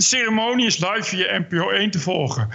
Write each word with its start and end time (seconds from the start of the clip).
De 0.00 0.06
ceremonie 0.06 0.66
is 0.66 0.78
live 0.78 1.02
via 1.02 1.38
NPO 1.38 1.70
1 1.70 1.90
te 1.90 1.98
volgen. 1.98 2.48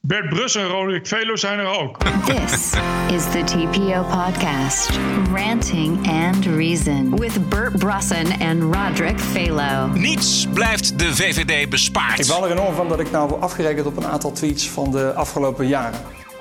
Bert 0.00 0.28
Brus 0.28 0.54
en 0.54 0.66
Roderick 0.66 1.06
Velo 1.06 1.36
zijn 1.36 1.58
er 1.58 1.66
ook. 1.66 1.98
This 2.24 2.72
is 3.12 3.22
the 3.30 3.42
TPO 3.44 4.02
podcast, 4.02 4.90
Ranting 5.34 6.08
and 6.08 6.46
Reason, 6.46 7.16
with 7.16 7.48
Bert 7.48 7.78
Brussen 7.78 8.26
and 8.40 8.74
Roderick 8.74 9.18
Phalo. 9.20 9.86
Niets 9.86 10.46
blijft 10.52 10.98
de 10.98 11.14
VVD 11.14 11.70
bespaard. 11.70 12.18
Ik 12.18 12.26
baal 12.26 12.44
er 12.44 12.50
enorm 12.50 12.74
van 12.74 12.88
dat 12.88 13.00
ik 13.00 13.10
nou 13.10 13.40
afgerekend 13.40 13.86
op 13.86 13.96
een 13.96 14.06
aantal 14.06 14.32
tweets 14.32 14.68
van 14.70 14.90
de 14.90 15.12
afgelopen 15.14 15.66
jaren. 15.66 16.00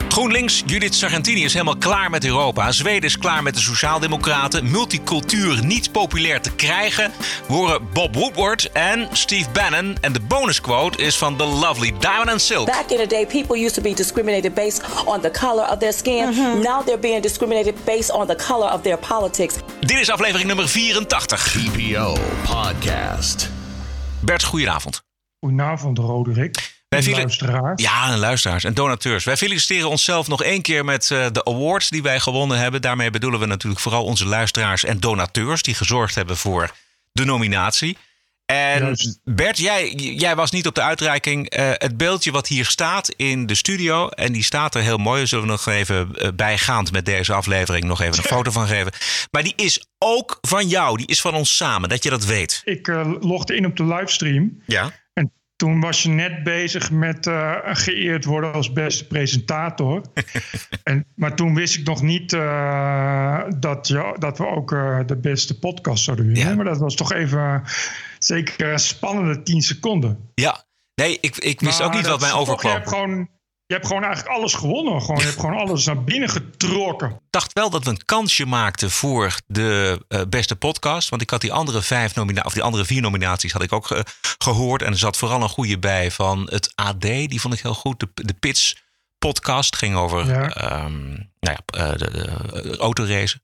GroenLinks, 0.10 0.64
Judith 0.66 0.94
Sargentini 0.96 1.44
is 1.44 1.54
helemaal 1.54 1.78
klaar 1.78 2.10
met 2.10 2.26
Europa. 2.26 2.72
Zweden 2.72 3.04
is 3.04 3.18
klaar 3.18 3.44
met 3.44 3.54
de 3.54 3.60
Sociaaldemocraten. 3.60 4.72
Multicultuur 4.72 5.66
niet 5.66 5.92
populair 5.92 6.42
te 6.42 6.52
krijgen. 6.56 7.12
We 7.48 7.54
horen 7.54 7.88
Bob 7.94 8.16
Woodward 8.16 8.72
en 8.72 9.08
Steve 9.12 9.50
Bannon. 9.50 9.98
En 10.02 10.14
de 10.14 10.20
bonusquote 10.20 11.04
is 11.04 11.18
van 11.18 11.38
The 11.38 11.44
Lovely 11.44 11.94
Diamond 12.00 12.30
and 12.30 12.42
Silk. 12.42 12.66
Back 12.66 12.90
in 12.90 12.98
the 12.98 13.08
day, 13.08 13.26
people 13.26 13.60
used 13.60 13.74
to 13.74 13.82
be 13.82 13.94
discriminated 13.94 14.54
based 14.54 14.82
on 15.06 15.22
the 15.22 15.32
color 15.32 15.70
of 15.70 15.78
their 15.78 15.94
skin. 15.94 16.30
Now 16.62 16.86
they're 16.86 17.00
being 17.00 17.22
discriminated 17.22 17.76
based 17.84 18.12
on 18.12 18.28
the 18.28 18.36
color 18.48 18.72
of 18.72 18.82
their 18.82 18.98
politics. 18.98 19.56
Dit 19.80 20.00
is 20.00 20.12
aflevering 20.12 20.48
nummer 20.48 20.66
84. 20.66 21.38
TPO 21.38 22.18
Podcast. 22.46 23.50
Bert, 24.22 24.44
goedenavond. 24.44 25.02
Goedenavond, 25.40 25.98
Roderick. 26.00 26.77
Wij 26.90 27.00
En 27.00 27.12
luisteraars. 27.12 27.82
Ja, 27.82 28.12
en 28.12 28.18
luisteraars 28.18 28.64
en 28.64 28.74
donateurs. 28.74 29.24
Wij 29.24 29.38
feliciteren 29.38 29.90
onszelf 29.90 30.28
nog 30.28 30.44
één 30.44 30.62
keer 30.62 30.86
met 30.86 31.12
eh, 31.12 31.26
de 31.32 31.46
awards 31.46 31.90
die 31.90 32.02
wij 32.02 32.20
gewonnen 32.20 32.58
hebben. 32.58 32.82
Daarmee 32.82 33.10
bedoelen 33.10 33.40
we 33.40 33.46
natuurlijk 33.46 33.82
vooral 33.82 34.04
onze 34.04 34.26
luisteraars 34.26 34.84
en 34.84 35.00
donateurs 35.00 35.62
die 35.62 35.76
gezorgd 35.76 36.16
hebben 36.16 36.38
voor 36.38 36.72
de 37.12 37.26
nominatie. 37.26 37.98
En 38.48 38.80
Juist. 38.80 39.20
Bert, 39.24 39.58
jij, 39.58 39.92
jij 39.96 40.36
was 40.36 40.52
niet 40.52 40.68
op 40.68 40.76
de 40.76 40.82
uitreiking. 40.82 41.50
Eh, 41.50 41.70
het 41.74 41.98
beeldje 41.98 42.32
wat 42.32 42.48
hier 42.48 42.66
staat 42.66 43.10
in 43.10 43.46
de 43.46 43.56
studio, 43.56 44.10
en 44.10 44.34
die 44.34 44.44
staat 44.44 44.76
er 44.76 44.82
heel 44.82 44.98
mooi, 44.98 45.28
zullen 45.28 45.46
we 45.46 45.52
nog 45.52 45.68
even 45.68 46.10
eh, 46.16 46.30
bijgaand 46.36 46.92
met 46.92 47.06
deze 47.06 47.34
aflevering 47.34 47.86
nog 47.86 48.02
even 48.02 48.18
een 48.18 48.24
foto 48.24 48.52
van 48.52 48.68
geven. 48.68 48.92
Maar 49.32 49.44
die 49.44 49.54
is 49.56 49.86
ook 49.98 50.38
van 50.42 50.68
jou, 50.68 50.98
die 50.98 51.08
is 51.08 51.22
van 51.22 51.34
ons 51.34 51.56
samen, 51.56 51.90
dat 51.90 52.04
je 52.04 52.10
dat 52.10 52.26
weet. 52.26 52.62
Ik 52.64 52.88
eh, 52.88 53.12
logde 53.20 53.56
in 53.56 53.66
op 53.66 53.78
de 53.78 53.86
livestream. 53.86 54.62
Ja. 54.66 54.92
En 55.58 55.66
toen 55.68 55.80
was 55.80 56.04
je 56.04 56.10
net 56.10 56.44
bezig 56.44 56.92
met 56.92 57.28
eh, 57.28 57.56
geëerd 57.64 58.26
worden 58.26 58.54
als 58.54 58.74
beste 58.74 59.08
presentator. 59.08 60.02
en, 60.84 61.06
maar 61.16 61.36
toen 61.36 61.56
wist 61.56 61.78
ik 61.78 61.86
nog 61.86 62.02
niet 62.02 62.34
eh, 62.34 63.44
dat, 63.60 63.88
dat 64.18 64.38
we 64.38 64.48
ook 64.48 64.72
eh, 64.72 65.00
de 65.06 65.18
beste 65.18 65.60
podcast 65.60 66.04
zouden 66.04 66.26
winnen. 66.26 66.48
Ja. 66.48 66.56
Maar 66.56 66.66
dat 66.66 66.78
was 66.78 66.96
toch 66.96 67.14
even 67.14 67.64
zeker 68.20 68.72
een 68.72 68.80
spannende 68.80 69.44
10 69.44 69.62
seconden. 69.62 70.32
Ja. 70.36 70.66
Nee, 70.96 71.18
ik, 71.22 71.38
ik 71.38 71.60
wist 71.60 71.80
Maar 71.80 71.88
ook 71.88 71.94
niet 71.94 72.08
wat 72.08 72.20
mij 72.20 72.34
overkwam. 72.34 72.74
hebt, 72.74 72.90
gewoon, 72.90 73.30
je 73.68 73.74
hebt 73.74 73.88
gewoon 73.88 74.04
eigenlijk 74.04 74.36
alles 74.36 74.54
gewonnen. 74.54 75.02
Gewoon, 75.02 75.18
je 75.18 75.24
hebt 75.26 75.40
gewoon 75.40 75.58
alles 75.58 75.86
naar 75.86 76.04
binnen 76.04 76.30
getrokken. 76.30 77.10
Ik 77.10 77.16
dacht 77.30 77.54
wel 77.54 77.70
dat 77.70 77.84
we 77.84 77.90
een 77.90 78.06
kansje 78.06 78.46
maakten 78.46 78.92
voor 78.92 79.36
de 79.48 80.02
eh, 80.08 80.22
beste 80.30 80.56
podcast. 80.56 81.10
Want 81.10 81.22
ik 81.22 81.30
had 81.30 81.42
die 81.42 81.54
andere 81.54 81.82
vijf 81.82 82.16
nomina 82.16 82.42
of 82.42 82.54
die 82.54 82.64
andere 82.64 82.86
vier 82.86 83.02
nominaties 83.02 83.52
had 83.52 83.62
ik 83.64 83.72
ook 83.72 83.88
ge- 83.88 84.06
gehoord. 84.38 84.82
En 84.82 84.92
er 84.92 84.98
zat 84.98 85.18
vooral 85.18 85.42
een 85.42 85.50
goede 85.50 85.80
bij 85.80 86.12
van 86.12 86.48
het 86.52 86.72
AD. 86.76 87.02
Die 87.02 87.42
vond 87.42 87.54
ik 87.54 87.60
heel 87.62 87.74
goed. 87.74 88.00
De, 88.00 88.10
de 88.14 88.34
Pits 88.34 88.78
podcast 89.20 89.76
ging 89.76 89.96
over 89.96 90.26
Ja. 90.28 90.50
ehm, 90.54 91.08
nou 91.10 91.24
ja, 91.40 91.60
eh, 91.66 91.98
de, 91.98 92.12
de 92.12 92.78
autoracen. 92.78 93.42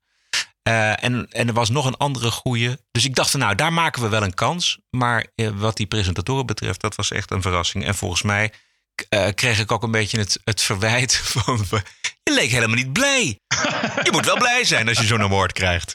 Eh, 0.63 1.03
en, 1.03 1.27
en 1.31 1.47
er 1.47 1.53
was 1.53 1.69
nog 1.69 1.85
een 1.85 1.97
andere 1.97 2.31
goede. 2.31 2.79
Dus 2.91 3.05
ik 3.05 3.15
dacht 3.15 3.31
van 3.31 3.39
nou, 3.39 3.55
daar 3.55 3.73
maken 3.73 4.01
we 4.01 4.09
wel 4.09 4.23
een 4.23 4.33
kans. 4.33 4.79
Maar 4.89 5.25
wat 5.53 5.77
die 5.77 5.85
presentatoren 5.87 6.45
betreft, 6.45 6.81
dat 6.81 6.95
was 6.95 7.11
echt 7.11 7.31
een 7.31 7.41
verrassing. 7.41 7.85
En 7.85 7.95
volgens 7.95 8.21
mij 8.21 8.51
eh, 9.09 9.27
kreeg 9.35 9.59
ik 9.59 9.71
ook 9.71 9.83
een 9.83 9.91
beetje 9.91 10.19
het, 10.19 10.39
het 10.43 10.61
verwijt 10.61 11.15
van... 11.33 11.65
Je 12.23 12.33
leek 12.33 12.49
helemaal 12.51 12.75
niet 12.75 12.93
blij. 12.93 13.39
Je 14.03 14.09
moet 14.11 14.25
wel 14.25 14.37
blij 14.37 14.63
zijn 14.63 14.87
als 14.87 14.99
je 14.99 15.05
zo'n 15.05 15.21
award 15.21 15.51
krijgt. 15.51 15.93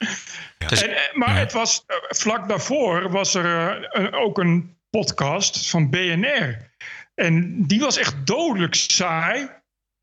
Dus, 0.68 0.82
En, 0.82 0.90
eh, 0.96 1.14
maar 1.14 1.36
het 1.36 1.52
was, 1.52 1.82
eh, 1.86 1.96
vlak 2.08 2.48
daarvoor 2.48 3.10
was 3.10 3.34
er 3.34 3.68
eh, 3.70 4.02
een- 4.02 4.14
ook 4.14 4.38
een 4.38 4.76
podcast 4.90 5.70
van 5.70 5.90
BNR. 5.90 6.70
En 7.14 7.62
die 7.66 7.80
was 7.80 7.96
echt 7.96 8.26
dodelijk 8.26 8.74
saai. 8.74 9.48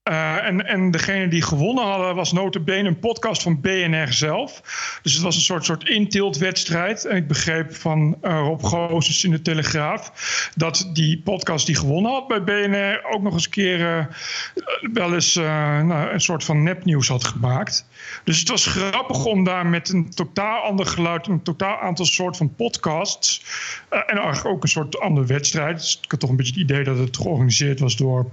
Eh, 0.06 0.46
en, 0.46 0.66
en 0.66 0.92
degene 0.92 1.28
die 1.28 1.42
gewonnen 1.42 1.84
hadden 1.84 2.16
was 2.16 2.32
notabene 2.32 2.88
een 2.88 3.00
podcast 3.00 3.42
van 3.42 3.62
BNR 3.62 4.14
zelf. 4.14 4.62
Dus 5.02 5.14
het 5.14 5.22
was 5.22 5.36
een 5.36 5.42
soort, 5.42 5.66
soort 5.66 5.90
intiltwedstrijd. 5.90 7.06
En 7.06 7.16
ik 7.16 7.28
begreep 7.28 7.76
van 7.76 8.18
eh, 8.22 8.40
Rob 8.40 8.64
Goossens 8.64 9.24
in 9.24 9.32
de 9.32 9.42
Telegraaf... 9.42 10.12
dat 10.56 10.90
die 10.94 11.22
podcast 11.22 11.66
die 11.66 11.76
gewonnen 11.76 12.12
had 12.12 12.28
bij 12.28 12.44
BNR... 12.44 13.06
ook 13.14 13.22
nog 13.22 13.34
eens 13.34 13.46
een 13.46 13.52
keer 13.52 13.98
eh, 13.98 14.06
wel 14.94 15.14
eens 15.14 15.36
nou, 15.36 16.10
een 16.10 16.22
soort 16.22 16.44
van 16.44 16.64
nepnieuws 16.64 17.08
had 17.08 17.24
gemaakt. 17.24 17.88
Dus 18.24 18.40
het 18.40 18.50
was 18.50 18.66
grappig 18.66 19.26
om 19.26 19.44
daar 19.44 19.66
met 19.66 19.90
een 19.90 20.10
totaal 20.10 20.64
ander 20.64 20.86
geluid... 20.86 21.28
een 21.28 21.44
totaal 21.44 21.80
aantal 21.80 22.06
soort 22.06 22.38
van 22.38 22.56
podcasts... 22.56 23.46
en 24.08 24.20
ook 24.44 24.64
een 24.64 24.70
soort 24.70 25.00
andere 25.00 25.26
wedstrijd. 25.26 25.78
Dus 25.78 26.00
ik 26.04 26.12
had 26.12 26.20
toch 26.20 26.30
een 26.30 26.36
beetje 26.36 26.52
het 26.52 26.62
idee 26.62 26.84
dat 26.84 26.98
het 26.98 27.18
georganiseerd 27.18 27.80
was 27.80 27.96
door... 27.96 28.30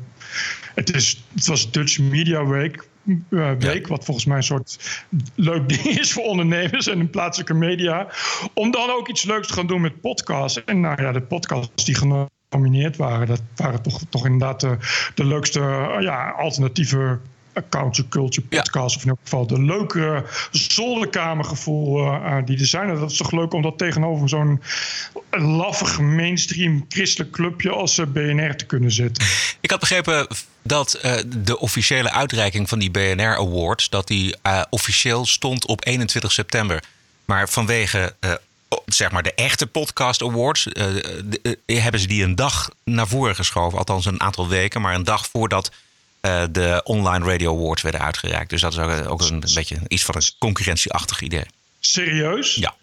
Het, 0.75 0.95
is, 0.95 1.25
het 1.35 1.47
was 1.47 1.71
Dutch 1.71 1.99
Media 1.99 2.47
Week, 2.47 2.89
eh, 3.31 3.51
week 3.59 3.87
wat 3.87 4.05
volgens 4.05 4.27
mij 4.27 4.37
een 4.37 4.43
soort 4.43 5.05
leuk 5.35 5.69
ding 5.69 5.99
is 5.99 6.13
voor 6.13 6.25
ondernemers 6.25 6.87
en 6.87 7.11
plaatselijke 7.11 7.55
media. 7.55 8.07
Om 8.55 8.71
dan 8.71 8.91
ook 8.91 9.09
iets 9.09 9.23
leuks 9.23 9.47
te 9.47 9.55
gaan 9.55 9.67
doen 9.67 9.81
met 9.81 10.01
podcasts. 10.01 10.65
En 10.65 10.81
nou 10.81 11.03
ja, 11.03 11.13
de 11.13 11.23
podcasts 11.23 11.85
die 11.85 11.95
genomineerd 11.95 12.97
waren, 12.97 13.27
dat 13.27 13.43
waren 13.57 13.83
toch, 13.83 14.01
toch 14.09 14.25
inderdaad 14.25 14.61
de, 14.61 14.77
de 15.15 15.25
leukste 15.25 15.61
eh, 15.61 15.97
ja, 16.01 16.31
alternatieve 16.31 17.19
culture, 17.71 18.09
culture 18.09 18.47
Ja. 18.51 18.57
podcasts. 18.61 18.97
Of 18.97 19.03
in 19.03 19.09
elk 19.09 19.19
geval 19.23 19.47
de 19.47 19.63
leukere 19.63 20.25
zolderkamergevoel 20.51 21.99
eh, 22.07 22.37
die 22.45 22.59
er 22.59 22.67
zijn. 22.67 22.89
En 22.89 22.99
dat 23.01 23.11
is 23.11 23.17
toch 23.17 23.31
leuk 23.33 23.53
om 23.53 23.63
dat 23.63 23.79
tegenover 23.79 24.29
zo'n 24.29 24.63
laffig 25.31 26.01
mainstream 26.01 26.85
christelijk 26.89 27.31
clubje 27.33 27.71
als 27.71 27.99
eh, 27.99 28.07
BNR 28.07 28.57
te 28.57 28.65
kunnen 28.67 28.93
zetten. 28.93 29.27
ik 29.61 29.71
had 29.71 29.81
begrepen 29.81 30.27
dat 30.63 30.99
de 31.27 31.59
officiële 31.59 32.11
uitreiking 32.13 32.69
van 32.69 32.79
die 32.79 32.91
BNR 32.91 33.37
Awards... 33.37 33.89
dat 33.89 34.07
die 34.07 34.35
officieel 34.71 35.27
stond 35.27 35.67
op 35.67 35.87
21 35.87 36.33
september. 36.33 36.83
Maar 37.25 37.49
vanwege... 37.49 38.15
Zeg 38.87 39.11
maar 39.11 39.23
de 39.23 39.35
echte 39.35 39.67
podcast 39.67 40.23
awards. 40.23 40.65
de- 40.65 41.59
hebben 41.67 42.01
ze 42.01 42.07
die 42.07 42.25
een 42.25 42.35
dag 42.35 42.71
naar 42.85 43.09
voren 43.09 43.35
geschoven. 43.35 43.79
Althans 43.79 44.05
een 44.07 44.21
aantal 44.21 44.49
weken. 44.49 44.81
Maar 44.81 44.95
een 44.95 45.05
dag 45.05 45.27
voordat 45.27 45.71
eh, 46.23 46.43
de 46.51 46.81
online 46.85 47.25
radio 47.25 47.57
awards 47.57 47.83
werden 47.83 48.01
uitgereikt. 48.01 48.51
Dus 48.51 48.61
dat 48.61 48.73
is 48.73 48.79
ook, 48.79 49.09
ook 49.09 49.21
een, 49.21 49.43
beetje 49.55 49.79
iets 49.89 50.05
van 50.05 50.15
een 50.15 50.23
concurrentieachtig 50.39 51.21
idee. 51.21 51.47
Serieus? 51.81 52.55
Ja. 52.55 52.75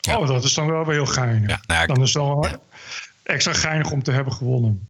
Ja. 0.00 0.18
Oh, 0.18 0.26
dat 0.26 0.44
is 0.44 0.54
dan 0.54 0.70
wel 0.70 0.84
weer 0.84 0.94
heel 0.94 1.06
geinig. 1.06 1.50
Ja, 1.50 1.60
nou 1.66 1.80
ja, 1.80 1.86
dan 1.86 2.02
is 2.02 2.14
het 2.14 2.22
wel 2.22 2.46
extra 3.22 3.52
geinig 3.52 3.90
om 3.90 4.02
te 4.02 4.12
hebben 4.12 4.32
gewonnen. 4.32 4.88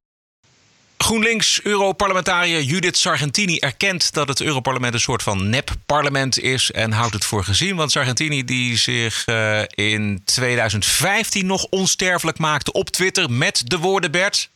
GroenLinks-Europarlementariër 0.98 2.62
Judith 2.62 2.96
Sargentini 2.96 3.58
erkent 3.58 4.12
dat 4.12 4.28
het 4.28 4.40
Europarlement 4.40 4.94
een 4.94 5.00
soort 5.00 5.22
van 5.22 5.50
nep-parlement 5.50 6.40
is 6.40 6.70
en 6.70 6.92
houdt 6.92 7.14
het 7.14 7.24
voor 7.24 7.44
gezien. 7.44 7.76
Want 7.76 7.92
Sargentini, 7.92 8.44
die 8.44 8.76
zich 8.76 9.24
eh, 9.24 9.62
in 9.68 10.22
2015 10.24 11.46
nog 11.46 11.64
onsterfelijk 11.64 12.38
maakte 12.38 12.72
op 12.72 12.90
Twitter 12.90 13.30
met 13.30 13.62
de 13.64 13.78
woorden 13.78 14.10
Bert. 14.10 14.50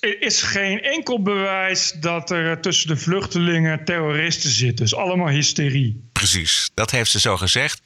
Er 0.00 0.22
is 0.22 0.42
geen 0.42 0.82
enkel 0.82 1.22
bewijs 1.22 1.92
dat 2.00 2.30
er 2.30 2.50
eh, 2.50 2.56
tussen 2.56 2.88
de 2.88 2.96
vluchtelingen 2.96 3.84
terroristen 3.84 4.50
zitten. 4.50 4.84
Het 4.84 4.92
is 4.94 4.98
allemaal 4.98 5.28
hysterie. 5.28 6.08
Precies, 6.12 6.70
dat 6.74 6.90
heeft 6.90 7.10
ze 7.10 7.20
zo 7.20 7.36
gezegd. 7.36 7.80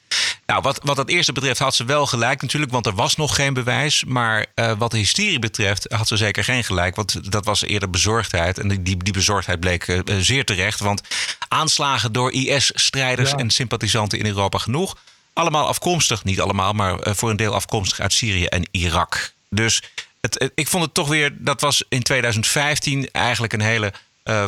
Nou, 0.47 0.63
wat, 0.63 0.81
wat 0.83 0.97
dat 0.97 1.09
eerste 1.09 1.33
betreft 1.33 1.59
had 1.59 1.75
ze 1.75 1.85
wel 1.85 2.07
gelijk 2.07 2.43
natuurlijk, 2.43 2.73
want 2.73 2.87
er 2.87 2.95
was 2.95 3.17
nog 3.17 3.35
geen 3.35 3.55
bewijs. 3.55 4.05
Maar 4.05 4.47
eh, 4.55 4.73
wat 4.79 4.91
de 4.91 4.97
hysterie 4.97 5.39
betreft 5.39 5.87
had 5.93 6.09
ze 6.09 6.17
zeker 6.17 6.45
geen 6.45 6.65
gelijk, 6.65 6.97
want 6.97 7.33
dat 7.33 7.45
was 7.45 7.63
eerder 7.63 7.91
bezorgdheid. 7.91 8.59
En 8.59 8.69
die, 8.69 8.97
die 8.97 9.13
bezorgdheid 9.13 9.61
bleek 9.61 9.89
eh, 9.89 10.17
zeer 10.19 10.45
terecht, 10.45 10.81
want 10.81 11.03
aanslagen 11.49 12.13
door 12.13 12.33
IS-strijders 12.33 13.31
Ja. 13.31 13.37
en 13.37 13.51
sympathisanten 13.51 14.19
in 14.19 14.27
Europa 14.27 14.59
genoeg. 14.59 14.97
Allemaal 15.33 15.67
afkomstig, 15.67 16.25
niet 16.25 16.41
allemaal, 16.41 16.73
maar 16.73 16.99
voor 17.17 17.31
een 17.31 17.37
deel 17.37 17.55
afkomstig 17.55 18.01
uit 18.01 18.13
Syrië 18.13 18.45
en 18.45 18.69
Irak. 18.71 19.33
Dus 19.51 19.83
het, 20.21 20.35
het- 20.39 20.53
ik 20.55 20.69
vond 20.69 20.85
het 20.85 20.95
toch 20.95 21.09
weer, 21.09 21.33
dat 21.39 21.61
was 21.61 21.85
in 21.89 22.03
2015 22.03 23.09
eigenlijk 23.13 23.53
een 23.53 23.61
hele 23.61 23.93
eh, 24.23 24.45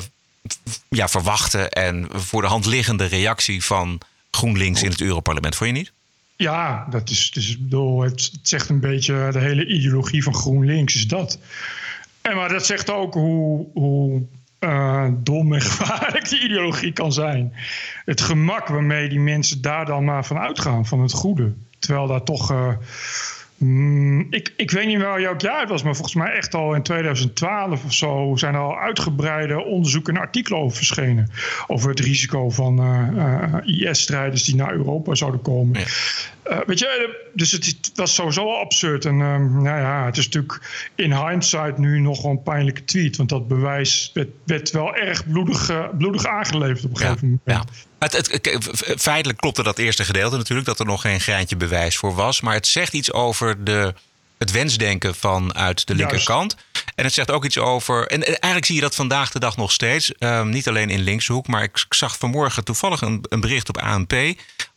ja, 0.89 1.09
verwachte 1.09 1.69
en 1.69 2.07
voor 2.13 2.43
de 2.43 2.49
hand 2.49 2.67
liggende 2.67 3.05
reactie 3.05 3.65
van 3.65 3.99
GroenLinks 4.31 4.83
in 4.83 4.91
het 4.91 5.01
Europarlement. 5.01 5.57
Vond 5.57 5.71
je 5.71 5.77
niet? 5.77 5.93
Ja, 6.37 6.87
dat 6.91 7.11
is, 7.11 7.31
dus, 7.31 7.59
bedoel, 7.59 8.01
het, 8.03 8.31
zegt 8.43 8.69
een 8.69 8.81
beetje 8.81 9.29
de 9.33 9.39
hele 9.39 9.67
ideologie 9.67 10.23
van 10.23 10.35
GroenLinks 10.35 10.95
is 10.95 11.07
dat. 11.07 11.39
En 12.23 12.37
maar 12.37 12.49
dat 12.49 12.67
zegt 12.67 12.91
ook 12.91 13.15
hoe, 13.15 13.67
hoe 13.73 14.23
eh, 14.59 15.09
dom 15.13 15.55
en 15.55 15.61
gevaarlijk 15.71 16.29
die 16.29 16.41
ideologie 16.43 16.93
kan 16.93 17.13
zijn. 17.13 17.55
Het 18.05 18.21
gemak 18.21 18.69
waarmee 18.69 19.09
die 19.09 19.21
mensen 19.21 19.61
daar 19.61 19.87
dan 19.87 20.05
maar 20.05 20.25
van 20.27 20.39
uitgaan, 20.39 20.87
van 20.87 21.01
het 21.01 21.13
goede. 21.13 21.53
Terwijl 21.79 22.07
daar 22.07 22.23
toch, 22.25 22.51
eh, 22.51 22.69
Mm, 23.63 24.27
ik, 24.31 24.53
ik 24.57 24.71
weet 24.71 24.87
niet 24.87 24.99
wel 24.99 25.17
welk 25.17 25.41
jaar 25.41 25.61
het 25.61 25.69
was, 25.69 25.83
maar 25.83 25.95
volgens 25.95 26.15
mij 26.15 26.33
echt 26.33 26.55
al 26.55 26.75
in 26.75 26.83
2012 26.83 27.85
of 27.85 27.93
zo 27.93 28.33
zijn 28.35 28.55
er 28.55 28.61
al 28.61 28.79
uitgebreide 28.79 29.65
onderzoeken 29.65 30.15
en 30.15 30.21
artikelen 30.21 30.61
over 30.61 30.77
verschenen. 30.77 31.31
Over 31.67 31.91
het 31.91 32.01
risico 32.01 32.51
van 32.51 32.81
uh, 32.81 33.89
IS-strijders 33.91 34.45
die 34.45 34.55
naar 34.55 34.73
Europa 34.73 35.15
zouden 35.15 35.43
komen. 35.43 35.81
Ja. 35.81 35.87
Weet 36.67 36.79
je, 36.79 37.29
dus 37.35 37.53
het, 37.53 37.91
was 37.95 38.15
sowieso 38.15 38.55
absurd. 38.55 39.05
En 39.05 39.17
nou 39.63 39.81
ja, 39.81 40.05
het 40.05 40.17
is 40.17 40.25
natuurlijk 40.25 40.89
in 40.95 41.27
hindsight 41.27 41.79
nu 41.79 42.01
nog 42.01 42.23
wel 42.23 42.31
een 42.31 42.43
pijnlijke 42.43 42.85
tweet. 42.85 43.17
Want 43.17 43.29
dat 43.29 43.49
bewijs 43.49 44.11
werd, 44.15 44.29
werd 44.47 44.71
wel 44.71 44.95
erg 44.95 45.31
bloedig, 45.31 45.91
bloedig 45.99 46.27
aangeleverd 46.27 46.85
op 46.85 46.91
een 46.91 46.97
gegeven 46.97 47.41
moment. 47.43 47.43
Ja. 47.45 47.65
Het, 47.99 48.13
het, 48.17 49.01
feitelijk 49.01 49.39
klopte 49.39 49.63
dat 49.63 49.79
eerste 49.79 50.05
gedeelte 50.05 50.37
natuurlijk, 50.37 50.69
dat 50.69 50.79
er 50.79 50.87
nog 50.87 51.01
geen 51.01 51.21
greintje 51.21 51.57
bewijs 51.57 51.97
voor 51.97 52.15
was. 52.15 52.41
Maar 52.41 52.55
het 52.55 52.67
zegt 52.67 52.93
iets 52.93 53.13
over 53.13 53.65
de, 53.65 53.95
het 54.41 54.51
wensdenken 54.51 55.15
vanuit 55.15 55.87
de 55.87 55.95
linkerkant. 55.95 56.57
En 56.95 57.05
het 57.05 57.15
zegt 57.15 57.31
ook 57.31 57.45
iets 57.45 57.59
over. 57.59 58.07
En 58.07 58.25
eigenlijk 58.25 58.65
zie 58.65 58.75
je 58.75 58.81
dat 58.81 58.95
vandaag 58.95 59.31
de 59.31 59.39
dag 59.39 59.57
nog 59.57 59.73
steeds. 59.73 60.13
Ehm, 60.13 60.49
niet 60.49 60.69
alleen 60.69 60.91
in 60.91 61.01
linkshoek, 61.01 61.47
maar 61.47 61.63
ik 61.63 61.85
zag 61.89 62.19
vanmorgen 62.19 62.65
toevallig 62.65 63.01
een, 63.01 63.25
een 63.29 63.41
bericht 63.41 63.69
op 63.69 63.79
ANP. 63.79 64.15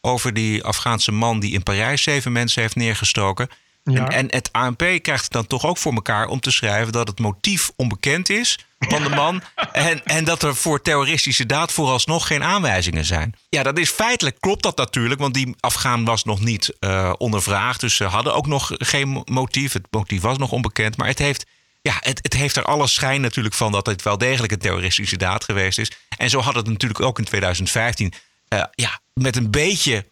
over 0.01 0.33
die 0.33 0.63
Afghaanse 0.63 1.11
man 1.11 1.39
die 1.39 1.53
in 1.53 1.63
Parijs 1.63 2.03
zeven 2.03 2.31
mensen 2.31 2.61
heeft 2.61 2.75
neergestoken. 2.75 3.49
En, 3.83 4.07
en, 4.07 4.25
het 4.29 4.51
ANP 4.51 4.77
krijgt 4.77 5.23
het 5.23 5.31
dan 5.31 5.47
toch 5.47 5.65
ook 5.65 5.77
voor 5.77 5.93
elkaar 5.93 6.27
om 6.27 6.39
te 6.39 6.51
schrijven 6.51 6.91
dat 6.91 7.07
het 7.07 7.19
motief 7.19 7.71
onbekend 7.75 8.29
is 8.29 8.59
van 8.79 9.03
de 9.03 9.09
man. 9.09 9.41
En, 9.71 10.05
en 10.05 10.23
dat 10.23 10.43
er 10.43 10.55
voor 10.55 10.81
terroristische 10.81 11.45
daad 11.45 11.71
vooralsnog 11.71 12.27
geen 12.27 12.43
aanwijzingen 12.43 13.05
zijn. 13.05 13.33
Ja, 13.49 13.63
dat 13.63 13.77
is 13.77 13.89
feitelijk 13.89 14.39
klopt 14.39 14.63
dat 14.63 14.77
natuurlijk, 14.77 15.19
want 15.19 15.33
die 15.33 15.55
Afghaan 15.59 16.05
was 16.05 16.23
nog 16.23 16.39
niet 16.39 16.75
uh, 16.79 17.13
ondervraagd. 17.17 17.79
Dus 17.79 17.95
ze 17.95 18.03
hadden 18.03 18.35
ook 18.35 18.47
nog 18.47 18.71
geen 18.73 19.23
motief. 19.25 19.73
Het 19.73 19.87
motief 19.89 20.21
was 20.21 20.37
nog 20.37 20.51
onbekend. 20.51 20.97
Maar 20.97 21.07
het 21.07 21.19
heeft, 21.19 21.45
ja, 21.81 21.97
het, 21.99 22.19
het 22.21 22.33
heeft 22.33 22.55
er 22.55 22.63
alle 22.63 22.87
schijn 22.87 23.21
natuurlijk 23.21 23.55
van 23.55 23.71
dat 23.71 23.85
het 23.85 24.01
wel 24.01 24.17
degelijk 24.17 24.51
een 24.51 24.59
terroristische 24.59 25.17
daad 25.17 25.43
geweest 25.43 25.77
is. 25.77 25.91
En 26.17 26.29
zo 26.29 26.39
had 26.39 26.55
het 26.55 26.67
natuurlijk 26.67 27.01
ook 27.01 27.19
in 27.19 27.25
2015. 27.25 28.13
Uh, 28.49 28.59
eh, 28.59 28.65
ja, 28.71 28.99
met 29.13 29.35
een 29.35 29.51
beetje 29.51 30.05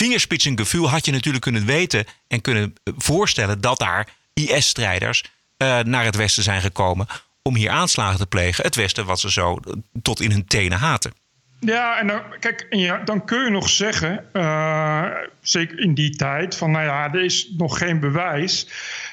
vingerspitsengevoel 0.00 0.90
had 0.90 1.04
je 1.04 1.12
natuurlijk 1.12 1.42
kunnen 1.42 1.66
weten 1.66 2.04
en 2.28 2.40
kunnen 2.40 2.74
voorstellen 2.84 3.60
dat 3.60 3.78
daar 3.78 4.08
IS-strijders 4.34 5.22
uh, 5.22 5.78
naar 5.78 6.04
het 6.04 6.16
westen 6.16 6.42
zijn 6.42 6.60
gekomen 6.60 7.06
om 7.42 7.54
hier 7.54 7.70
aanslagen 7.70 8.18
te 8.18 8.26
plegen. 8.26 8.64
Het 8.64 8.74
Westen 8.74 9.04
wat 9.06 9.20
ze 9.20 9.30
zo 9.30 9.58
tot 10.02 10.20
in 10.20 10.30
hun 10.30 10.44
tenen 10.46 10.78
haten. 10.78 11.12
Ja, 11.60 11.98
en 11.98 12.06
dan, 12.06 12.22
kijk, 12.38 12.66
dan 13.04 13.24
kun 13.24 13.44
je 13.44 13.50
nog 13.50 13.68
zeggen, 13.68 14.24
uh, 14.32 15.06
zeker 15.40 15.80
in 15.80 15.94
die 15.94 16.16
tijd, 16.16 16.56
van 16.56 16.70
nou 16.70 16.84
ja, 16.84 17.12
er 17.12 17.24
is 17.24 17.50
nog 17.56 17.78
geen 17.78 18.00
bewijs. 18.00 18.66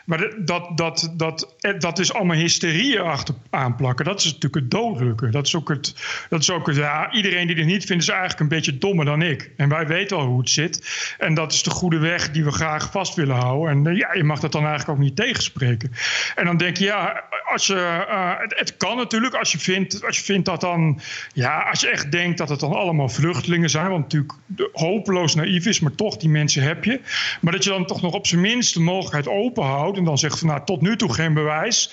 Maar 0.07 0.33
dat, 0.37 0.77
dat, 0.77 1.13
dat, 1.13 1.55
eh, 1.59 1.79
dat 1.79 1.99
is 1.99 2.13
allemaal 2.13 2.35
hysterie 2.35 2.99
achter 2.99 3.35
aanplakken. 3.49 4.05
Dat 4.05 4.19
is 4.19 4.25
natuurlijk 4.25 4.55
het 4.55 4.71
dodelijke. 4.71 5.29
Dat 5.29 5.45
is 5.45 5.55
ook 5.55 5.69
het, 5.69 5.95
dat 6.29 6.41
is 6.41 6.51
ook 6.51 6.67
het, 6.67 6.75
ja, 6.75 7.11
iedereen 7.11 7.47
die 7.47 7.55
het 7.55 7.65
niet 7.65 7.85
vindt, 7.85 8.03
is 8.03 8.09
eigenlijk 8.09 8.39
een 8.39 8.47
beetje 8.47 8.77
dommer 8.77 9.05
dan 9.05 9.21
ik. 9.21 9.51
En 9.57 9.69
wij 9.69 9.87
weten 9.87 10.17
al 10.17 10.25
hoe 10.25 10.39
het 10.39 10.49
zit. 10.49 11.05
En 11.17 11.33
dat 11.33 11.53
is 11.53 11.63
de 11.63 11.69
goede 11.69 11.97
weg 11.97 12.31
die 12.31 12.43
we 12.43 12.51
graag 12.51 12.91
vast 12.91 13.15
willen 13.15 13.35
houden. 13.35 13.69
En 13.71 13.91
eh, 13.91 13.97
ja, 13.97 14.13
je 14.13 14.23
mag 14.23 14.39
dat 14.39 14.51
dan 14.51 14.65
eigenlijk 14.65 14.99
ook 14.99 15.05
niet 15.05 15.15
tegenspreken. 15.15 15.91
En 16.35 16.45
dan 16.45 16.57
denk 16.57 16.77
je, 16.77 16.85
ja, 16.85 17.23
als 17.51 17.67
je, 17.67 18.05
uh, 18.09 18.31
het, 18.37 18.77
kan 18.77 18.97
natuurlijk 18.97 19.33
als 19.33 19.51
je, 19.51 19.59
vindt, 19.59 20.05
als 20.05 20.17
je 20.17 20.23
vindt 20.23 20.45
dat 20.45 20.61
dan, 20.61 21.01
ja, 21.33 21.59
als 21.59 21.81
je 21.81 21.89
echt 21.89 22.11
denkt 22.11 22.37
dat 22.37 22.49
het 22.49 22.59
dan 22.59 22.73
allemaal 22.73 23.09
vluchtelingen 23.09 23.69
zijn, 23.69 23.89
wat 23.89 23.99
natuurlijk 23.99 24.33
hopeloos 24.71 25.35
naïef 25.35 25.65
is, 25.65 25.79
maar 25.79 25.95
toch, 25.95 26.17
die 26.17 26.29
mensen 26.29 26.63
heb 26.63 26.83
je. 26.83 26.99
Maar 27.41 27.53
dat 27.53 27.63
je 27.63 27.69
dan 27.69 27.85
toch 27.85 28.01
nog 28.01 28.13
op 28.13 28.27
zijn 28.27 28.41
minst 28.41 28.73
de 28.73 28.79
mogelijkheid 28.79 29.27
openhoudt 29.27 29.96
en 29.97 30.03
dan 30.03 30.17
zegt 30.17 30.39
van 30.39 30.47
nou, 30.47 30.61
tot 30.65 30.81
nu 30.81 30.95
toe 30.95 31.13
geen 31.13 31.33
bewijs. 31.33 31.91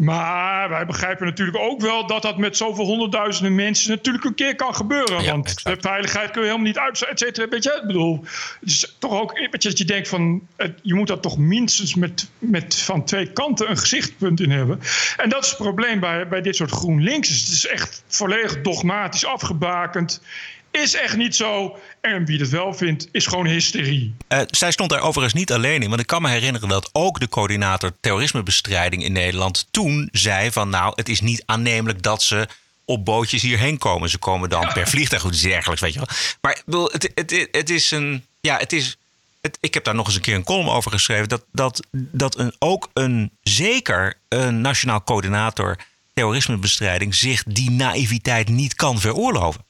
Maar 0.00 0.68
wij 0.68 0.86
begrijpen 0.86 1.26
natuurlijk 1.26 1.58
ook 1.58 1.80
wel 1.80 2.06
dat 2.06 2.22
dat 2.22 2.38
met 2.38 2.56
zoveel 2.56 2.84
honderdduizenden 2.84 3.54
mensen 3.54 3.90
natuurlijk 3.90 4.24
een 4.24 4.34
keer 4.34 4.54
kan 4.54 4.74
gebeuren. 4.74 5.24
want 5.24 5.64
de 5.64 5.76
veiligheid 5.80 6.30
kun 6.30 6.40
je 6.40 6.46
helemaal 6.46 6.66
niet 6.66 6.78
uitzetten, 6.78 7.16
et 7.16 7.18
cetera. 7.18 7.48
Weet 7.48 7.64
je, 7.64 7.78
ik 7.80 7.86
bedoel, 7.86 8.24
het 8.60 8.68
is 8.70 8.96
toch 8.98 9.20
ook 9.20 9.38
weet 9.50 9.62
je, 9.62 9.68
dat 9.68 9.78
je 9.78 9.84
denkt 9.84 10.08
van, 10.08 10.46
je 10.82 10.94
moet 10.94 11.06
dat 11.06 11.22
toch 11.22 11.38
minstens 11.38 11.94
met, 11.94 12.30
met 12.38 12.76
van 12.76 13.04
twee 13.04 13.32
kanten 13.32 13.70
een 13.70 13.78
gezichtspunt 13.78 14.40
in 14.40 14.50
hebben. 14.50 14.80
En 15.16 15.28
dat 15.28 15.44
is 15.44 15.48
het 15.48 15.58
probleem 15.58 16.00
bij, 16.00 16.28
bij 16.28 16.40
dit 16.40 16.56
soort 16.56 16.70
GroenLinks. 16.70 17.28
Het 17.28 17.48
is 17.48 17.66
echt 17.66 18.02
volledig 18.06 18.60
dogmatisch 18.60 19.26
afgebakend. 19.26 20.22
Is 20.70 20.94
echt 20.94 21.16
niet 21.16 21.36
zo. 21.36 21.78
En 22.00 22.24
wie 22.24 22.38
het 22.38 22.48
wel 22.48 22.74
vindt, 22.74 23.08
is 23.12 23.26
gewoon 23.26 23.46
hysterie. 23.46 24.14
Uh, 24.28 24.40
zij 24.50 24.70
stond 24.70 24.90
daar 24.90 25.00
overigens 25.00 25.34
niet 25.34 25.52
alleen 25.52 25.82
in. 25.82 25.88
Want 25.88 26.00
ik 26.00 26.06
kan 26.06 26.22
me 26.22 26.28
herinneren 26.28 26.68
dat 26.68 26.90
ook 26.92 27.20
de 27.20 27.28
coördinator 27.28 27.92
terrorismebestrijding 28.00 29.04
in 29.04 29.12
Nederland 29.12 29.66
toen 29.70 30.08
zei 30.12 30.50
van 30.50 30.68
nou, 30.68 30.92
het 30.96 31.08
is 31.08 31.20
niet 31.20 31.42
aannemelijk 31.46 32.02
dat 32.02 32.22
ze 32.22 32.48
op 32.84 33.04
bootjes 33.04 33.42
hierheen 33.42 33.78
komen. 33.78 34.08
Ze 34.08 34.18
komen 34.18 34.48
dan 34.48 34.72
per 34.72 34.88
vliegtuig 34.88 35.24
of 35.24 35.30
iets 35.30 35.42
dergelijks, 35.42 35.80
weet 35.82 35.92
je 35.92 35.98
wel. 35.98 36.08
Maar 36.40 36.62
het, 36.92 37.10
het, 37.14 37.48
het 37.52 37.70
is 37.70 37.90
een. 37.90 38.24
Ja, 38.40 38.56
het 38.56 38.72
is. 38.72 38.96
Het, 39.40 39.58
ik 39.60 39.74
heb 39.74 39.84
daar 39.84 39.94
nog 39.94 40.06
eens 40.06 40.14
een 40.14 40.20
keer 40.20 40.34
een 40.34 40.44
column 40.44 40.68
over 40.68 40.90
geschreven. 40.90 41.28
Dat, 41.28 41.44
dat, 41.52 41.86
dat 41.92 42.38
een, 42.38 42.54
ook 42.58 42.90
een 42.94 43.30
zeker 43.42 44.16
een 44.28 44.60
nationaal 44.60 45.02
coördinator 45.02 45.76
terrorismebestrijding 46.14 47.14
zich 47.14 47.42
die 47.42 47.70
naïviteit 47.70 48.48
niet 48.48 48.74
kan 48.74 49.00
veroorloven. 49.00 49.64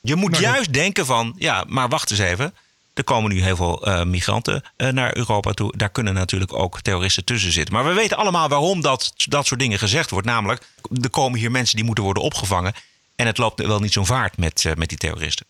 Je 0.00 0.16
moet 0.16 0.38
juist 0.38 0.72
denken 0.72 1.06
van, 1.06 1.34
ja, 1.36 1.64
maar 1.68 1.88
wacht 1.88 2.10
eens 2.10 2.20
even. 2.20 2.54
Er 2.94 3.04
komen 3.04 3.30
nu 3.30 3.42
heel 3.42 3.56
veel 3.56 3.88
uh, 3.88 4.02
migranten 4.04 4.62
uh, 4.76 4.88
naar 4.88 5.16
Europa 5.16 5.52
toe. 5.52 5.76
Daar 5.76 5.90
kunnen 5.90 6.14
natuurlijk 6.14 6.52
ook 6.52 6.80
terroristen 6.80 7.24
tussen 7.24 7.52
zitten. 7.52 7.74
Maar 7.74 7.86
we 7.86 7.92
weten 7.92 8.16
allemaal 8.16 8.48
waarom 8.48 8.80
dat, 8.80 9.12
dat 9.16 9.46
soort 9.46 9.60
dingen 9.60 9.78
gezegd 9.78 10.10
wordt. 10.10 10.26
Namelijk, 10.26 10.62
er 11.02 11.10
komen 11.10 11.38
hier 11.38 11.50
mensen 11.50 11.76
die 11.76 11.84
moeten 11.84 12.04
worden 12.04 12.22
opgevangen. 12.22 12.72
En 13.16 13.26
het 13.26 13.38
loopt 13.38 13.66
wel 13.66 13.80
niet 13.80 13.92
zo'n 13.92 14.06
vaart 14.06 14.36
met, 14.36 14.64
uh, 14.64 14.72
met 14.74 14.88
die 14.88 14.98
terroristen. 14.98 15.46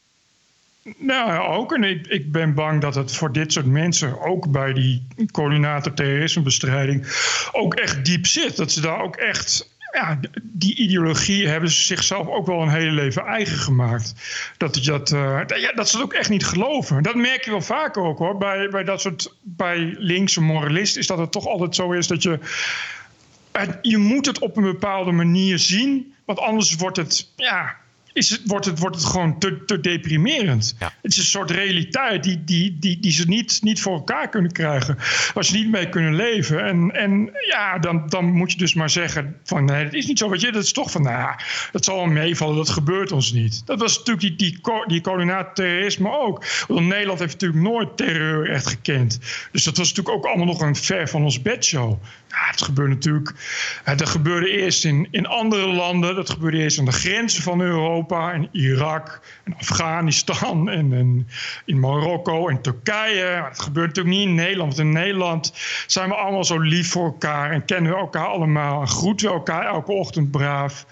Nou, 0.96 1.56
ook. 1.56 1.72
En 1.72 1.84
ik, 1.84 2.06
ik 2.06 2.32
ben 2.32 2.54
bang 2.54 2.80
dat 2.80 2.94
het 2.94 3.16
voor 3.16 3.32
dit 3.32 3.52
soort 3.52 3.66
mensen, 3.66 4.20
ook 4.20 4.50
bij 4.50 4.72
die 4.72 5.06
coördinator 5.30 5.94
terrorismebestrijding, 5.94 7.06
ook 7.52 7.74
echt 7.74 8.04
diep 8.04 8.26
zit. 8.26 8.56
Dat 8.56 8.72
ze 8.72 8.80
daar 8.80 9.02
ook 9.02 9.16
echt 9.16 9.68
ja, 9.92 10.20
die 10.42 10.76
ideologie 10.76 11.48
hebben 11.48 11.70
ze 11.70 11.82
zichzelf 11.82 12.28
ook 12.28 12.46
wel 12.46 12.62
een 12.62 12.68
hele 12.68 12.90
leven 12.90 13.22
eigen 13.22 13.58
gemaakt. 13.58 14.14
Dat, 14.56 14.74
dat, 14.84 15.10
uh, 15.10 15.40
ja, 15.46 15.72
dat 15.72 15.88
ze 15.88 15.96
het 15.96 16.04
ook 16.04 16.12
echt 16.12 16.30
niet 16.30 16.46
geloven. 16.46 17.02
Dat 17.02 17.14
merk 17.14 17.44
je 17.44 17.50
wel 17.50 17.60
vaker 17.60 18.02
ook 18.02 18.18
hoor. 18.18 18.38
Bij, 18.38 18.68
bij 18.68 18.84
dat 18.84 19.00
soort 19.00 19.34
bij 19.42 19.94
linkse 19.98 20.40
moralisten 20.40 21.00
is 21.00 21.06
dat 21.06 21.18
het 21.18 21.32
toch 21.32 21.46
altijd 21.46 21.74
zo 21.74 21.92
is 21.92 22.06
dat 22.06 22.22
je. 22.22 22.38
Je 23.82 23.98
moet 23.98 24.26
het 24.26 24.38
op 24.38 24.56
een 24.56 24.62
bepaalde 24.62 25.12
manier 25.12 25.58
zien, 25.58 26.14
want 26.24 26.38
anders 26.38 26.74
wordt 26.74 26.96
het. 26.96 27.32
Ja, 27.36 27.76
is 28.18 28.30
het, 28.30 28.40
wordt, 28.44 28.64
het, 28.64 28.78
wordt 28.78 28.96
het 28.96 29.04
gewoon 29.04 29.38
te, 29.38 29.64
te 29.64 29.80
deprimerend. 29.80 30.76
Het 30.78 31.12
is 31.12 31.18
een 31.18 31.24
soort 31.24 31.50
realiteit 31.50 32.22
die, 32.24 32.44
die, 32.44 32.78
die, 32.78 33.00
die 33.00 33.12
ze 33.12 33.28
niet, 33.28 33.58
niet 33.62 33.80
voor 33.80 33.94
elkaar 33.94 34.28
kunnen 34.28 34.52
krijgen. 34.52 34.98
Waar 35.34 35.44
ze 35.44 35.56
niet 35.56 35.70
mee 35.70 35.88
kunnen 35.88 36.14
leven. 36.14 36.64
En, 36.64 36.90
en 36.94 37.30
ja, 37.48 37.78
dan, 37.78 38.08
dan 38.08 38.24
moet 38.24 38.52
je 38.52 38.58
dus 38.58 38.74
maar 38.74 38.90
zeggen 38.90 39.36
van 39.44 39.64
nee, 39.64 39.84
het 39.84 39.94
is 39.94 40.06
niet 40.06 40.18
zo. 40.18 40.30
Weet 40.30 40.40
je, 40.40 40.52
dat 40.52 40.62
is 40.62 40.72
toch 40.72 40.90
van 40.90 41.02
nou 41.02 41.16
ja, 41.16 41.40
dat 41.72 41.84
zal 41.84 41.96
wel 41.96 42.06
meevallen, 42.06 42.56
dat 42.56 42.68
gebeurt 42.68 43.12
ons 43.12 43.32
niet. 43.32 43.62
Dat 43.66 43.80
was 43.80 43.98
natuurlijk 43.98 44.26
die, 44.26 44.36
die, 44.36 44.60
die 44.86 45.00
coördinaat 45.00 45.54
terrorisme 45.54 46.18
ook. 46.18 46.44
Want 46.66 46.86
Nederland 46.86 47.18
heeft 47.18 47.32
natuurlijk 47.32 47.62
nooit 47.62 47.96
terreur 47.96 48.50
echt 48.50 48.66
gekend. 48.66 49.18
Dus 49.52 49.64
dat 49.64 49.76
was 49.76 49.88
natuurlijk 49.88 50.16
ook 50.16 50.26
allemaal 50.26 50.46
nog 50.46 50.60
een 50.60 50.76
ver 50.76 51.08
van 51.08 51.22
ons 51.22 51.42
bedshow. 51.42 52.02
Ja, 52.28 52.50
het 52.50 52.62
gebeurde 52.62 52.94
natuurlijk. 52.94 53.34
Dat 53.84 54.08
gebeurde 54.08 54.50
eerst 54.50 54.84
in, 54.84 55.08
in 55.10 55.26
andere 55.26 55.66
landen. 55.66 56.14
Dat 56.14 56.30
gebeurde 56.30 56.58
eerst 56.58 56.78
aan 56.78 56.84
de 56.84 56.92
grenzen 56.92 57.42
van 57.42 57.60
Europa. 57.60 58.07
In 58.12 58.48
Irak, 58.52 59.20
en 59.44 59.54
Afghanistan, 59.58 60.68
en, 60.68 60.92
en 60.92 61.28
in 61.64 61.80
Marokko 61.80 62.48
en 62.48 62.60
Turkije. 62.60 63.38
Maar 63.40 63.50
dat 63.50 63.60
gebeurt 63.60 63.86
natuurlijk 63.86 64.16
niet 64.16 64.28
in 64.28 64.34
Nederland. 64.34 64.76
Want 64.76 64.86
in 64.88 64.92
Nederland 64.92 65.52
zijn 65.86 66.08
we 66.08 66.14
allemaal 66.14 66.44
zo 66.44 66.58
lief 66.58 66.90
voor 66.90 67.04
elkaar 67.04 67.50
en 67.50 67.64
kennen 67.64 67.92
we 67.92 67.98
elkaar 67.98 68.26
allemaal. 68.26 68.80
En 68.80 68.88
groeten 68.88 69.26
we 69.28 69.32
elkaar 69.32 69.66
elke 69.66 69.92
ochtend 69.92 70.30
braaf. 70.30 70.86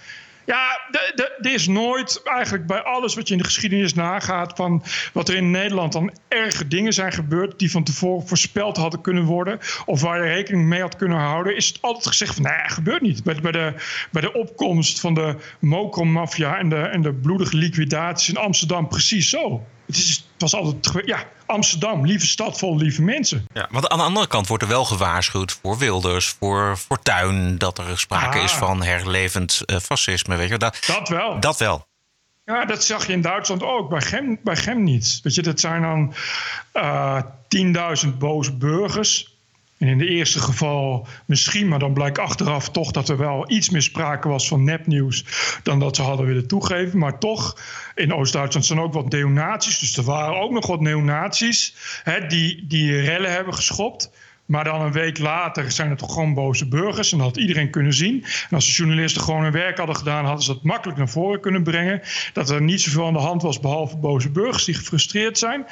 Ja, 0.47 0.81
er 1.17 1.53
is 1.53 1.67
nooit 1.67 2.21
eigenlijk 2.25 2.67
bij 2.67 2.83
alles 2.83 3.15
wat 3.15 3.29
je 3.29 3.35
in 3.35 3.41
de 3.41 3.47
geschiedenis 3.47 3.95
nagaat... 3.95 4.53
van 4.57 4.83
wat 5.13 5.29
er 5.29 5.37
in 5.37 5.51
Nederland 5.51 5.93
dan 5.93 6.13
erge 6.29 6.69
dingen 6.69 6.93
zijn 6.93 7.13
gebeurd... 7.13 7.59
die 7.59 7.71
van 7.71 7.85
tevoren 7.85 8.29
voorspeld 8.29 8.77
hadden 8.77 9.01
kunnen 9.01 9.25
worden... 9.25 9.59
of 9.87 10.01
waar 10.01 10.25
je 10.25 10.33
rekening 10.33 10.67
mee 10.67 10.81
had 10.81 10.97
kunnen 10.97 11.19
houden... 11.19 11.57
is 11.57 11.69
het 11.69 11.79
altijd 11.83 12.07
gezegd 12.07 12.35
van, 12.35 12.43
nee, 12.43 12.69
gebeurt 12.69 13.03
niet. 13.03 13.25
Bij, 13.25 13.35
bij, 13.35 13.53
de, 13.53 13.75
bij 14.11 14.23
de 14.23 14.33
opkomst 14.33 15.01
van 15.01 15.15
de 15.15 15.37
mokromafia 15.59 16.59
en 16.59 16.69
de, 16.69 16.81
en 16.81 17.03
de 17.03 17.13
bloedige 17.13 17.57
liquidaties 17.57 18.29
in 18.29 18.37
Amsterdam 18.37 18.89
precies 18.89 19.31
zo. 19.31 19.67
Het, 19.87 19.97
is, 19.97 20.27
was 20.39 20.55
altijd, 20.55 21.07
ja, 21.07 21.25
Amsterdam, 21.47 22.07
lieve 22.07 22.27
stad 22.27 22.59
vol 22.59 22.77
lieve 22.77 23.03
mensen. 23.03 23.47
Ja, 23.53 23.69
want 23.71 23.89
aan 23.89 23.99
de 23.99 24.05
andere 24.05 24.27
kant 24.27 24.47
wordt 24.47 24.63
er 24.63 24.69
wel 24.69 24.85
gewaarschuwd 24.85 25.59
voor 25.63 25.79
Wilders, 25.79 26.29
voor 26.29 26.77
Fortuin, 26.77 27.59
dat 27.59 27.79
er 27.79 27.99
sprake 27.99 28.39
is 28.39 28.53
ah. 28.53 28.59
van 28.59 28.83
herlevend 28.83 29.63
uh, 29.67 29.77
fascisme. 29.77 30.37
Weet 30.37 30.49
je, 30.49 30.59
dat, 30.59 30.79
dat 30.87 31.09
wel. 31.09 31.41
Dat 31.41 31.59
wel. 31.59 31.87
Ja, 32.45 32.65
dat 32.65 32.85
zag 32.85 33.07
je 33.07 33.13
in 33.13 33.21
Duitsland 33.21 33.63
ook, 33.63 33.89
bij 33.89 34.01
Gem, 34.01 34.39
bij 34.43 34.75
niet. 34.75 35.21
Weet 35.23 35.35
je, 35.35 35.43
dat 35.43 35.61
zijn 35.61 35.83
dan 35.83 36.15
uh, 36.75 37.17
eh, 37.17 38.05
10.000 38.05 38.09
boze 38.19 38.53
burgers 38.53 39.36
En 39.79 39.89
in 39.89 39.99
de 39.99 40.09
eerste 40.09 40.39
geval 40.41 41.07
misschien, 41.27 41.69
maar 41.69 41.79
dan 41.79 41.93
blijkt 41.93 42.19
achteraf 42.19 42.71
toch 42.71 42.91
dat 42.91 43.09
er 43.09 43.17
wel 43.17 43.51
iets 43.51 43.71
meer 43.71 43.83
sprake 43.83 44.29
was 44.29 44.49
van 44.49 44.65
nepnieuws 44.65 45.25
dan 45.63 45.79
dat 45.79 45.97
ze 45.97 46.03
hadden 46.03 46.27
willen 46.27 46.47
toegeven. 46.47 46.99
Maar 46.99 47.19
toch, 47.19 47.61
in 47.95 48.15
Oost-Duitsland 48.15 48.67
zijn 48.67 48.81
ook 48.81 48.93
wat 48.93 49.09
neonazies. 49.09 49.79
Dus 49.79 49.97
er 49.97 50.05
waren 50.05 50.41
ook 50.41 50.51
nog 50.51 50.67
wat 50.67 50.81
neonazies 50.81 51.75
hè, 52.03 52.27
die, 52.27 52.67
die 52.67 53.01
rellen 53.01 53.33
hebben 53.33 53.55
geschopt. 53.55 54.11
Maar 54.47 54.65
dan 54.65 54.81
een 54.81 54.93
week 54.93 55.19
later 55.19 55.73
zijn 55.73 55.91
het 55.91 55.99
toch 55.99 56.13
gewoon 56.13 56.35
boze 56.35 56.69
burgers. 56.69 57.13
En 57.13 57.19
dat 57.19 57.27
had 57.27 57.37
iedereen 57.37 57.71
kunnen 57.71 57.95
zien. 57.95 58.23
En 58.23 58.55
als 58.55 58.67
de 58.67 58.73
journalisten 58.73 59.23
gewoon 59.23 59.43
hun 59.43 59.53
werk 59.53 59.79
hadden 59.79 59.97
gedaan, 59.97 60.25
hadden 60.25 60.45
ze 60.45 60.53
dat 60.53 60.63
makkelijk 60.63 60.99
naar 60.99 61.09
voren 61.09 61.41
kunnen 61.41 61.63
brengen. 61.63 62.01
Dat 62.33 62.51
er 62.51 62.63
niet 62.63 62.81
zoveel 62.81 63.07
aan 63.07 63.13
de 63.13 63.19
hand 63.19 63.43
was, 63.43 63.61
behalve 63.61 63.97
boze 63.97 64.31
burgers 64.31 64.65
die 64.65 64.75
gefrustreerd 64.75 65.39
zijn. 65.39 65.67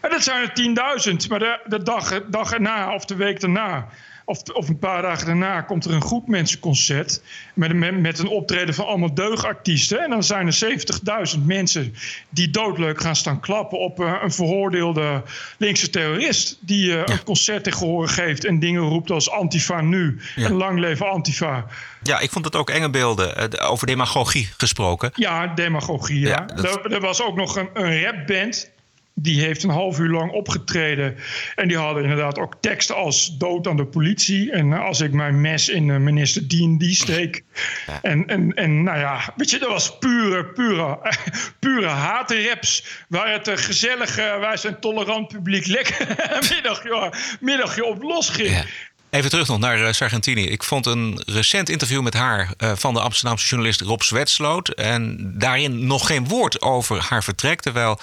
En 0.00 0.10
dat 0.10 0.22
zijn 0.22 0.42
er 0.42 1.08
10.000. 1.10 1.28
Maar 1.28 1.38
de, 1.38 1.60
de 1.66 1.82
dag, 1.82 2.22
dag 2.28 2.52
erna 2.52 2.94
of 2.94 3.04
de 3.04 3.16
week 3.16 3.40
daarna 3.40 3.88
of, 4.26 4.42
of 4.42 4.68
een 4.68 4.78
paar 4.78 5.02
dagen 5.02 5.26
daarna 5.26 5.60
komt 5.60 5.84
er 5.84 5.92
een 5.92 6.00
goed 6.00 6.28
mensenconcert. 6.28 7.22
Met 7.54 7.70
een, 7.70 8.00
met 8.00 8.18
een 8.18 8.28
optreden 8.28 8.74
van 8.74 8.86
allemaal 8.86 9.14
deugartiesten. 9.14 10.02
En 10.02 10.10
dan 10.10 10.24
zijn 10.24 10.46
er 10.46 11.34
70.000 11.36 11.42
mensen 11.44 11.94
die 12.28 12.50
doodleuk 12.50 13.00
gaan 13.00 13.16
staan 13.16 13.40
klappen 13.40 13.78
op 13.78 14.00
uh, 14.00 14.14
een 14.22 14.32
veroordeelde 14.32 15.22
linkse 15.58 15.90
terrorist. 15.90 16.58
Die 16.60 16.90
uh, 16.90 17.02
een 17.04 17.22
concert 17.24 17.64
tegen 17.64 17.86
horen 17.86 18.08
geeft 18.08 18.44
en 18.44 18.58
dingen 18.58 18.82
roept 18.82 19.10
als 19.10 19.30
Antifa 19.30 19.80
nu. 19.80 20.20
En 20.36 20.52
lang 20.52 20.78
leven 20.78 21.10
Antifa. 21.10 21.66
Ja, 22.02 22.20
ik 22.20 22.30
vond 22.30 22.44
het 22.44 22.56
ook 22.56 22.70
enge 22.70 22.90
beelden. 22.90 23.52
Uh, 23.54 23.70
over 23.70 23.86
demagogie 23.86 24.48
gesproken. 24.56 25.10
Ja, 25.14 25.46
demagogie. 25.46 26.20
Ja. 26.20 26.28
ja 26.28 26.44
dat... 26.44 26.84
er, 26.84 26.92
er, 26.92 27.00
was 27.00 27.22
ook 27.22 27.36
nog 27.36 27.56
een, 27.56 27.68
een 27.72 28.02
rapband 28.02 28.70
die 29.18 29.40
heeft 29.40 29.62
een 29.62 29.70
half 29.70 29.98
uur 29.98 30.10
lang 30.10 30.32
opgetreden. 30.32 31.16
En 31.54 31.68
die 31.68 31.76
hadden 31.76 32.02
inderdaad 32.02 32.38
ook 32.38 32.54
teksten 32.60 32.96
als 32.96 33.36
dood 33.38 33.66
aan 33.66 33.76
de 33.76 33.86
politie. 33.86 34.52
En 34.52 34.72
als 34.72 35.00
ik 35.00 35.12
mijn 35.12 35.40
mes 35.40 35.68
in 35.68 36.02
minister 36.02 36.48
die 36.48 36.62
en 36.62 36.78
die 36.78 36.94
steek. 36.94 37.44
Ja. 37.86 38.02
En, 38.02 38.26
en, 38.26 38.54
en 38.54 38.82
nou 38.82 38.98
ja, 38.98 39.32
weet 39.36 39.50
je, 39.50 39.58
dat 39.58 39.68
was 39.68 39.98
pure, 39.98 40.44
pure, 40.44 40.98
pure 41.60 41.86
haatraps. 41.86 42.84
Waar 43.08 43.32
het 43.32 43.60
gezellige, 43.60 44.36
wij 44.40 44.56
zijn 44.56 44.80
tolerant 44.80 45.28
publiek, 45.28 45.66
lekker 45.66 46.06
middagje, 46.54 47.12
middagje 47.40 47.84
op 47.84 48.02
los 48.02 48.28
ging. 48.28 48.48
Ja. 48.48 48.64
Even 49.10 49.30
terug 49.30 49.48
nog 49.48 49.58
naar 49.58 49.94
Sargentini. 49.94 50.42
Ik 50.42 50.62
vond 50.62 50.86
een 50.86 51.22
recent 51.26 51.68
interview 51.68 52.02
met 52.02 52.14
haar 52.14 52.52
van 52.58 52.94
de 52.94 53.00
Amsterdamse 53.00 53.46
journalist 53.46 53.80
Rob 53.80 54.00
Zwetsloot. 54.00 54.68
En 54.68 55.32
daarin 55.38 55.86
nog 55.86 56.06
geen 56.06 56.28
woord 56.28 56.62
over 56.62 57.06
haar 57.08 57.24
vertrek. 57.24 57.60
Terwijl 57.60 58.00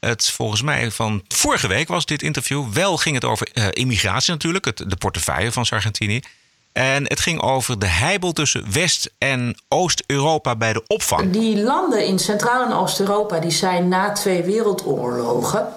het 0.00 0.30
volgens 0.30 0.62
mij 0.62 0.90
van 0.90 1.22
vorige 1.28 1.68
week 1.68 1.88
was 1.88 2.06
dit 2.06 2.22
interview. 2.22 2.68
Wel 2.72 2.96
ging 2.96 3.14
het 3.14 3.24
over 3.24 3.48
uh, 3.54 3.66
immigratie 3.70 4.32
natuurlijk, 4.32 4.64
het, 4.64 4.84
de 4.86 4.96
portefeuille 4.96 5.52
van 5.52 5.66
Sargentini. 5.66 6.22
En 6.72 7.04
het 7.04 7.20
ging 7.20 7.40
over 7.40 7.78
de 7.78 7.86
heibel 7.86 8.32
tussen 8.32 8.72
West- 8.72 9.10
en 9.18 9.56
Oost-Europa 9.68 10.56
bij 10.56 10.72
de 10.72 10.82
opvang. 10.86 11.30
Die 11.30 11.62
landen 11.62 12.06
in 12.06 12.18
Centraal- 12.18 12.64
en 12.64 12.72
Oost-Europa 12.72 13.38
die 13.38 13.50
zijn 13.50 13.88
na 13.88 14.12
twee 14.12 14.42
wereldoorlogen 14.42 15.68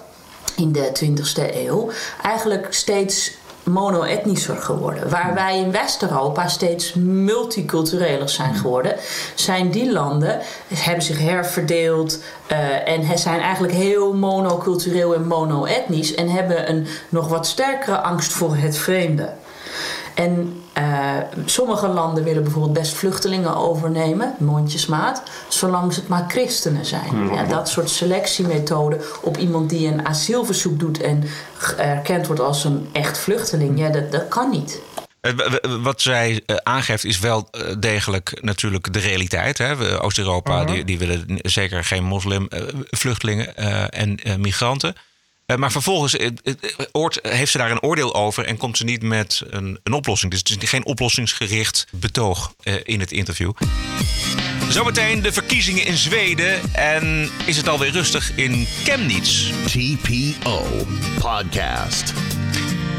in 0.56 0.72
de 0.72 0.92
20e 1.04 1.54
eeuw 1.54 1.90
eigenlijk 2.22 2.66
steeds 2.74 3.32
mono-etnischer 3.62 4.56
geworden. 4.56 5.10
Waar 5.10 5.34
wij 5.34 5.58
in 5.58 5.72
West-Europa 5.72 6.48
steeds 6.48 6.94
multicultureler 6.94 8.28
zijn 8.28 8.54
geworden, 8.54 8.94
zijn 9.34 9.70
die 9.70 9.92
landen, 9.92 10.38
hebben 10.74 11.04
zich 11.04 11.18
herverdeeld 11.18 12.18
uh, 12.52 12.88
en 12.88 13.18
zijn 13.18 13.40
eigenlijk 13.40 13.74
heel 13.74 14.14
monocultureel 14.14 15.14
en 15.14 15.26
mono-etnisch 15.26 16.14
en 16.14 16.28
hebben 16.28 16.70
een 16.70 16.86
nog 17.08 17.28
wat 17.28 17.46
sterkere 17.46 18.00
angst 18.00 18.32
voor 18.32 18.56
het 18.56 18.78
vreemde. 18.78 19.32
En 20.14 20.62
uh, 20.80 21.16
sommige 21.44 21.88
landen 21.88 22.24
willen 22.24 22.42
bijvoorbeeld 22.42 22.72
best 22.72 22.92
vluchtelingen 22.92 23.56
overnemen, 23.56 24.34
mondjesmaat, 24.38 25.22
zolang 25.48 25.94
het 25.94 26.08
maar 26.08 26.24
christenen 26.28 26.84
zijn. 26.84 27.28
Ja, 27.34 27.44
dat 27.44 27.68
soort 27.68 27.90
selectiemethoden 27.90 29.00
op 29.22 29.36
iemand 29.36 29.70
die 29.70 29.86
een 29.86 30.06
asielverzoek 30.06 30.78
doet 30.78 31.00
en 31.00 31.24
erkend 31.76 32.26
wordt 32.26 32.42
als 32.42 32.64
een 32.64 32.88
echt 32.92 33.18
vluchteling, 33.18 33.78
ja, 33.78 33.88
dat, 33.88 34.12
dat 34.12 34.28
kan 34.28 34.50
niet. 34.50 34.80
Wat 35.82 36.00
zij 36.00 36.42
aangeeft 36.62 37.04
is 37.04 37.18
wel 37.18 37.50
degelijk 37.78 38.38
natuurlijk 38.40 38.92
de 38.92 38.98
realiteit. 38.98 39.60
Oost-Europa 40.00 40.60
uh 40.60 40.66
-huh. 40.66 40.74
die, 40.74 40.84
die, 40.84 40.98
willen 40.98 41.24
zeker 41.36 41.84
geen 41.84 42.04
moslimvluchtelingen 42.04 43.56
en 43.90 44.18
migranten. 44.38 44.94
Maar 45.56 45.72
vervolgens 45.72 46.16
heeft 47.22 47.52
ze 47.52 47.58
daar 47.58 47.70
een 47.70 47.82
oordeel 47.82 48.14
over 48.14 48.44
en 48.44 48.56
komt 48.56 48.76
ze 48.76 48.84
niet 48.84 49.02
met 49.02 49.42
een, 49.46 49.78
een 49.82 49.92
oplossing. 49.92 50.30
Dus 50.32 50.42
het 50.44 50.62
is 50.62 50.68
geen 50.68 50.84
oplossingsgericht 50.84 51.86
betoog 51.90 52.54
in 52.84 53.00
het 53.00 53.12
interview. 53.12 53.52
Zometeen 54.68 55.22
de 55.22 55.32
verkiezingen 55.32 55.84
in 55.84 55.96
Zweden 55.96 56.74
en 56.74 57.30
is 57.44 57.56
het 57.56 57.68
alweer 57.68 57.90
rustig 57.90 58.32
in 58.36 58.66
Chemnitz. 58.84 59.50
TPO 59.66 60.86
Podcast. 61.20 62.12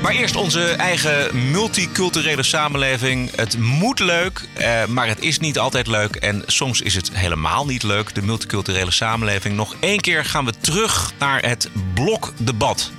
Maar 0.01 0.11
eerst 0.11 0.35
onze 0.35 0.63
eigen 0.63 1.51
multiculturele 1.51 2.43
samenleving. 2.43 3.35
Het 3.35 3.57
moet 3.57 3.99
leuk, 3.99 4.47
eh, 4.53 4.85
maar 4.85 5.07
het 5.07 5.19
is 5.19 5.39
niet 5.39 5.59
altijd 5.59 5.87
leuk. 5.87 6.15
En 6.15 6.43
soms 6.45 6.81
is 6.81 6.95
het 6.95 7.11
helemaal 7.13 7.65
niet 7.65 7.83
leuk, 7.83 8.15
de 8.15 8.21
multiculturele 8.21 8.91
samenleving. 8.91 9.55
Nog 9.55 9.75
één 9.79 9.99
keer 9.99 10.25
gaan 10.25 10.45
we 10.45 10.53
terug 10.59 11.13
naar 11.19 11.41
het 11.41 11.69
blokdebat. 11.93 12.91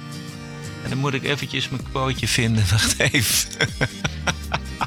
En 0.82 0.88
dan 0.90 0.99
moet 0.99 1.14
ik 1.14 1.25
eventjes 1.25 1.68
mijn 1.68 1.82
quoteje 1.90 2.28
vinden. 2.28 2.64
Wacht 2.71 2.99
even. 2.99 3.49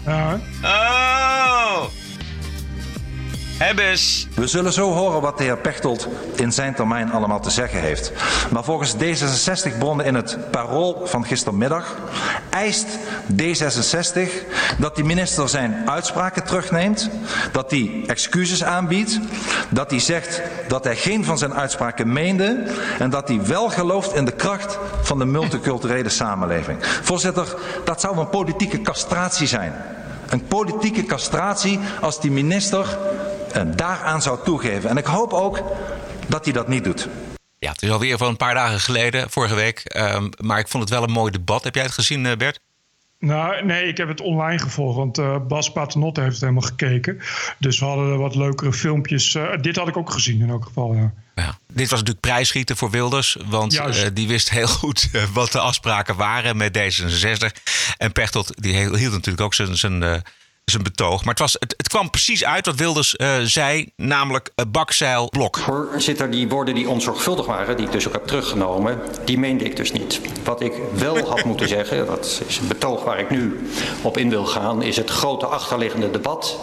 Ja. 0.05 0.41
Oh! 0.63 1.83
Hebbes. 3.57 4.27
We 4.33 4.47
zullen 4.47 4.73
zo 4.73 4.91
horen 4.91 5.21
wat 5.21 5.37
de 5.37 5.43
heer 5.43 5.57
Pechtold 5.57 6.07
in 6.35 6.51
zijn 6.51 6.73
termijn 6.73 7.11
allemaal 7.11 7.39
te 7.39 7.49
zeggen 7.49 7.79
heeft. 7.79 8.11
Maar 8.51 8.63
volgens 8.63 8.95
D66-bronnen 8.95 10.05
in 10.05 10.15
het 10.15 10.37
parool 10.51 11.01
van 11.05 11.25
gistermiddag 11.25 11.95
eist 12.49 12.85
D66 13.41 14.19
dat 14.77 14.95
die 14.95 15.03
minister 15.03 15.49
zijn 15.49 15.89
uitspraken 15.89 16.43
terugneemt, 16.43 17.09
dat 17.51 17.71
hij 17.71 18.03
excuses 18.07 18.63
aanbiedt, 18.63 19.19
dat 19.69 19.89
hij 19.89 19.99
zegt 19.99 20.41
dat 20.67 20.83
hij 20.83 20.95
geen 20.95 21.25
van 21.25 21.37
zijn 21.37 21.53
uitspraken 21.53 22.13
meende 22.13 22.63
en 22.99 23.09
dat 23.09 23.27
hij 23.27 23.45
wel 23.45 23.69
gelooft 23.69 24.15
in 24.15 24.25
de 24.25 24.35
kracht 24.35 24.77
van 25.01 25.19
de 25.19 25.25
multiculturele 25.25 26.09
samenleving. 26.09 26.77
Voorzitter, 27.01 27.55
dat 27.85 28.01
zou 28.01 28.17
een 28.17 28.29
politieke 28.29 28.81
castratie 28.81 29.47
zijn. 29.47 29.73
Een 30.29 30.45
politieke 30.45 31.05
castratie 31.05 31.79
als 32.01 32.21
die 32.21 32.31
minister 32.31 32.97
daaraan 33.75 34.21
zou 34.21 34.39
toegeven. 34.43 34.89
En 34.89 34.97
ik 34.97 35.05
hoop 35.05 35.33
ook 35.33 35.63
dat 36.27 36.45
hij 36.45 36.53
dat 36.53 36.67
niet 36.67 36.83
doet. 36.83 37.07
Ja, 37.59 37.71
het 37.71 37.81
is 37.81 37.89
alweer 37.89 38.17
van 38.17 38.27
een 38.27 38.37
paar 38.37 38.53
dagen 38.53 38.79
geleden, 38.79 39.29
vorige 39.29 39.55
week. 39.55 39.95
Um, 39.97 40.29
maar 40.37 40.59
ik 40.59 40.67
vond 40.67 40.83
het 40.83 40.91
wel 40.91 41.03
een 41.03 41.11
mooi 41.11 41.31
debat. 41.31 41.63
Heb 41.63 41.75
jij 41.75 41.83
het 41.83 41.91
gezien, 41.91 42.37
Bert? 42.37 42.59
Nou, 43.19 43.65
nee, 43.65 43.87
ik 43.87 43.97
heb 43.97 44.07
het 44.07 44.21
online 44.21 44.59
gevolgd, 44.59 44.97
want 44.97 45.17
uh, 45.17 45.37
Bas 45.47 45.71
Paternotte 45.71 46.21
heeft 46.21 46.33
het 46.33 46.41
helemaal 46.41 46.61
gekeken. 46.61 47.19
Dus 47.59 47.79
we 47.79 47.85
hadden 47.85 48.19
wat 48.19 48.35
leukere 48.35 48.73
filmpjes. 48.73 49.33
Uh, 49.33 49.57
dit 49.61 49.75
had 49.75 49.87
ik 49.87 49.97
ook 49.97 50.11
gezien 50.11 50.41
in 50.41 50.49
elk 50.49 50.65
geval, 50.65 50.93
ja. 50.93 51.13
ja. 51.35 51.57
Dit 51.67 51.89
was 51.89 51.99
natuurlijk 51.99 52.19
prijsschieten 52.19 52.77
voor 52.77 52.89
Wilders, 52.89 53.37
want 53.45 53.73
uh, 53.73 53.93
die 54.13 54.27
wist 54.27 54.49
heel 54.49 54.67
goed 54.67 55.09
wat 55.33 55.51
de 55.51 55.59
afspraken 55.59 56.15
waren 56.15 56.57
met 56.57 56.77
D66. 56.77 57.61
En 57.97 58.11
Pechtold 58.11 58.63
die 58.63 58.75
hield 58.77 59.11
natuurlijk 59.11 59.41
ook 59.41 59.53
zijn... 59.53 59.77
zijn 59.77 60.23
zijn 60.71 60.83
betoog. 60.83 61.19
Maar 61.19 61.33
het, 61.33 61.39
was, 61.39 61.55
het, 61.59 61.73
het 61.77 61.87
kwam 61.87 62.09
precies 62.09 62.45
uit 62.45 62.65
wat 62.65 62.75
Wilders 62.75 63.15
uh, 63.17 63.35
zei, 63.43 63.91
namelijk 63.95 64.51
uh, 64.55 64.65
bakzeil. 64.71 65.29
Voorzitter, 65.51 66.31
die 66.31 66.49
woorden 66.49 66.75
die 66.75 66.89
onzorgvuldig 66.89 67.45
waren, 67.45 67.77
die 67.77 67.85
ik 67.85 67.91
dus 67.91 68.07
ook 68.07 68.13
heb 68.13 68.27
teruggenomen, 68.27 69.01
die 69.25 69.39
meende 69.39 69.63
ik 69.63 69.75
dus 69.75 69.91
niet. 69.91 70.21
Wat 70.43 70.61
ik 70.61 70.73
wel 70.93 71.17
had 71.17 71.43
moeten 71.49 71.67
zeggen, 71.67 72.05
dat 72.05 72.41
is 72.47 72.57
een 72.57 72.67
betoog 72.67 73.03
waar 73.03 73.19
ik 73.19 73.29
nu 73.29 73.69
op 74.01 74.17
in 74.17 74.29
wil 74.29 74.45
gaan, 74.45 74.81
is 74.81 74.97
het 74.97 75.09
grote 75.09 75.45
achterliggende 75.45 76.11
debat, 76.11 76.59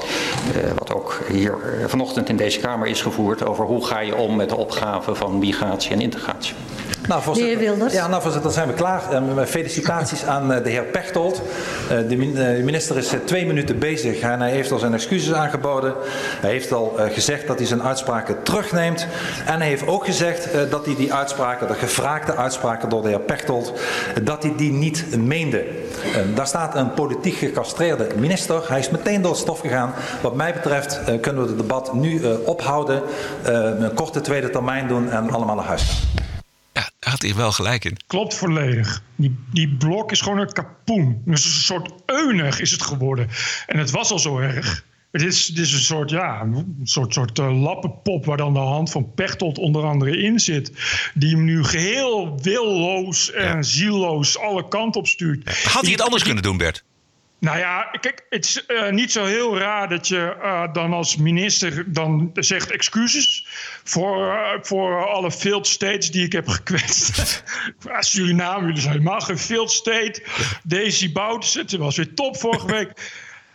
uh, 0.57 0.71
wat 0.79 0.93
ook 0.93 1.21
hier 1.29 1.85
vanochtend 1.87 2.29
in 2.29 2.37
deze 2.37 2.61
Kamer 2.61 2.87
is 2.87 3.03
gevoerd, 3.03 3.45
over 3.45 3.65
hoe 3.65 3.87
ga 3.87 4.01
je 4.01 4.17
om 4.17 4.37
met 4.37 4.49
de 4.49 4.57
opgave 4.57 5.15
van 5.15 5.39
migratie 5.39 5.91
en 5.91 6.01
integratie. 6.01 6.55
Nou, 7.09 7.23
voorzitter, 7.23 7.59
de 7.59 7.65
heer 7.65 7.71
Wilders. 7.71 7.95
Ja, 7.95 8.09
nou, 8.09 8.23
voorzitter, 8.23 8.43
dan 8.43 8.53
zijn 8.53 8.69
we 8.69 8.75
klaar. 8.75 9.03
Uh, 9.13 9.45
felicitaties 9.45 10.25
aan 10.25 10.53
uh, 10.53 10.63
de 10.63 10.71
heer 10.71 10.85
Pechtold. 10.85 11.43
De, 12.09 12.17
min 12.17 12.35
de, 12.35 12.61
minister 12.65 12.97
is 12.97 13.13
twee 13.25 13.47
minuten 13.47 13.79
bezig 13.79 14.21
en 14.21 14.41
hij 14.41 14.51
heeft 14.51 14.73
al 14.73 14.79
zijn 14.79 14.95
excuses 14.95 15.33
aangeboden. 15.33 15.95
Hij 16.41 16.51
heeft 16.51 16.73
al 16.73 16.97
gezegd 17.13 17.47
dat 17.47 17.59
hij 17.59 17.67
zijn 17.67 17.83
uitspraken 17.83 18.43
terugneemt. 18.43 19.07
En 19.47 19.59
hij 19.59 19.69
heeft 19.69 19.87
ook 19.87 20.05
gezegd 20.05 20.49
dat 20.71 20.87
hij 20.87 20.97
die 20.97 21.15
uitspraken, 21.15 21.69
de 21.69 21.75
gevraagde 21.75 22.37
uitspraken 22.37 22.89
door 22.89 23.03
de 23.03 23.09
heer 23.09 23.21
Pechtold, 23.21 23.73
dat 24.23 24.43
hij 24.43 24.53
die 24.57 24.73
niet 24.73 25.17
meende. 25.17 25.65
daar 26.35 26.47
staat 26.47 26.75
een 26.75 26.95
politiek 26.95 27.35
gecastreerde 27.35 28.07
minister. 28.19 28.65
Hij 28.69 28.79
is 28.79 28.91
meteen 28.91 29.23
door 29.23 29.31
het 29.31 29.41
stof 29.41 29.61
gegaan. 29.61 29.95
Wat 30.21 30.35
mij 30.35 30.53
betreft 30.53 31.01
kunnen 31.21 31.43
we 31.43 31.49
het 31.49 31.59
debat 31.59 31.95
nu 31.95 32.23
ophouden, 32.45 33.03
een 33.43 33.95
korte 33.95 34.21
tweede 34.21 34.51
termijn 34.51 34.89
doen 34.89 35.11
en 35.11 35.31
allemaal 35.31 35.57
naar 35.57 35.65
huis. 35.65 36.03
Ja, 36.73 36.91
had 37.01 37.23
hij 37.23 37.35
wel 37.35 37.53
gelijk 37.53 37.85
in. 37.85 37.97
Klopt 38.07 38.35
volledig. 38.35 39.03
Die, 39.17 39.39
die 39.53 39.69
blok 39.69 40.11
is 40.11 40.21
gewoon 40.21 40.39
een 40.39 40.53
kapoen. 40.53 41.23
Dus 41.25 41.45
een 41.45 41.51
soort 41.51 41.93
eunig 42.07 42.61
is 42.61 42.71
het 42.71 42.83
geworden. 42.83 43.29
En 43.67 43.79
het 43.79 43.91
was 43.91 44.11
al 44.11 44.19
zo 44.19 44.39
erg. 44.39 44.85
Het 45.11 45.23
is, 45.23 45.47
het 45.47 45.59
is 45.59 45.73
een 45.73 45.81
soort, 45.81 46.11
ja, 46.11 46.41
een 46.41 46.81
soort, 46.83 47.15
soort 47.15 47.39
uh, 47.39 47.63
lappenpop 47.63 48.25
waar 48.25 48.37
dan 48.37 48.53
de 48.53 48.59
hand 48.59 48.91
van 48.91 49.15
Pechtold 49.15 49.59
onder 49.59 49.85
andere 49.85 50.17
in 50.17 50.41
zit. 50.41 50.73
Die 51.15 51.35
hem 51.35 51.45
nu 51.45 51.65
geheel 51.65 52.39
willoos 52.43 53.33
en 53.33 53.57
ja. 53.57 53.63
zielloos 53.63 54.39
alle 54.39 54.69
kanten 54.69 55.01
op 55.01 55.07
stuurt. 55.07 55.65
Had 55.65 55.83
hij 55.83 55.93
het 55.93 56.01
anders 56.01 56.23
kunnen 56.23 56.43
doen, 56.43 56.57
Bert? 56.57 56.85
Nou 57.43 57.59
ja, 57.59 57.83
kijk, 58.01 58.27
het 58.29 58.45
is 58.45 58.65
uh, 58.69 58.91
niet 58.91 59.13
zo 59.13 59.25
heel 59.25 59.59
raar 59.59 59.89
dat 59.89 60.09
je 60.09 60.37
uh, 60.43 60.73
dan 60.73 60.93
als 60.93 61.17
minister 61.17 61.93
dan 61.93 62.31
zegt 62.35 62.71
excuses 62.71 63.47
voor, 63.85 64.27
uh, 64.27 64.51
voor 64.61 65.09
alle 65.09 65.31
failed 65.31 65.67
states 65.67 66.11
die 66.11 66.25
ik 66.25 66.33
heb 66.33 66.49
gekwetst. 66.49 67.43
Suriname, 67.99 68.67
jullie 68.67 68.81
zijn 68.81 68.93
helemaal 68.93 69.21
geen 69.21 69.39
failed 69.39 69.71
state. 69.71 70.23
Daisy 70.63 71.13
Boutersen, 71.13 71.61
het 71.61 71.77
was 71.77 71.97
weer 71.97 72.15
top 72.15 72.37
vorige 72.37 72.67
week. 72.67 72.93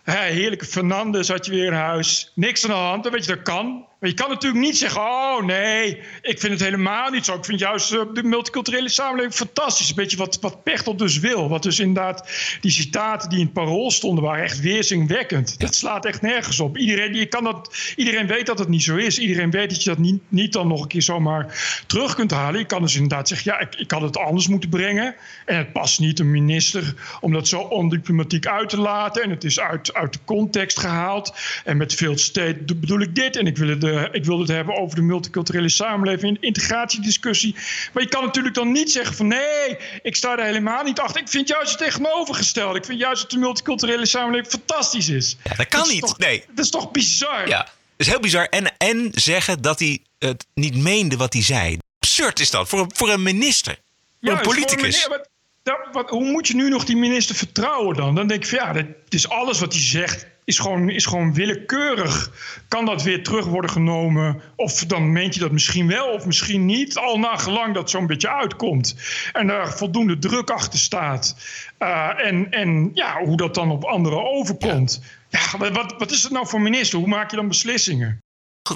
Hey, 0.03 0.32
heerlijke 0.32 0.65
Fernandes 0.65 1.27
had 1.27 1.46
je 1.46 1.51
weer 1.51 1.65
in 1.65 1.74
huis. 1.74 2.32
Niks 2.36 2.63
aan 2.63 2.70
de 2.70 2.75
hand, 2.75 3.10
weet 3.10 3.25
je, 3.25 3.36
dat 3.36 3.44
kan. 3.44 3.86
Maar 4.00 4.10
je 4.10 4.16
kan 4.16 4.30
natuurlijk 4.30 4.63
niet 4.63 4.77
zeggen: 4.77 5.01
Oh 5.01 5.44
nee, 5.44 6.01
ik 6.22 6.39
vind 6.39 6.54
het 6.54 6.62
helemaal 6.62 7.10
niet 7.10 7.25
zo. 7.25 7.36
Ik 7.36 7.46
vind 7.46 7.60
juist 7.60 7.94
uh, 7.94 8.01
de 8.13 8.24
multiculturele 8.24 8.89
samenleving 8.89 9.34
fantastisch. 9.34 9.89
Een 9.89 9.96
beetje 9.96 10.18
wat, 10.18 10.38
wat 10.42 10.63
Pechtold 10.63 11.00
dus 11.00 11.20
wil. 11.20 11.50
Wat 11.50 11.63
dus 11.63 11.80
inderdaad, 11.80 12.30
die 12.62 12.72
citaten 12.72 13.30
die 13.30 13.39
in 13.39 13.46
het 13.46 13.54
parool 13.54 13.92
stonden, 13.92 14.24
waren 14.24 14.44
echt 14.44 14.60
weerzingwekkend. 14.60 15.60
Dat 15.60 15.75
slaat 15.75 16.06
echt 16.06 16.22
nergens 16.22 16.60
op. 16.60 16.77
Iedereen, 16.77 17.13
je 17.13 17.25
kan 17.25 17.44
dat, 17.44 17.94
iedereen 17.96 18.27
weet 18.27 18.46
dat 18.46 18.60
het 18.60 18.68
niet 18.68 18.84
zo 18.84 18.96
is. 18.96 19.20
Iedereen 19.20 19.51
weet 19.51 19.70
dat 19.70 19.84
je 19.84 19.89
dat 19.89 20.00
niet, 20.00 20.22
niet 20.27 20.54
dan 20.54 20.68
nog 20.68 20.82
een 20.82 20.88
keer 20.88 21.01
zomaar 21.01 21.82
terug 21.88 22.16
kunt 22.16 22.32
halen. 22.32 22.60
Je 22.60 22.66
kan 22.66 22.82
dus 22.82 22.96
inderdaad 22.96 23.27
zeggen: 23.27 23.51
Ja, 23.51 23.60
ik, 23.60 23.75
ik 23.75 23.92
had 23.92 24.01
het 24.01 24.18
anders 24.18 24.48
moeten 24.48 24.70
brengen. 24.70 25.16
En 25.46 25.58
het 25.58 25.72
past 25.72 26.00
niet 26.00 26.20
een 26.20 26.32
minister 26.32 26.94
om 27.22 27.34
dat 27.34 27.48
zo 27.48 27.60
ondiplomatiek 27.60 28.48
uit 28.48 28.70
te 28.70 28.80
laten. 28.80 29.24
En 29.24 29.30
het 29.30 29.44
is 29.44 29.60
uit, 29.60 29.94
uit 29.94 30.13
de 30.13 30.20
context 30.25 30.80
gehaald. 30.80 31.34
En 31.63 31.77
met 31.77 31.94
veel 31.94 32.18
state 32.18 32.75
bedoel 32.75 33.01
ik 33.01 33.16
dit. 33.16 33.36
En 33.36 33.48
ik 33.48 33.58
wil 33.58 33.68
het 33.68 33.82
de, 33.91 34.10
ik 34.12 34.25
wilde 34.25 34.41
het 34.41 34.51
hebben 34.51 34.75
over 34.75 34.96
de 34.96 35.01
multiculturele 35.01 35.70
samenleving, 35.70 36.38
integratiediscussie. 36.39 37.56
Maar 37.94 38.03
je 38.03 38.10
kan 38.10 38.24
natuurlijk 38.24 38.56
dan 38.56 38.72
niet 38.72 38.91
zeggen 38.91 39.15
van 39.15 39.27
nee, 39.27 39.77
ik 40.01 40.15
sta 40.15 40.38
er 40.38 40.46
helemaal 40.46 40.84
niet 40.84 41.00
achter. 41.00 41.22
Ik 41.22 41.29
vind 41.29 41.48
juist 41.48 41.70
het 41.70 41.79
tegenovergestelde. 41.79 42.79
Ik 42.79 42.86
vind 42.86 43.00
juist 43.00 43.22
dat 43.22 43.32
de 43.32 43.38
multiculturele 43.38 44.06
samenleving 44.06 44.51
fantastisch 44.51 45.10
is. 45.10 45.38
Ja, 45.44 45.56
dat 45.56 45.67
kan 45.67 45.79
dat 45.79 45.89
niet. 45.89 46.01
Toch, 46.01 46.17
nee. 46.17 46.44
Dat 46.48 46.65
is 46.65 46.72
toch 46.72 46.91
bizar? 46.91 47.48
Ja, 47.48 47.58
dat 47.58 47.67
is 47.98 48.08
heel 48.08 48.20
bizar. 48.20 48.46
En, 48.46 48.77
en 48.77 49.10
zeggen 49.13 49.62
dat 49.62 49.79
hij 49.79 50.00
het 50.20 50.46
niet 50.53 50.75
meende 50.75 51.17
wat 51.17 51.34
hij 51.34 51.44
zei. 51.44 51.77
Absurd 52.00 52.39
is 52.39 52.50
dat 52.50 52.70
voor 52.70 52.79
een, 52.79 52.91
voor 52.96 53.10
een 53.10 53.24
minister. 53.24 53.79
Voor 54.22 54.32
een 54.32 54.41
politicus. 54.41 54.75
Voor 54.75 54.86
een 54.86 54.91
meneer, 54.91 55.10
wat, 55.10 55.29
dat, 55.63 55.77
wat, 55.91 56.10
hoe 56.10 56.32
moet 56.32 56.48
je 56.48 56.56
nu 56.56 56.70
nog 56.70 56.86
die 56.86 56.98
minister 56.98 57.36
vertrouwen 57.36 57.96
dan? 57.96 58.15
Dan 58.15 58.27
denk 58.27 58.44
ik 58.44 58.50
van 58.50 58.58
ja, 58.58 58.74
dat 58.74 58.86
is 59.10 59.29
alles 59.29 59.60
wat 59.60 59.74
hij 59.74 59.82
zegt 59.82 60.25
is 60.48 60.60
gewoon, 60.60 60.89
is 60.89 61.06
gewoon 61.06 61.34
willekeurig. 61.34 62.32
Kan 62.68 62.86
dat 62.86 63.04
weer 63.04 63.24
terug 63.24 63.46
worden 63.46 63.72
genomen? 63.72 64.42
Of 64.56 64.86
dan 64.86 65.12
meent 65.12 65.34
je 65.34 65.39
dat 65.39 65.51
misschien 65.51 65.88
wel 65.88 66.08
of 66.08 66.25
misschien 66.25 66.66
niet. 66.66 66.98
Al 66.98 67.20
nagelang 67.20 67.74
dat 67.74 67.89
zo'n 67.89 68.08
beetje 68.08 68.30
uitkomt. 68.30 68.96
En 69.34 69.48
daar 69.48 69.77
voldoende 69.77 70.18
druk 70.18 70.50
achter 70.50 70.80
staat. 70.80 71.36
Uh, 71.80 72.25
en, 72.25 72.51
en 72.51 72.92
ja, 72.94 73.24
hoe 73.24 73.38
dat 73.38 73.56
dan 73.56 73.72
op 73.72 73.84
anderen 73.84 74.32
overkomt. 74.32 75.01
Ja 75.30 75.72
wat, 75.72 75.96
wat 75.98 76.12
is 76.12 76.24
het 76.24 76.32
nou 76.32 76.48
voor 76.48 76.62
minister? 76.62 77.00
Hoe 77.00 77.08
maak 77.08 77.30
je 77.30 77.36
dan 77.36 77.48
beslissingen? 77.48 78.22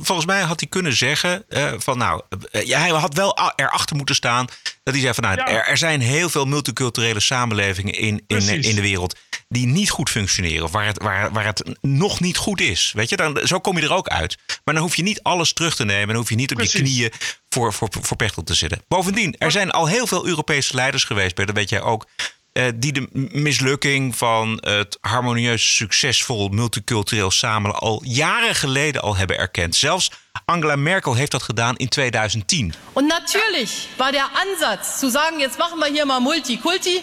Volgens 0.01 0.25
mij 0.25 0.41
had 0.41 0.59
hij 0.59 0.69
kunnen 0.69 0.95
zeggen 0.95 1.45
uh, 1.49 1.73
van 1.77 1.97
nou, 1.97 2.21
uh, 2.51 2.65
ja, 2.65 2.79
hij 2.79 2.89
had 2.89 3.13
wel 3.13 3.53
erachter 3.55 3.95
moeten 3.95 4.15
staan 4.15 4.45
dat 4.83 4.93
hij 4.93 5.03
zei 5.03 5.13
van 5.13 5.23
nou, 5.23 5.37
ja. 5.37 5.47
er, 5.47 5.65
er, 5.65 5.77
zijn 5.77 6.01
heel 6.01 6.29
veel 6.29 6.45
multiculturele 6.45 7.19
samenlevingen 7.19 7.93
in, 7.93 8.23
in, 8.27 8.63
in 8.63 8.75
de 8.75 8.81
wereld 8.81 9.15
die 9.51 9.67
niet 9.67 9.89
goed 9.89 10.09
functioneren 10.09 10.63
of 10.63 10.71
waar 10.71 10.85
het, 10.85 11.01
waar, 11.01 11.31
waar 11.31 11.45
het 11.45 11.77
nog 11.81 12.19
niet 12.19 12.37
goed 12.37 12.61
is. 12.61 12.91
Weet 12.95 13.09
je, 13.09 13.15
dan, 13.15 13.39
zo 13.43 13.59
kom 13.59 13.77
je 13.77 13.83
er 13.83 13.93
ook 13.93 14.07
uit. 14.07 14.37
Maar 14.63 14.73
dan 14.73 14.83
hoef 14.83 14.95
je 14.95 15.03
niet 15.03 15.23
alles 15.23 15.53
terug 15.53 15.75
te 15.75 15.85
nemen. 15.85 16.07
Dan 16.07 16.15
hoef 16.15 16.29
je 16.29 16.35
niet 16.35 16.51
op 16.51 16.57
Precies. 16.57 16.73
je 16.73 16.85
knieën 16.85 17.11
voor, 17.49 17.73
voor, 17.73 17.89
voor 18.01 18.17
Pechtel 18.17 18.43
te 18.43 18.53
zitten. 18.53 18.83
Bovendien, 18.87 19.35
er 19.37 19.51
zijn 19.51 19.71
al 19.71 19.87
heel 19.87 20.07
veel 20.07 20.25
Europese 20.25 20.75
leiders 20.75 21.03
geweest, 21.03 21.35
dat 21.35 21.51
weet 21.51 21.69
jij 21.69 21.81
ook. 21.81 22.07
Uh, 22.53 22.67
die 22.75 22.91
de 22.91 23.07
mislukking 23.31 24.15
van 24.15 24.57
het 24.61 24.97
harmonieus, 25.01 25.75
succesvol, 25.75 26.47
multicultureel 26.47 27.31
samen 27.31 27.75
al 27.75 28.01
jaren 28.03 28.55
geleden 28.55 29.01
al 29.01 29.15
hebben 29.15 29.37
erkend. 29.37 29.75
Zelfs 29.75 30.11
Angela 30.45 30.75
Merkel 30.75 31.13
heeft 31.13 31.31
dat 31.31 31.43
gedaan 31.43 31.75
in 31.77 31.89
2010. 31.89 32.73
Und 32.93 33.07
natürlich 33.07 33.87
war 33.97 34.11
der 34.11 34.29
Ansatz 34.33 34.99
zu 34.99 35.09
sagen, 35.09 35.39
jetzt 35.39 35.57
machen 35.57 35.79
wir 35.79 35.87
hier 35.87 36.05
mal 36.05 36.19
Multikulti 36.19 37.01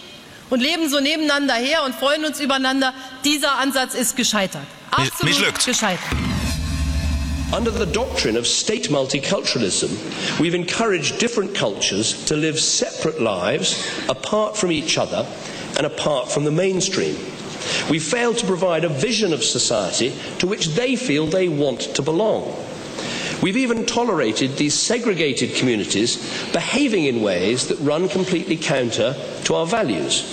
und 0.49 0.61
leben 0.61 0.89
so 0.89 1.01
nebeneinander 1.01 1.55
her 1.55 1.83
und 1.85 1.95
freuen 1.95 2.25
uns 2.25 2.41
übereinander, 2.41 2.93
dieser 3.25 3.59
Ansatz 3.59 3.95
ist 3.95 4.17
gescheitert. 4.17 4.67
Absolut 4.91 5.23
Missglückt. 5.23 5.65
gescheitert. 5.65 6.28
Under 7.51 7.71
the 7.71 7.87
doctrine 7.87 8.37
of 8.37 8.47
state 8.47 8.91
multiculturalism, 8.91 9.89
we've 10.39 10.55
encouraged 10.55 11.19
different 11.19 11.55
cultures 11.55 12.25
to 12.27 12.37
live 12.37 12.61
separate 12.61 13.23
lives 13.23 13.75
apart 14.09 14.55
from 14.55 14.71
each 14.71 14.99
other 14.99 15.27
and 15.79 15.87
apart 15.87 16.31
from 16.31 16.45
the 16.45 16.51
mainstream. 16.51 17.17
We 17.89 18.01
failed 18.01 18.37
to 18.39 18.47
provide 18.47 18.85
a 18.85 18.91
vision 18.91 19.33
of 19.33 19.43
society 19.43 20.13
to 20.39 20.47
which 20.47 20.75
they 20.75 20.95
feel 20.97 21.27
they 21.27 21.49
want 21.49 21.95
to 21.95 22.03
belong. 22.03 22.55
We've 23.41 23.57
even 23.57 23.87
tolerated 23.87 24.57
these 24.57 24.75
segregated 24.75 25.55
communities 25.55 26.19
behaving 26.53 27.07
in 27.07 27.23
ways 27.23 27.67
that 27.69 27.79
run 27.81 28.09
completely 28.09 28.59
counter 28.59 29.15
to 29.45 29.55
our 29.55 29.67
values. 29.67 30.25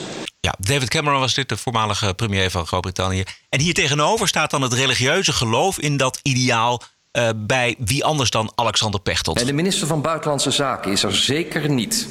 Ja, 0.41 0.55
David 0.59 0.89
Cameron 0.89 1.19
was 1.19 1.33
dit, 1.33 1.49
de 1.49 1.57
voormalige 1.57 2.13
premier 2.13 2.51
van 2.51 2.67
Groot-Brittannië. 2.67 3.23
En 3.49 3.59
hier 3.59 3.73
tegenover 3.73 4.27
staat 4.27 4.51
dan 4.51 4.61
het 4.61 4.73
religieuze 4.73 5.33
geloof 5.33 5.79
in 5.79 5.97
dat 5.97 6.19
ideaal 6.21 6.81
uh, 7.15 7.29
bij 7.35 7.75
wie 7.79 8.03
anders 8.03 8.29
dan 8.29 8.51
Alexander 8.55 8.99
Pechtold. 8.99 9.39
En 9.39 9.45
de 9.45 9.53
minister 9.53 9.87
van 9.87 10.01
Buitenlandse 10.01 10.51
Zaken 10.51 10.91
is 10.91 11.03
er 11.03 11.15
zeker 11.15 11.69
niet 11.69 12.07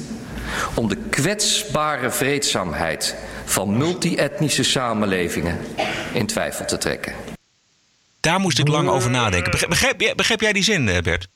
om 0.73 0.87
de 0.87 0.97
kwetsbare 1.09 2.11
vreedzaamheid 2.11 3.15
van 3.45 3.77
multi-etnische 3.77 4.63
samenlevingen 4.63 5.59
in 6.13 6.25
twijfel 6.25 6.65
te 6.65 6.77
trekken. 6.77 7.13
Daar 8.19 8.39
moest 8.39 8.59
ik 8.59 8.67
lang 8.67 8.89
over 8.89 9.09
nadenken. 9.09 9.51
Begrijp, 9.51 9.69
begrijp, 9.69 10.17
begrijp 10.17 10.41
jij 10.41 10.53
die 10.53 10.63
zin, 10.63 10.89
eh, 10.89 11.01
Bert? 11.01 11.27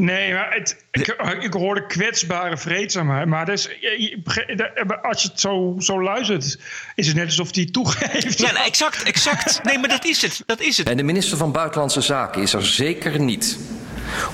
Nee, 0.00 0.32
maar 0.32 0.54
het, 0.54 0.84
ik, 0.90 1.08
ik 1.40 1.52
hoorde 1.52 1.86
kwetsbare 1.86 2.56
vreedzaamheid. 2.56 3.26
Maar 3.26 3.46
dus, 3.46 3.68
als 5.02 5.22
je 5.22 5.28
het 5.28 5.40
zo, 5.40 5.74
zo 5.78 6.02
luistert, 6.02 6.58
is 6.94 7.06
het 7.06 7.16
net 7.16 7.26
alsof 7.26 7.54
hij 7.54 7.64
toegeeft. 7.64 8.38
Ja, 8.38 8.52
nou, 8.52 8.66
exact, 8.66 9.02
exact. 9.02 9.62
Nee, 9.62 9.78
maar 9.78 9.88
dat 9.88 10.04
is 10.04 10.22
het. 10.22 10.42
Dat 10.46 10.60
is 10.60 10.76
het. 10.76 10.88
En 10.88 10.96
de 10.96 11.02
minister 11.02 11.36
van 11.36 11.52
Buitenlandse 11.52 12.00
Zaken 12.00 12.42
is 12.42 12.52
er 12.52 12.66
zeker 12.66 13.20
niet 13.20 13.58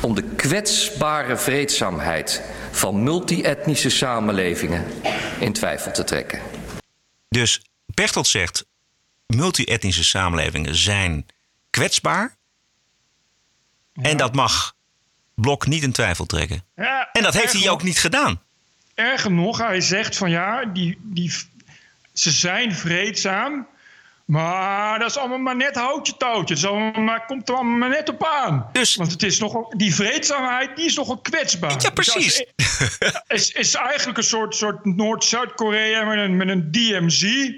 om 0.01 0.15
de 0.15 0.23
kwetsbare 0.23 1.37
vreedzaamheid 1.37 2.43
van 2.71 3.03
multi-etnische 3.03 3.91
samenlevingen 3.91 4.85
in 5.41 5.53
twijfel 5.53 5.93
te 5.93 6.05
trekken. 6.05 6.41
Dus 7.29 7.63
Pechtold 7.95 8.27
zegt: 8.27 8.65
multi-etnische 9.27 10.05
samenlevingen 10.05 10.75
zijn 10.75 11.27
kwetsbaar. 11.71 12.37
Ja. 13.93 14.03
En 14.03 14.17
dat 14.17 14.35
mag 14.35 14.75
Blok 15.35 15.67
niet 15.67 15.83
in 15.83 15.93
twijfel 15.93 16.27
trekken. 16.27 16.65
Ja, 16.77 17.09
en 17.13 17.23
dat 17.23 17.35
heeft 17.35 17.53
hij 17.53 17.71
ook 17.71 17.83
niet 17.83 17.99
gedaan. 17.99 18.41
Erger 18.95 19.33
nog, 19.33 19.59
hij 19.59 19.81
zegt 19.81 20.17
van 20.17 20.31
ja, 20.31 20.65
die, 20.65 20.99
die, 21.03 21.33
ze 22.13 22.31
zijn 22.31 22.75
vreedzaam. 22.75 23.67
Maar 24.25 24.99
dat 24.99 25.11
is 25.11 25.17
allemaal 25.17 25.39
maar 25.39 25.57
net 25.57 25.75
houtje 25.75 26.17
touwtje. 26.17 26.55
Het 26.55 26.97
maar, 26.97 27.27
komt 27.27 27.49
er 27.49 27.55
allemaal 27.55 27.79
maar 27.79 27.89
net 27.89 28.09
op 28.09 28.25
aan. 28.25 28.69
Dus, 28.73 28.95
Want 28.95 29.11
het 29.11 29.23
is 29.23 29.39
nogal, 29.39 29.75
die 29.77 29.95
vreedzaamheid 29.95 30.77
die 30.77 30.85
is 30.85 30.97
nogal 30.97 31.19
kwetsbaar. 31.19 31.83
Ja, 31.83 31.91
precies. 31.91 32.45
Dus 32.57 32.99
is, 33.29 33.51
is 33.51 33.75
eigenlijk 33.75 34.19
een 34.19 34.25
soort, 34.25 34.57
soort 34.57 34.85
Noord-Zuid-Korea 34.85 36.05
met 36.05 36.19
een, 36.19 36.37
met 36.37 36.49
een 36.49 36.71
DMZ. 36.71 37.51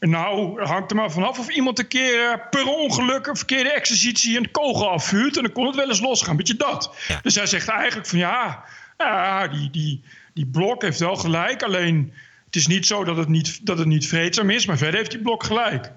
Nou, 0.00 0.62
hangt 0.62 0.90
er 0.90 0.96
maar 0.96 1.10
vanaf 1.10 1.38
of 1.38 1.48
iemand 1.48 1.78
een 1.78 1.88
keer 1.88 2.46
per 2.50 2.66
ongeluk 2.66 3.26
een 3.26 3.36
verkeerde 3.36 3.72
exercitie 3.72 4.38
een 4.38 4.50
kogel 4.50 4.90
afvuurt. 4.90 5.36
En 5.36 5.42
dan 5.42 5.52
kon 5.52 5.66
het 5.66 5.74
wel 5.74 5.88
eens 5.88 6.00
losgaan. 6.00 6.36
Beetje 6.36 6.56
dat. 6.56 6.94
Ja. 7.08 7.20
Dus 7.22 7.34
hij 7.34 7.46
zegt 7.46 7.68
eigenlijk 7.68 8.08
van 8.08 8.18
ja, 8.18 8.64
ja 8.98 9.48
die, 9.48 9.70
die, 9.70 10.02
die 10.34 10.46
blok 10.46 10.82
heeft 10.82 10.98
wel 10.98 11.16
gelijk. 11.16 11.62
Alleen 11.62 12.12
het 12.46 12.56
is 12.56 12.66
niet 12.66 12.86
zo 12.86 13.04
dat 13.04 13.16
het 13.16 13.28
niet, 13.28 13.66
dat 13.66 13.78
het 13.78 13.86
niet 13.86 14.06
vreedzaam 14.06 14.50
is. 14.50 14.66
Maar 14.66 14.76
verder 14.76 14.96
heeft 14.98 15.10
die 15.10 15.20
blok 15.20 15.42
gelijk. 15.42 15.90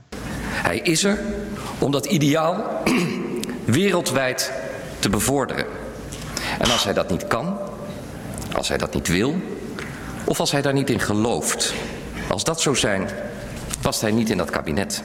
Hij 0.45 0.79
is 0.79 1.03
er 1.03 1.19
om 1.79 1.91
dat 1.91 2.05
ideaal 2.05 2.83
wereldwijd 3.65 4.51
te 4.99 5.09
bevorderen. 5.09 5.65
En 6.59 6.71
als 6.71 6.83
hij 6.83 6.93
dat 6.93 7.09
niet 7.09 7.27
kan, 7.27 7.59
als 8.53 8.67
hij 8.67 8.77
dat 8.77 8.93
niet 8.93 9.07
wil, 9.07 9.41
of 10.25 10.39
als 10.39 10.51
hij 10.51 10.61
daar 10.61 10.73
niet 10.73 10.89
in 10.89 10.99
gelooft, 10.99 11.73
als 12.29 12.43
dat 12.43 12.61
zo 12.61 12.73
zijn, 12.73 13.09
past 13.83 14.01
hij 14.01 14.11
niet 14.11 14.29
in 14.29 14.37
dat 14.37 14.49
kabinet. 14.49 15.03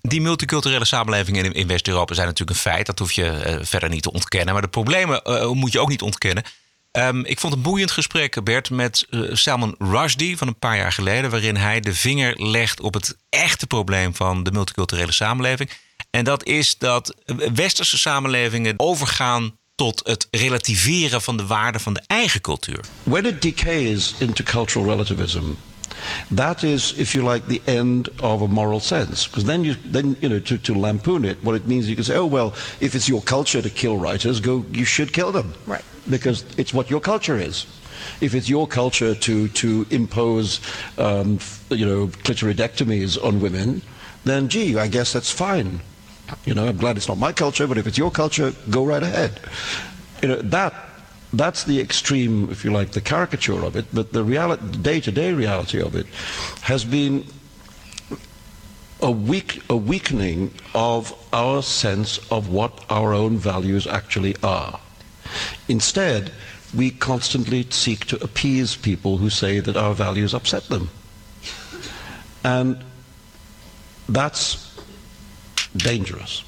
Die 0.00 0.20
multiculturele 0.20 0.84
samenlevingen 0.84 1.52
in, 1.52 1.66
West-Europa 1.66 2.14
zijn 2.14 2.26
natuurlijk 2.26 2.56
een 2.56 2.62
feit. 2.72 2.86
Dat 2.86 2.98
hoef 2.98 3.12
je 3.12 3.42
uh, 3.46 3.56
verder 3.60 3.88
niet 3.88 4.02
te 4.02 4.12
ontkennen. 4.12 4.52
Maar 4.52 4.62
de 4.62 4.68
problemen 4.68 5.20
uh, 5.24 5.50
moet 5.50 5.72
je 5.72 5.80
ook 5.80 5.88
niet 5.88 6.02
ontkennen. 6.02 6.44
Ehm, 6.90 7.20
ik 7.20 7.40
vond 7.40 7.52
een 7.52 7.62
boeiend 7.62 7.90
gesprek, 7.90 8.44
Bert, 8.44 8.70
met 8.70 9.06
uh, 9.10 9.34
Salman 9.34 9.74
Rushdie 9.78 10.36
van 10.36 10.48
een 10.48 10.58
paar 10.58 10.76
jaar 10.76 10.92
geleden, 10.92 11.30
waarin 11.30 11.56
hij 11.56 11.80
de 11.80 11.94
vinger 11.94 12.42
legt 12.42 12.80
op 12.80 12.94
het 12.94 13.16
echte 13.28 13.66
probleem 13.66 14.14
van 14.14 14.42
de 14.42 14.52
multiculturele 14.52 15.12
samenleving. 15.12 15.70
En 16.10 16.24
dat 16.24 16.44
is 16.44 16.78
dat 16.78 17.14
westerse 17.54 17.98
samenlevingen 17.98 18.74
overgaan 18.76 19.58
tot 19.74 20.00
het 20.04 20.28
relativeren 20.30 21.22
van 21.22 21.36
de 21.36 21.46
waarde 21.46 21.78
van 21.78 21.94
de 21.94 22.02
eigen 22.06 22.40
cultuur. 22.40 22.80
When 23.02 23.26
it 23.26 23.42
decays 23.42 24.14
into 24.18 24.44
cultural 24.44 24.88
relativism, 24.88 25.44
that 26.30 26.64
is, 26.64 26.98
if 26.98 27.14
you 27.14 27.22
like, 27.22 27.46
the 27.46 27.62
end 27.66 28.08
of 28.20 28.42
a 28.42 28.48
moral 28.48 28.80
sense. 28.80 29.26
Because 29.26 29.44
then, 29.44 29.64
you, 29.64 29.74
then 29.84 30.16
you 30.20 30.28
know, 30.28 30.38
to, 30.40 30.58
to 30.58 30.74
lampoon 30.74 31.24
it, 31.24 31.42
what 31.44 31.54
it 31.54 31.66
means, 31.66 31.88
you 31.88 31.94
can 31.94 32.04
say, 32.04 32.16
oh 32.16 32.26
well, 32.26 32.48
if 32.80 32.94
it's 32.94 33.08
your 33.08 33.22
culture 33.22 33.62
to 33.62 33.70
kill 33.70 33.96
writers, 33.96 34.40
go, 34.40 34.64
you 34.72 34.84
should 34.84 35.12
kill 35.12 35.32
them, 35.32 35.54
right? 35.66 35.84
Because 36.08 36.44
it's 36.58 36.74
what 36.74 36.90
your 36.90 37.00
culture 37.00 37.36
is. 37.36 37.66
If 38.20 38.34
it's 38.34 38.48
your 38.48 38.66
culture 38.66 39.14
to 39.14 39.48
to 39.48 39.86
impose, 39.90 40.60
um, 40.98 41.38
you 41.70 41.86
know, 41.86 42.08
clitoridectomies 42.08 43.22
on 43.22 43.40
women, 43.40 43.80
then 44.24 44.48
gee, 44.48 44.76
I 44.76 44.88
guess 44.88 45.12
that's 45.12 45.30
fine. 45.30 45.80
You 46.44 46.54
know, 46.54 46.66
I'm 46.66 46.76
glad 46.76 46.96
it's 46.96 47.08
not 47.08 47.18
my 47.18 47.32
culture, 47.32 47.66
but 47.66 47.78
if 47.78 47.86
it's 47.86 47.98
your 47.98 48.10
culture, 48.10 48.52
go 48.70 48.84
right 48.84 49.02
ahead. 49.02 49.40
You 50.22 50.28
know, 50.28 50.42
that 50.42 50.74
that's 51.38 51.64
the 51.64 51.80
extreme, 51.80 52.50
if 52.50 52.64
you 52.64 52.70
like, 52.72 52.92
the 52.92 53.00
caricature 53.00 53.64
of 53.64 53.76
it. 53.76 53.86
But 53.92 54.12
the 54.12 54.24
reality, 54.24 54.78
day-to-day 54.78 55.32
reality 55.32 55.80
of 55.80 55.94
it, 55.94 56.06
has 56.62 56.84
been 56.84 57.24
a 59.00 59.10
weak, 59.10 59.62
a 59.68 59.76
weakening 59.76 60.52
of 60.74 61.12
our 61.32 61.62
sense 61.62 62.18
of 62.30 62.48
what 62.48 62.84
our 62.88 63.12
own 63.12 63.36
values 63.36 63.86
actually 63.86 64.36
are. 64.42 64.80
Instead, 65.68 66.32
we 66.74 66.90
constantly 66.90 67.66
seek 67.70 68.06
to 68.06 68.22
appease 68.22 68.76
people 68.76 69.18
who 69.18 69.30
say 69.30 69.60
that 69.60 69.76
our 69.76 69.94
values 69.94 70.34
upset 70.34 70.64
them. 70.64 70.90
And 72.42 72.82
that's 74.08 74.74
dangerous. 75.76 76.44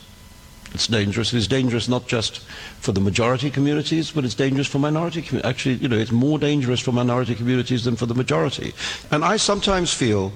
It's 0.75 0.87
dangerous. 0.87 1.33
It's 1.33 1.47
dangerous 1.47 1.89
not 1.89 2.07
just 2.07 2.41
for 2.81 2.93
the 2.93 3.01
majority 3.01 3.51
communities, 3.51 4.11
but 4.11 4.25
it's 4.25 4.35
dangerous 4.35 4.67
for 4.67 4.79
minority 4.79 5.23
communities. 5.23 5.51
Actually, 5.51 5.75
you 5.77 5.89
know, 5.89 5.97
it's 5.97 6.13
more 6.13 6.39
dangerous 6.39 6.81
for 6.81 6.93
minority 6.93 7.35
communities 7.35 7.85
than 7.85 7.97
for 7.97 8.07
the 8.07 8.15
majority. 8.15 8.75
And 9.11 9.25
I 9.25 9.39
sometimes 9.39 9.93
feel 9.95 10.33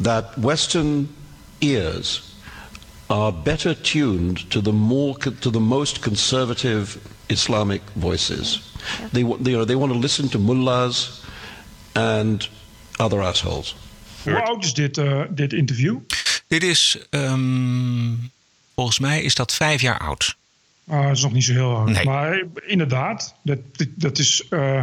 that 0.00 0.38
Western 0.38 1.08
ears 1.60 2.34
are 3.08 3.32
better 3.32 3.74
tuned 3.74 4.48
to 4.50 4.60
the 4.60 4.72
more 4.72 5.16
to 5.16 5.50
the 5.50 5.60
most 5.60 6.00
conservative 6.02 6.98
Islamic 7.28 7.82
voices. 7.96 8.60
They, 9.12 9.22
they, 9.22 9.50
you 9.50 9.58
know, 9.58 9.64
they 9.64 9.76
want 9.76 9.92
to 9.92 9.98
listen 9.98 10.28
to 10.28 10.38
mullahs 10.38 11.24
and 11.94 12.48
other 12.98 13.20
assholes. 13.22 13.74
Hoe 14.24 14.36
oud 14.36 14.64
is 14.64 14.74
dit, 14.74 14.98
uh, 14.98 15.22
dit 15.34 15.52
interview? 15.52 16.00
Dit 16.48 16.62
is, 16.62 16.98
um, 17.10 18.30
volgens 18.80 18.98
mij 18.98 19.22
is 19.22 19.34
dat 19.34 19.54
vijf 19.54 19.80
jaar 19.80 19.98
oud. 19.98 20.36
Uh, 20.90 21.02
dat 21.02 21.16
is 21.16 21.22
nog 21.22 21.32
niet 21.32 21.44
zo 21.44 21.52
heel 21.52 21.76
oud. 21.76 21.88
Nee. 21.88 22.04
Maar 22.04 22.44
inderdaad, 22.66 23.34
dat, 23.42 23.58
dat 23.94 24.18
is, 24.18 24.46
uh, 24.50 24.82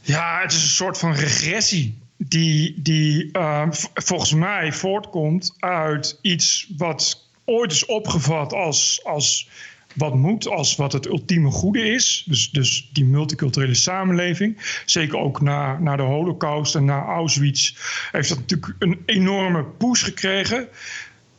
ja, 0.00 0.40
het 0.40 0.52
is 0.52 0.62
een 0.62 0.68
soort 0.68 0.98
van 0.98 1.12
regressie. 1.12 1.98
Die, 2.16 2.74
die 2.82 3.28
uh, 3.32 3.66
volgens 3.94 4.32
mij 4.32 4.72
voortkomt 4.72 5.54
uit 5.58 6.18
iets 6.22 6.70
wat 6.76 7.28
ooit 7.44 7.72
is 7.72 7.84
opgevat 7.84 8.52
als, 8.52 9.00
als 9.04 9.48
wat 9.94 10.14
moet, 10.14 10.48
als 10.48 10.76
wat 10.76 10.92
het 10.92 11.06
ultieme 11.06 11.50
goede 11.50 11.88
is. 11.88 12.24
Dus, 12.26 12.50
dus 12.50 12.90
die 12.92 13.04
multiculturele 13.04 13.74
samenleving. 13.74 14.80
Zeker 14.84 15.18
ook 15.18 15.40
na, 15.40 15.78
na 15.78 15.96
de 15.96 16.02
Holocaust 16.02 16.74
en 16.74 16.84
na 16.84 17.04
Auschwitz 17.04 17.74
heeft 18.12 18.28
dat 18.28 18.38
natuurlijk 18.38 18.74
een 18.78 19.02
enorme 19.06 19.64
push 19.64 20.04
gekregen. 20.04 20.68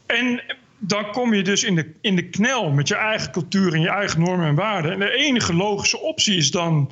En 0.05 0.41
dan 0.77 1.11
kom 1.11 1.33
je 1.33 1.41
dus 1.41 1.63
in 1.63 1.75
de, 1.75 1.93
in 2.01 2.15
de 2.15 2.29
knel 2.29 2.71
met 2.71 2.87
je 2.87 2.95
eigen 2.95 3.31
cultuur 3.31 3.73
en 3.73 3.81
je 3.81 3.89
eigen 3.89 4.19
normen 4.19 4.47
en 4.47 4.55
waarden. 4.55 4.91
En 4.91 4.99
de 4.99 5.11
enige 5.11 5.53
logische 5.53 5.99
optie 5.99 6.37
is 6.37 6.51
dan 6.51 6.91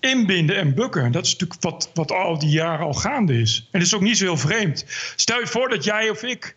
inbinden 0.00 0.56
en 0.56 0.74
bukken. 0.74 1.12
Dat 1.12 1.24
is 1.24 1.32
natuurlijk 1.32 1.62
wat, 1.62 1.90
wat 1.94 2.12
al 2.12 2.38
die 2.38 2.50
jaren 2.50 2.86
al 2.86 2.94
gaande 2.94 3.40
is. 3.40 3.68
En 3.70 3.78
dat 3.78 3.88
is 3.88 3.94
ook 3.94 4.00
niet 4.00 4.18
zo 4.18 4.24
heel 4.24 4.36
vreemd. 4.36 4.84
Stel 5.16 5.38
je 5.38 5.46
voor 5.46 5.68
dat 5.68 5.84
jij 5.84 6.10
of 6.10 6.22
ik 6.22 6.56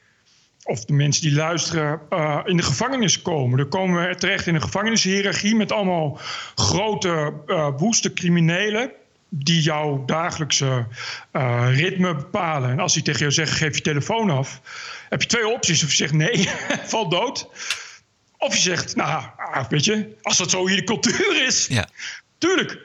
of 0.63 0.85
de 0.85 0.93
mensen 0.93 1.21
die 1.21 1.35
luisteren, 1.35 2.01
uh, 2.09 2.39
in 2.45 2.57
de 2.57 2.63
gevangenis 2.63 3.21
komen. 3.21 3.57
Dan 3.57 3.69
komen 3.69 4.07
we 4.07 4.15
terecht 4.15 4.47
in 4.47 4.55
een 4.55 4.61
gevangenishierarchie 4.61 5.55
met 5.55 5.71
allemaal 5.71 6.19
grote, 6.55 7.33
uh, 7.47 7.69
woeste 7.77 8.13
criminelen. 8.13 8.91
Die 9.29 9.61
jouw 9.61 10.05
dagelijkse 10.05 10.87
uh, 11.33 11.67
ritme 11.75 12.15
bepalen. 12.15 12.69
En 12.69 12.79
als 12.79 12.93
die 12.93 13.03
tegen 13.03 13.19
jou 13.19 13.31
zeggen: 13.31 13.57
geef 13.57 13.75
je 13.75 13.81
telefoon 13.81 14.29
af. 14.29 14.61
Heb 15.09 15.21
je 15.21 15.27
twee 15.27 15.47
opties. 15.47 15.83
Of 15.83 15.89
je 15.89 15.95
zegt 15.95 16.13
nee, 16.13 16.49
val 16.91 17.09
dood. 17.09 17.49
Of 18.37 18.53
je 18.53 18.61
zegt: 18.61 18.95
nou, 18.95 19.23
ah, 19.37 19.69
weet 19.69 19.85
je, 19.85 20.17
als 20.21 20.37
dat 20.37 20.49
zo 20.49 20.67
hier 20.67 20.75
de 20.75 20.83
cultuur 20.83 21.45
is. 21.45 21.67
Ja. 21.67 21.89
Tuurlijk. 22.37 22.77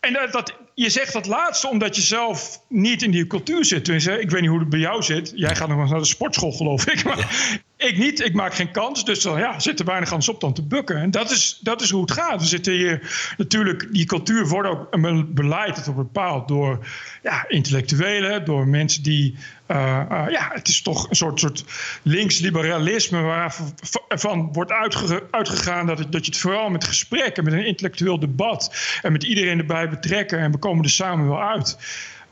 En 0.00 0.12
dat, 0.12 0.32
dat, 0.32 0.54
je 0.80 0.90
zegt 0.90 1.12
dat 1.12 1.26
laatste 1.26 1.68
omdat 1.68 1.96
je 1.96 2.02
zelf 2.02 2.60
niet 2.68 3.02
in 3.02 3.10
die 3.10 3.26
cultuur 3.26 3.64
zit. 3.64 3.84
Dus, 3.84 4.06
ik 4.06 4.30
weet 4.30 4.40
niet 4.40 4.50
hoe 4.50 4.58
het 4.58 4.68
bij 4.68 4.78
jou 4.78 5.02
zit. 5.02 5.32
Jij 5.34 5.56
gaat 5.56 5.68
nog 5.68 5.80
eens 5.80 5.90
naar 5.90 5.98
de 5.98 6.06
sportschool, 6.06 6.52
geloof 6.52 6.86
ik. 6.86 7.04
Maar 7.10 7.60
ik 7.76 7.98
niet. 7.98 8.20
Ik 8.20 8.34
maak 8.34 8.54
geen 8.54 8.70
kans. 8.70 9.04
Dus 9.04 9.22
dan 9.22 9.38
ja, 9.38 9.58
zit 9.58 9.78
er 9.78 9.84
weinig 9.84 10.08
kans 10.08 10.28
op 10.28 10.40
dan 10.40 10.52
te 10.52 10.62
bukken. 10.62 10.96
En 10.96 11.10
dat 11.10 11.30
is, 11.30 11.58
dat 11.62 11.82
is 11.82 11.90
hoe 11.90 12.00
het 12.00 12.10
gaat. 12.10 12.40
We 12.40 12.46
zitten 12.46 12.72
hier 12.72 13.32
natuurlijk. 13.36 13.88
Die 13.92 14.06
cultuur 14.06 14.48
wordt 14.48 14.68
ook 14.68 14.86
een 14.90 15.34
beleid 15.34 15.84
dat 15.84 15.96
bepaald 15.96 16.48
door 16.48 16.86
ja, 17.22 17.44
intellectuelen, 17.48 18.44
door 18.44 18.68
mensen 18.68 19.02
die. 19.02 19.34
Uh, 19.70 20.02
uh, 20.10 20.24
ja, 20.28 20.50
het 20.52 20.68
is 20.68 20.82
toch 20.82 21.10
een 21.10 21.16
soort, 21.16 21.40
soort 21.40 21.64
links-liberalisme 22.02 23.20
waarvan 23.20 24.52
wordt 24.52 24.70
uitge 24.72 25.26
uitgegaan 25.30 25.86
dat, 25.86 25.98
dat 25.98 26.26
je 26.26 26.32
het 26.32 26.40
vooral 26.40 26.70
met 26.70 26.84
gesprekken, 26.84 27.44
met 27.44 27.52
een 27.52 27.66
intellectueel 27.66 28.18
debat 28.18 28.74
en 29.02 29.12
met 29.12 29.22
iedereen 29.22 29.58
erbij 29.58 29.88
betrekken 29.88 30.38
en 30.38 30.52
we 30.52 30.58
komen 30.58 30.84
er 30.84 30.90
samen 30.90 31.28
wel 31.28 31.42
uit 31.42 31.78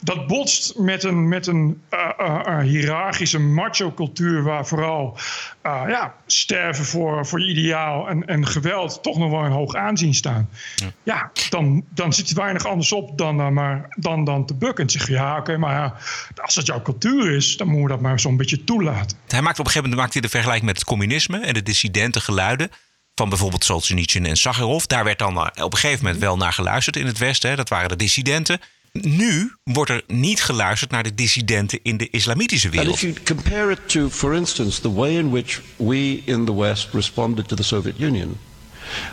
dat 0.00 0.26
botst 0.26 0.78
met 0.78 1.04
een, 1.04 1.28
met 1.28 1.46
een 1.46 1.82
uh, 1.90 2.08
uh, 2.20 2.58
hiërarchische 2.58 3.38
macho-cultuur 3.38 4.42
waar 4.42 4.66
vooral 4.66 5.18
ja, 5.62 6.14
sterven 6.26 6.84
voor, 6.84 7.26
voor 7.26 7.40
je 7.40 7.46
ideaal 7.46 8.08
en, 8.08 8.26
en 8.26 8.46
geweld 8.46 9.02
toch 9.02 9.18
nog 9.18 9.30
wel 9.30 9.44
een 9.44 9.52
hoog 9.52 9.74
aanzien 9.74 10.14
staan. 10.14 10.48
Ja, 10.76 10.86
ja 11.02 11.30
dan, 11.50 11.84
dan 11.90 12.12
zit 12.12 12.28
je 12.28 12.34
weinig 12.34 12.66
anders 12.66 12.92
op 12.92 13.18
dan, 13.18 13.52
maar, 13.52 13.86
dan, 13.96 14.24
dan 14.24 14.46
te 14.46 14.54
bukken. 14.54 14.84
En 14.84 14.90
zeg 14.90 15.06
je, 15.06 15.12
ja, 15.12 15.38
oké, 15.38 15.56
maar 15.56 15.74
ja, 15.74 15.94
als 16.42 16.54
dat 16.54 16.66
jouw 16.66 16.82
cultuur 16.82 17.36
is, 17.36 17.56
dan 17.56 17.68
moet 17.68 17.80
je 17.80 17.88
dat 17.88 18.00
maar 18.00 18.20
zo'n 18.20 18.36
beetje 18.36 18.64
toelaten. 18.64 19.18
Hij 19.26 19.42
maakt 19.42 19.58
op 19.58 19.64
een 19.64 19.70
gegeven 19.70 19.82
moment 19.82 20.00
maakt 20.00 20.12
hij 20.12 20.22
de 20.22 20.28
vergelijking 20.28 20.66
met 20.66 20.76
het 20.76 20.86
communisme 20.86 21.40
en 21.40 21.54
de 21.54 21.62
dissidente 21.62 22.20
geluiden 22.20 22.70
van 23.14 23.28
bijvoorbeeld 23.28 23.64
Solzhenitsyn 23.64 24.26
en 24.26 24.36
Sakharov. 24.36 24.84
Daar 24.84 25.04
werd 25.04 25.18
dan 25.18 25.38
op 25.38 25.72
een 25.72 25.78
gegeven 25.78 26.04
moment 26.04 26.22
wel 26.22 26.36
naar 26.36 26.52
geluisterd 26.52 26.96
in 26.96 27.06
het 27.06 27.18
Westen. 27.18 27.50
Hè. 27.50 27.56
Dat 27.56 27.68
waren 27.68 27.88
de 27.88 27.96
dissidenten. 27.96 28.60
Nu 29.02 29.52
wordt 29.64 29.90
er 29.90 30.02
niet 30.06 30.42
geluisterd 30.42 30.90
naar 30.90 31.02
de 31.02 31.14
dissidenten 31.14 31.78
in 31.82 31.96
de 31.96 32.10
islamitische 32.10 32.68
wereld. 32.68 32.88
And 32.88 32.96
if 32.96 33.02
you 33.02 33.14
compare 33.24 33.70
it 33.70 33.88
to, 33.88 34.08
for 34.08 34.34
instance, 34.34 34.80
the 34.80 34.92
way 34.92 35.16
in 35.16 35.30
which 35.30 35.60
we 35.76 36.22
in 36.24 36.44
the 36.44 36.54
West 36.54 36.88
responded 36.92 37.48
to 37.48 37.56
the 37.56 37.62
Soviet 37.62 37.98
Union, 37.98 38.36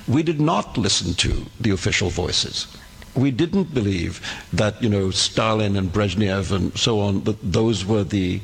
we 0.06 0.24
did 0.24 0.40
not 0.40 0.78
listen 0.78 1.16
to 1.16 1.30
the 1.62 1.72
official 1.72 2.12
voices. 2.12 2.68
We 3.14 3.36
didn't 3.36 3.74
believe 3.74 4.20
that, 4.54 4.74
you 4.82 4.90
know, 4.90 5.12
Stalin 5.12 5.76
and 5.78 5.92
Brezhnev 5.92 6.52
and 6.52 6.78
so 6.78 7.00
on, 7.00 7.24
that 7.24 7.38
those 7.52 7.86
were 7.86 8.08
the 8.08 8.42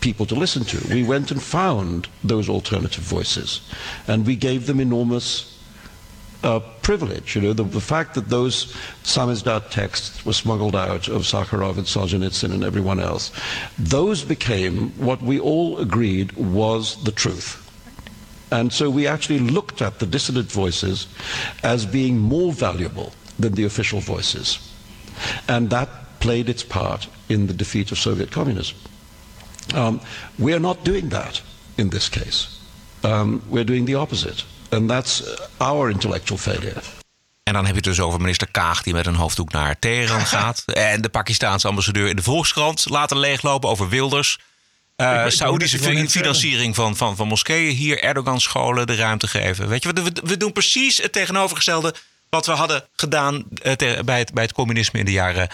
people 0.00 0.26
to 0.26 0.34
listen 0.34 0.64
to. 0.64 0.78
We 0.94 1.04
went 1.04 1.30
and 1.30 1.42
found 1.42 2.08
those 2.28 2.52
alternative 2.52 3.04
voices, 3.04 3.60
and 4.06 4.26
we 4.26 4.36
gave 4.36 4.66
them 4.66 4.80
enormous 4.80 5.59
uh, 6.42 6.60
privilege. 6.82 7.36
You 7.36 7.42
know, 7.42 7.52
the, 7.52 7.64
the, 7.64 7.80
fact 7.80 8.14
that 8.14 8.28
those 8.28 8.74
samizdat 9.02 9.70
texts 9.70 10.24
were 10.24 10.32
smuggled 10.32 10.74
out 10.74 11.08
of 11.08 11.22
Sakharov 11.22 11.76
and 11.76 11.86
Solzhenitsyn 11.86 12.52
and 12.52 12.64
everyone 12.64 13.00
else, 13.00 13.32
those 13.78 14.24
became 14.24 14.90
what 14.92 15.20
we 15.22 15.38
all 15.38 15.78
agreed 15.78 16.32
was 16.32 17.02
the 17.04 17.12
truth. 17.12 17.66
And 18.52 18.72
so 18.72 18.90
we 18.90 19.06
actually 19.06 19.38
looked 19.38 19.80
at 19.80 19.98
the 19.98 20.06
dissident 20.06 20.50
voices 20.50 21.06
as 21.62 21.86
being 21.86 22.18
more 22.18 22.52
valuable 22.52 23.12
than 23.38 23.52
the 23.52 23.64
official 23.64 24.00
voices. 24.00 24.58
And 25.48 25.70
that 25.70 25.88
played 26.20 26.48
its 26.48 26.62
part 26.62 27.06
in 27.28 27.46
the 27.46 27.54
defeat 27.54 27.92
of 27.92 27.98
Soviet 27.98 28.30
communism. 28.30 28.76
Um, 29.74 30.00
we're 30.38 30.58
not 30.58 30.84
doing 30.84 31.10
that 31.10 31.40
in 31.78 31.90
this 31.90 32.08
case. 32.08 32.58
Um, 33.04 33.42
we're 33.48 33.64
doing 33.64 33.84
the 33.84 33.94
opposite. 33.94 34.44
And 34.70 34.88
that's 34.88 35.22
our 35.56 35.90
intellectual 35.90 36.38
failure. 36.38 36.80
En 37.42 37.52
dan 37.52 37.64
heb 37.64 37.74
je 37.74 37.80
het 37.80 37.96
dus 37.96 38.00
over 38.00 38.20
minister 38.20 38.50
Kaag 38.50 38.82
die 38.82 38.92
met 38.92 39.06
een 39.06 39.14
hoofddoek 39.14 39.52
naar 39.52 39.78
Teheran 39.78 40.26
gaat. 40.36 40.64
En 40.66 41.00
de 41.00 41.08
Pakistaanse 41.08 41.68
ambassadeur 41.68 42.08
in 42.08 42.16
de 42.16 42.22
Volkskrant 42.22 42.86
laten 42.88 43.18
leeglopen 43.18 43.68
over 43.68 43.88
Wilders. 43.88 44.38
Uh, 44.96 45.26
Saoedische 45.26 45.78
financiering 46.08 46.74
van, 46.74 46.96
van, 46.96 47.16
van 47.16 47.28
moskeeën 47.28 47.74
hier, 47.74 48.02
Erdogan 48.02 48.40
scholen 48.40 48.86
de 48.86 48.94
ruimte 48.94 49.26
geven. 49.26 49.68
Weet 49.68 49.82
je, 49.82 49.92
we, 49.92 50.12
we 50.24 50.36
doen 50.36 50.52
precies 50.52 51.02
het 51.02 51.12
tegenovergestelde 51.12 51.94
wat 52.28 52.46
we 52.46 52.52
hadden 52.52 52.84
gedaan 52.96 53.44
bij, 54.04 54.18
het, 54.18 54.32
bij 54.32 54.42
het 54.42 54.52
communisme 54.52 54.98
in 54.98 55.04
de 55.04 55.12
jaren 55.12 55.48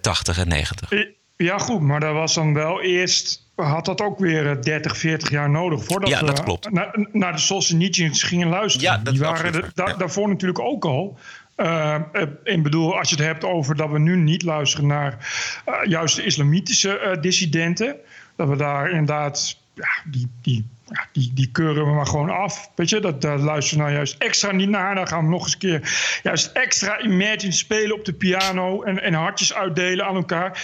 80 0.00 0.38
en 0.38 0.48
90. 0.48 0.90
Ja, 1.36 1.58
goed, 1.58 1.80
maar 1.80 2.00
dat 2.00 2.12
was 2.12 2.34
dan 2.34 2.54
wel 2.54 2.82
eerst 2.82 3.49
had 3.62 3.84
dat 3.84 4.00
ook 4.00 4.18
weer 4.18 4.62
30, 4.62 4.96
40 4.96 5.30
jaar 5.30 5.50
nodig 5.50 5.84
voordat 5.84 6.08
ja, 6.08 6.20
dat 6.20 6.42
klopt. 6.42 6.64
we 6.64 7.08
naar, 7.12 7.32
de 7.32 7.38
Solzhenitsyn 7.38 8.14
gingen 8.14 8.48
luisteren. 8.48 8.88
Ja, 8.88 8.98
dat 8.98 9.12
Die 9.12 9.22
waren 9.22 9.72
daarvoor 9.98 10.28
natuurlijk 10.28 10.60
ook 10.60 10.84
al. 10.84 11.18
Uh, 11.56 11.96
ik 12.44 12.62
bedoel, 12.62 12.98
als 12.98 13.08
je 13.10 13.16
het 13.16 13.24
hebt 13.24 13.44
over 13.44 13.76
dat 13.76 13.90
we 13.90 13.98
nu 13.98 14.16
niet 14.16 14.42
luisteren 14.42 14.86
naar 14.86 15.28
uh, 15.68 15.74
juist 15.84 16.16
de 16.16 16.24
islamitische 16.24 17.00
uh, 17.04 17.22
dissidenten, 17.22 17.96
dat 18.36 18.48
we 18.48 18.56
daar 18.56 18.90
inderdaad, 18.90 19.58
ja, 19.74 19.88
die, 20.04 20.28
die, 20.42 20.66
ja, 20.86 21.06
die, 21.12 21.30
die 21.34 21.50
keuren 21.52 21.86
we 21.86 21.92
maar 21.92 22.06
gewoon 22.06 22.30
af. 22.30 22.70
Weet 22.74 22.88
je, 22.88 23.00
dat, 23.00 23.20
daar 23.22 23.38
luisteren 23.38 23.78
we 23.78 23.84
nou 23.84 23.96
juist 23.96 24.16
extra 24.18 24.52
niet 24.52 24.68
naar. 24.68 24.94
Dan 24.94 25.08
gaan 25.08 25.24
we 25.24 25.30
nog 25.30 25.42
eens 25.42 25.52
een 25.52 25.58
keer 25.58 26.20
juist 26.22 26.46
extra 26.46 27.00
Imagine 27.00 27.52
spelen 27.52 27.94
op 27.94 28.04
de 28.04 28.12
piano 28.12 28.82
en, 28.82 29.02
en 29.02 29.14
hartjes 29.14 29.54
uitdelen 29.54 30.06
aan 30.06 30.16
elkaar. 30.16 30.62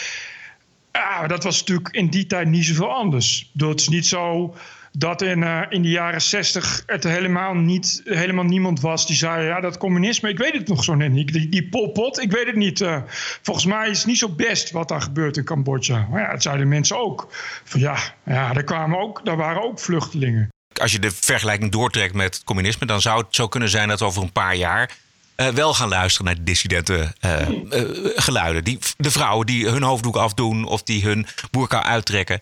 Ja, 0.96 1.26
dat 1.26 1.44
was 1.44 1.58
natuurlijk 1.58 1.88
in 1.88 2.08
die 2.08 2.26
tijd 2.26 2.48
niet 2.48 2.64
zoveel 2.64 2.92
anders. 2.92 3.50
Dat 3.52 3.80
is 3.80 3.88
niet 3.88 4.06
zo 4.06 4.54
dat 4.98 5.22
in, 5.22 5.42
uh, 5.42 5.62
in 5.68 5.82
de 5.82 5.88
jaren 5.88 6.22
zestig 6.22 6.82
het 6.86 7.04
helemaal, 7.04 7.54
niet, 7.54 8.00
helemaal 8.04 8.44
niemand 8.44 8.80
was 8.80 9.06
die 9.06 9.16
zei... 9.16 9.46
ja, 9.46 9.60
dat 9.60 9.78
communisme, 9.78 10.28
ik 10.28 10.38
weet 10.38 10.52
het 10.52 10.68
nog 10.68 10.84
zo 10.84 10.94
net 10.94 11.12
niet. 11.12 11.32
Die, 11.32 11.48
die 11.48 11.68
Pol 11.68 11.92
Pot, 11.92 12.20
ik 12.20 12.30
weet 12.30 12.46
het 12.46 12.56
niet. 12.56 12.80
Uh, 12.80 12.98
volgens 13.42 13.66
mij 13.66 13.90
is 13.90 13.98
het 13.98 14.06
niet 14.06 14.18
zo 14.18 14.28
best 14.28 14.70
wat 14.70 14.88
daar 14.88 15.00
gebeurt 15.00 15.36
in 15.36 15.44
Cambodja. 15.44 16.06
Maar 16.10 16.20
ja, 16.20 16.30
dat 16.30 16.42
zeiden 16.42 16.68
mensen 16.68 16.98
ook. 16.98 17.28
Van 17.64 17.80
ja, 17.80 17.96
ja 18.24 18.52
daar, 18.52 18.64
kwamen 18.64 18.98
ook, 18.98 19.20
daar 19.24 19.36
waren 19.36 19.62
ook 19.62 19.80
vluchtelingen. 19.80 20.48
Als 20.80 20.92
je 20.92 20.98
de 20.98 21.10
vergelijking 21.10 21.72
doortrekt 21.72 22.14
met 22.14 22.34
het 22.34 22.44
communisme... 22.44 22.86
dan 22.86 23.00
zou 23.00 23.18
het 23.18 23.34
zo 23.34 23.48
kunnen 23.48 23.68
zijn 23.68 23.88
dat 23.88 24.02
over 24.02 24.22
een 24.22 24.32
paar 24.32 24.56
jaar... 24.56 24.90
Uh, 25.36 25.48
wel 25.48 25.74
gaan 25.74 25.88
luisteren 25.88 26.26
naar 26.26 26.34
de 26.34 26.42
dissidente 26.42 27.12
uh, 27.24 27.48
uh, 27.48 27.80
geluiden. 28.16 28.64
Die, 28.64 28.78
de 28.96 29.10
vrouwen 29.10 29.46
die 29.46 29.68
hun 29.68 29.82
hoofddoek 29.82 30.16
afdoen 30.16 30.64
of 30.64 30.82
die 30.82 31.04
hun 31.04 31.26
boerka 31.50 31.82
uittrekken. 31.82 32.40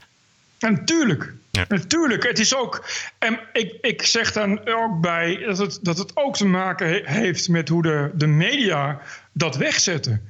Natuurlijk. 0.59 1.33
Ja. 1.51 1.65
Natuurlijk. 1.69 2.23
Het 2.23 2.39
is 2.39 2.57
ook. 2.57 2.85
En 3.19 3.41
ik, 3.53 3.75
ik 3.81 4.03
zeg 4.03 4.33
dan 4.33 4.61
ook 4.67 5.01
bij 5.01 5.43
dat 5.47 5.59
het, 5.59 5.79
dat 5.83 5.99
het 5.99 6.17
ook 6.17 6.37
te 6.37 6.47
maken 6.47 6.89
he, 6.89 7.01
heeft 7.05 7.49
met 7.49 7.69
hoe 7.69 7.83
de, 7.83 8.11
de 8.15 8.27
media 8.27 9.01
dat 9.33 9.57
wegzetten. 9.57 10.29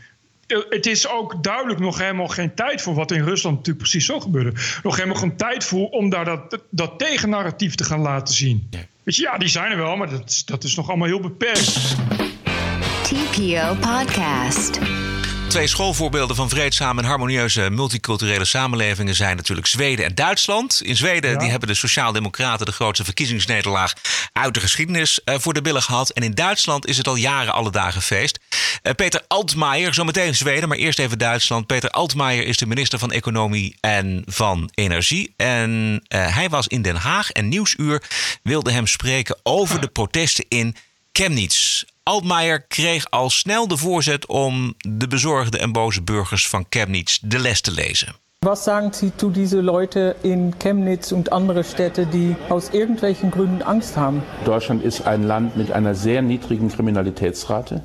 Het 0.68 0.86
is 0.86 1.08
ook 1.08 1.42
duidelijk 1.42 1.80
nog 1.80 1.98
helemaal 1.98 2.28
geen 2.28 2.54
tijd 2.54 2.82
voor 2.82 2.94
wat 2.94 3.10
in 3.10 3.24
Rusland 3.24 3.56
natuurlijk 3.56 3.84
precies 3.88 4.06
zo 4.06 4.20
gebeurde. 4.20 4.52
Nog 4.82 4.96
helemaal 4.96 5.16
geen 5.16 5.36
tijd 5.36 5.64
voor 5.64 5.88
om 5.88 6.10
daar 6.10 6.24
dat, 6.24 6.58
dat 6.70 6.98
tegennarratief 6.98 7.74
te 7.74 7.84
gaan 7.84 8.00
laten 8.00 8.34
zien. 8.34 8.66
Ja. 8.70 8.78
Weet 9.02 9.16
je, 9.16 9.22
ja, 9.22 9.38
die 9.38 9.48
zijn 9.48 9.70
er 9.70 9.76
wel, 9.76 9.96
maar 9.96 10.10
dat, 10.10 10.42
dat 10.46 10.64
is 10.64 10.74
nog 10.74 10.88
allemaal 10.88 11.08
heel 11.08 11.20
beperkt. 11.20 11.96
TPO 13.34 13.74
Podcast. 13.74 14.78
Twee 15.48 15.66
schoolvoorbeelden 15.66 16.36
van 16.36 16.48
vreedzame 16.48 17.00
en 17.00 17.06
harmonieuze 17.06 17.70
multiculturele 17.70 18.44
samenlevingen 18.44 19.14
zijn 19.14 19.36
natuurlijk 19.36 19.66
Zweden 19.66 20.04
en 20.04 20.14
Duitsland. 20.14 20.82
In 20.82 20.96
Zweden 20.96 21.30
ja. 21.30 21.38
die 21.38 21.50
hebben 21.50 21.68
de 21.68 21.74
Sociaaldemocraten 21.74 22.66
de 22.66 22.72
grootste 22.72 23.04
verkiezingsnederlaag 23.04 23.92
uit 24.32 24.54
de 24.54 24.60
geschiedenis 24.60 25.20
uh, 25.24 25.34
voor 25.38 25.54
de 25.54 25.62
billen 25.62 25.82
gehad. 25.82 26.10
En 26.10 26.22
in 26.22 26.34
Duitsland 26.34 26.86
is 26.86 26.96
het 26.96 27.08
al 27.08 27.14
jaren 27.14 27.52
alle 27.52 27.70
dagen 27.70 28.02
feest. 28.02 28.38
Uh, 28.82 28.92
Peter 28.92 29.22
Altmaier, 29.28 29.94
zometeen 29.94 30.34
Zweden, 30.34 30.68
maar 30.68 30.78
eerst 30.78 30.98
even 30.98 31.18
Duitsland. 31.18 31.66
Peter 31.66 31.90
Altmaier 31.90 32.46
is 32.46 32.56
de 32.56 32.66
minister 32.66 32.98
van 32.98 33.12
Economie 33.12 33.76
en 33.80 34.22
van 34.26 34.70
Energie. 34.74 35.34
En 35.36 36.02
uh, 36.08 36.34
hij 36.34 36.48
was 36.48 36.66
in 36.66 36.82
Den 36.82 36.96
Haag 36.96 37.30
en 37.30 37.48
Nieuwsuur 37.48 38.02
wilde 38.42 38.70
hem 38.70 38.86
spreken 38.86 39.36
over 39.42 39.80
de 39.80 39.88
protesten 39.88 40.44
in 40.48 40.76
Chemnitz. 41.12 41.84
Altmaier 42.04 42.66
kreeg 42.66 43.06
al 43.10 43.30
snel 43.30 43.68
de 43.68 43.76
voorzet 43.76 44.26
om 44.26 44.74
de 44.88 45.08
bezorgde 45.08 45.58
en 45.58 45.72
boze 45.72 46.02
burgers 46.02 46.48
van 46.48 46.66
Chemnitz 46.68 47.18
de 47.18 47.38
les 47.38 47.60
te 47.60 47.70
lezen. 47.70 48.14
Was 48.38 48.64
sagen 48.64 48.92
Sie 48.92 49.12
zu 49.16 49.30
diese 49.30 49.60
Leute 49.62 50.16
in 50.22 50.54
Chemnitz 50.58 51.12
und 51.12 51.32
andere 51.32 51.64
Städte, 51.64 52.06
die 52.06 52.36
aus 52.48 52.68
irgendwelchen 52.72 53.30
Gründen 53.30 53.62
Angst 53.62 53.96
haben? 53.96 54.22
Deutschland 54.44 54.84
ist 54.84 55.06
ein 55.06 55.22
Land 55.22 55.56
mit 55.56 55.72
einer 55.72 55.94
sehr 55.94 56.20
niedrigen 56.20 56.68
Kriminalitätsrate. 56.68 57.82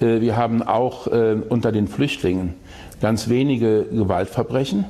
Wir 0.00 0.36
haben 0.36 0.62
auch 0.62 1.06
unter 1.48 1.70
den 1.70 1.86
Flüchtlingen 1.86 2.54
ganz 3.00 3.28
wenige 3.28 3.84
Gewaltverbrechen. 3.84 4.84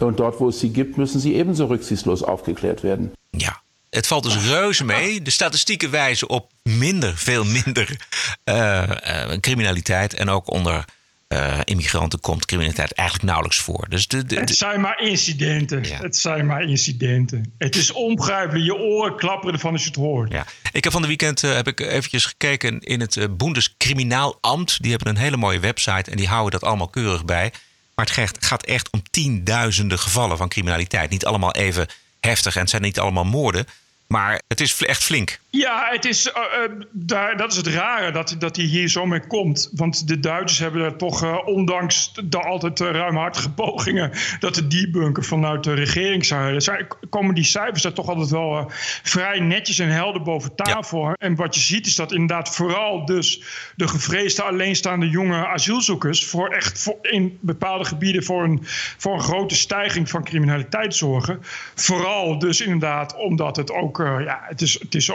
Und 0.00 0.18
dort, 0.18 0.40
wo 0.40 0.48
es 0.48 0.58
sie 0.58 0.72
gibt, 0.72 0.98
müssen 0.98 1.20
sie 1.20 1.34
ebenso 1.36 1.66
rücksichtslos 1.66 2.24
aufgeklärt 2.24 2.82
werden. 2.82 3.12
Ja, 3.36 3.52
het 3.90 4.06
valt 4.06 4.22
dus 4.22 4.36
reuze 4.36 4.84
mee. 4.84 5.22
De 5.22 5.30
statistieken 5.30 5.90
wijzen 5.90 6.28
op 6.28 6.50
minder, 6.62 7.16
veel 7.16 7.44
minder 7.44 7.96
uh, 8.44 8.82
uh, 9.06 9.32
criminaliteit. 9.40 10.14
En 10.14 10.28
ook 10.28 10.50
onder 10.50 10.84
uh, 11.28 11.58
immigranten 11.64 12.20
komt 12.20 12.46
criminaliteit 12.46 12.92
eigenlijk 12.92 13.28
nauwelijks 13.28 13.60
voor. 13.60 13.86
Dus 13.88 14.06
de, 14.06 14.16
de, 14.16 14.34
de... 14.34 14.40
Het 14.40 14.56
zijn 14.56 14.80
maar 14.80 15.00
incidenten. 15.00 15.84
Ja. 15.84 15.98
Het 15.98 16.16
zijn 16.16 16.46
maar 16.46 16.62
incidenten. 16.62 17.52
Het 17.58 17.76
is 17.76 17.92
onbegrijpelijk. 17.92 18.64
Je 18.64 18.76
oren 18.76 19.16
klapperen 19.16 19.54
ervan 19.54 19.72
als 19.72 19.82
je 19.82 19.88
het 19.88 19.96
hoort. 19.96 20.32
Ja. 20.32 20.46
Ik 20.72 20.84
heb 20.84 20.92
van 20.92 21.02
de 21.02 21.08
weekend 21.08 21.40
heb 21.40 21.66
ik 21.68 21.80
eventjes 21.80 22.24
gekeken 22.24 22.80
in 22.80 23.00
het 23.00 23.36
Bundeskriminaalamt. 23.36 24.82
Die 24.82 24.90
hebben 24.90 25.08
een 25.08 25.22
hele 25.22 25.36
mooie 25.36 25.60
website 25.60 26.10
en 26.10 26.16
die 26.16 26.28
houden 26.28 26.60
dat 26.60 26.68
allemaal 26.68 26.88
keurig 26.88 27.24
bij. 27.24 27.52
Maar 27.94 28.10
het 28.14 28.44
gaat 28.44 28.64
echt 28.64 28.90
om 28.90 29.02
tienduizenden 29.10 29.98
gevallen 29.98 30.36
van 30.36 30.48
criminaliteit. 30.48 31.10
Niet 31.10 31.26
allemaal 31.26 31.52
even 31.52 31.86
heftig 32.20 32.54
en 32.54 32.60
het 32.60 32.70
zijn 32.70 32.82
niet 32.82 32.98
allemaal 32.98 33.24
moorden. 33.24 33.66
Maar 34.12 34.40
het 34.48 34.60
is 34.60 34.82
echt 34.82 35.04
flink. 35.04 35.38
Ja, 35.52 35.88
het 35.90 36.04
is, 36.04 36.26
uh, 36.26 36.32
uh, 36.34 36.84
daar, 36.92 37.36
dat 37.36 37.50
is 37.50 37.56
het 37.56 37.66
rare 37.66 38.12
dat, 38.12 38.36
dat 38.38 38.56
hij 38.56 38.64
hier 38.64 38.88
zo 38.88 39.06
mee 39.06 39.26
komt. 39.26 39.70
Want 39.72 40.08
de 40.08 40.20
Duitsers 40.20 40.58
hebben 40.58 40.82
er 40.82 40.96
toch, 40.96 41.24
uh, 41.24 41.38
ondanks 41.44 42.12
de 42.24 42.38
altijd 42.38 42.80
ruimhartige 42.80 43.50
pogingen... 43.50 44.10
dat 44.40 44.54
de 44.54 44.66
debunken 44.66 45.24
vanuit 45.24 45.64
de 45.64 45.74
regering 45.74 46.26
zijn, 46.26 46.60
zijn, 46.60 46.86
komen 47.08 47.34
die 47.34 47.44
cijfers 47.44 47.82
daar 47.82 47.92
toch 47.92 48.08
altijd 48.08 48.30
wel 48.30 48.70
vrij 49.02 49.40
netjes 49.40 49.78
en 49.78 49.88
helder 49.88 50.22
boven 50.22 50.54
tafel. 50.54 51.06
Ja. 51.06 51.14
En 51.18 51.34
wat 51.34 51.54
je 51.54 51.60
ziet 51.60 51.86
is 51.86 51.94
dat 51.94 52.12
inderdaad 52.12 52.54
vooral 52.54 53.04
dus 53.04 53.42
de 53.76 53.88
gevreesde 53.88 54.42
alleenstaande 54.42 55.08
jonge 55.08 55.46
asielzoekers... 55.46 56.26
voor 56.26 56.48
echt 56.48 56.82
voor 56.82 56.98
in 57.02 57.38
bepaalde 57.40 57.84
gebieden 57.84 58.24
voor 58.24 58.44
een, 58.44 58.60
voor 58.96 59.14
een 59.14 59.20
grote 59.20 59.54
stijging 59.54 60.10
van 60.10 60.24
criminaliteit 60.24 60.94
zorgen. 60.94 61.38
Vooral 61.74 62.38
dus 62.38 62.60
inderdaad 62.60 63.16
omdat 63.16 63.56
het 63.56 63.72
ook, 63.72 63.96
ja, 63.98 64.40
het 64.42 64.60
is... 64.60 64.78
Het 64.80 64.94
is 64.94 65.10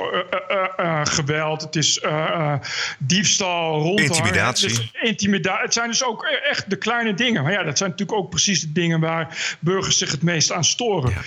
geweld, 1.03 1.61
het 1.61 1.75
is 1.75 2.01
diefstal, 2.99 3.81
rond. 3.81 3.99
Intimidatie. 3.99 4.67
Dus 4.67 4.91
intimida 5.01 5.59
het 5.61 5.73
zijn 5.73 5.89
dus 5.89 6.03
ook 6.03 6.23
echt 6.23 6.69
de 6.69 6.77
kleine 6.77 7.13
dingen. 7.13 7.43
Maar 7.43 7.51
ja, 7.51 7.63
dat 7.63 7.77
zijn 7.77 7.89
natuurlijk 7.89 8.17
ook 8.17 8.29
precies 8.29 8.61
de 8.61 8.71
dingen 8.71 8.99
waar 8.99 9.57
burgers 9.59 9.97
zich 9.97 10.11
het 10.11 10.21
meest 10.21 10.51
aan 10.51 10.63
storen. 10.63 11.09
Ja. 11.09 11.21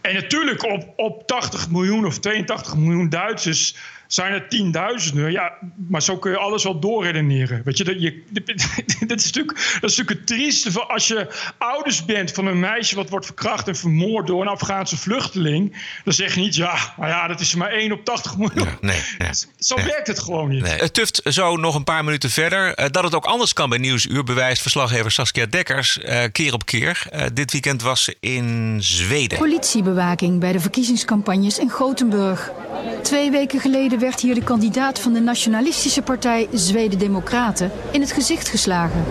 En 0.00 0.14
natuurlijk 0.14 0.64
op, 0.64 0.92
op 0.96 1.26
80 1.26 1.70
miljoen 1.70 2.06
of 2.06 2.18
82 2.18 2.76
miljoen 2.76 3.08
Duitsers 3.08 3.76
zijn 4.14 4.32
er 4.32 4.48
tienduizenden. 4.48 5.32
Ja, 5.32 5.52
maar 5.88 6.02
zo 6.02 6.18
kun 6.18 6.30
je 6.30 6.38
alles 6.38 6.64
wel 6.64 6.80
doorredeneren. 6.80 7.62
Weet 7.64 7.78
je, 7.78 7.84
dat, 7.84 8.02
je, 8.02 8.22
dat, 9.06 9.18
is 9.18 9.24
natuurlijk, 9.24 9.78
dat 9.80 9.90
is 9.90 9.96
natuurlijk 9.96 10.10
het 10.10 10.26
trieste 10.26 10.72
van 10.72 10.88
als 10.88 11.06
je 11.06 11.28
ouders 11.58 12.04
bent 12.04 12.32
van 12.32 12.46
een 12.46 12.60
meisje 12.60 12.94
wat 12.96 13.08
wordt 13.08 13.26
verkracht 13.26 13.68
en 13.68 13.76
vermoord 13.76 14.26
door 14.26 14.40
een 14.40 14.48
Afghaanse 14.48 14.96
vluchteling. 14.96 15.82
Dan 16.04 16.12
zeg 16.12 16.34
je 16.34 16.40
niet, 16.40 16.54
ja, 16.54 16.94
maar 16.96 17.08
ja, 17.08 17.26
dat 17.26 17.40
is 17.40 17.52
er 17.52 17.58
maar 17.58 17.70
1 17.70 17.92
op 17.92 18.04
80 18.04 18.36
miljoen. 18.36 18.64
Ja, 18.64 18.78
nee, 18.80 19.00
ja. 19.18 19.32
Zo 19.58 19.76
ja. 19.76 19.84
werkt 19.84 20.06
het 20.06 20.18
gewoon 20.18 20.48
niet. 20.48 20.62
Nee. 20.62 20.78
Het 20.78 20.94
tuft 20.94 21.20
zo 21.24 21.56
nog 21.56 21.74
een 21.74 21.84
paar 21.84 22.04
minuten 22.04 22.30
verder. 22.30 22.80
Uh, 22.80 22.86
dat 22.90 23.04
het 23.04 23.14
ook 23.14 23.24
anders 23.24 23.52
kan 23.52 23.68
bij 23.68 23.78
Nieuwsuur 23.78 24.24
bewijst 24.24 24.62
verslaggever 24.62 25.10
Saskia 25.10 25.46
Dekkers 25.46 25.98
uh, 25.98 26.22
keer 26.32 26.52
op 26.52 26.64
keer. 26.64 27.06
Uh, 27.14 27.22
dit 27.32 27.52
weekend 27.52 27.82
was 27.82 28.04
ze 28.04 28.16
in 28.20 28.78
Zweden. 28.82 29.38
Politiebewaking 29.38 30.40
bij 30.40 30.52
de 30.52 30.60
verkiezingscampagnes 30.60 31.58
in 31.58 31.70
Gothenburg. 31.70 32.50
Twee 33.02 33.30
weken 33.30 33.60
geleden 33.60 33.98
werd 34.04 34.20
hier 34.20 34.34
de 34.34 34.42
kandidaat 34.42 34.98
van 34.98 35.12
de 35.12 35.20
nationalistische 35.20 36.02
partij 36.02 36.48
Zweden 36.52 36.98
Democraten 36.98 37.70
in 37.90 38.00
het 38.00 38.12
gezicht 38.12 38.48
geslagen. 38.48 39.04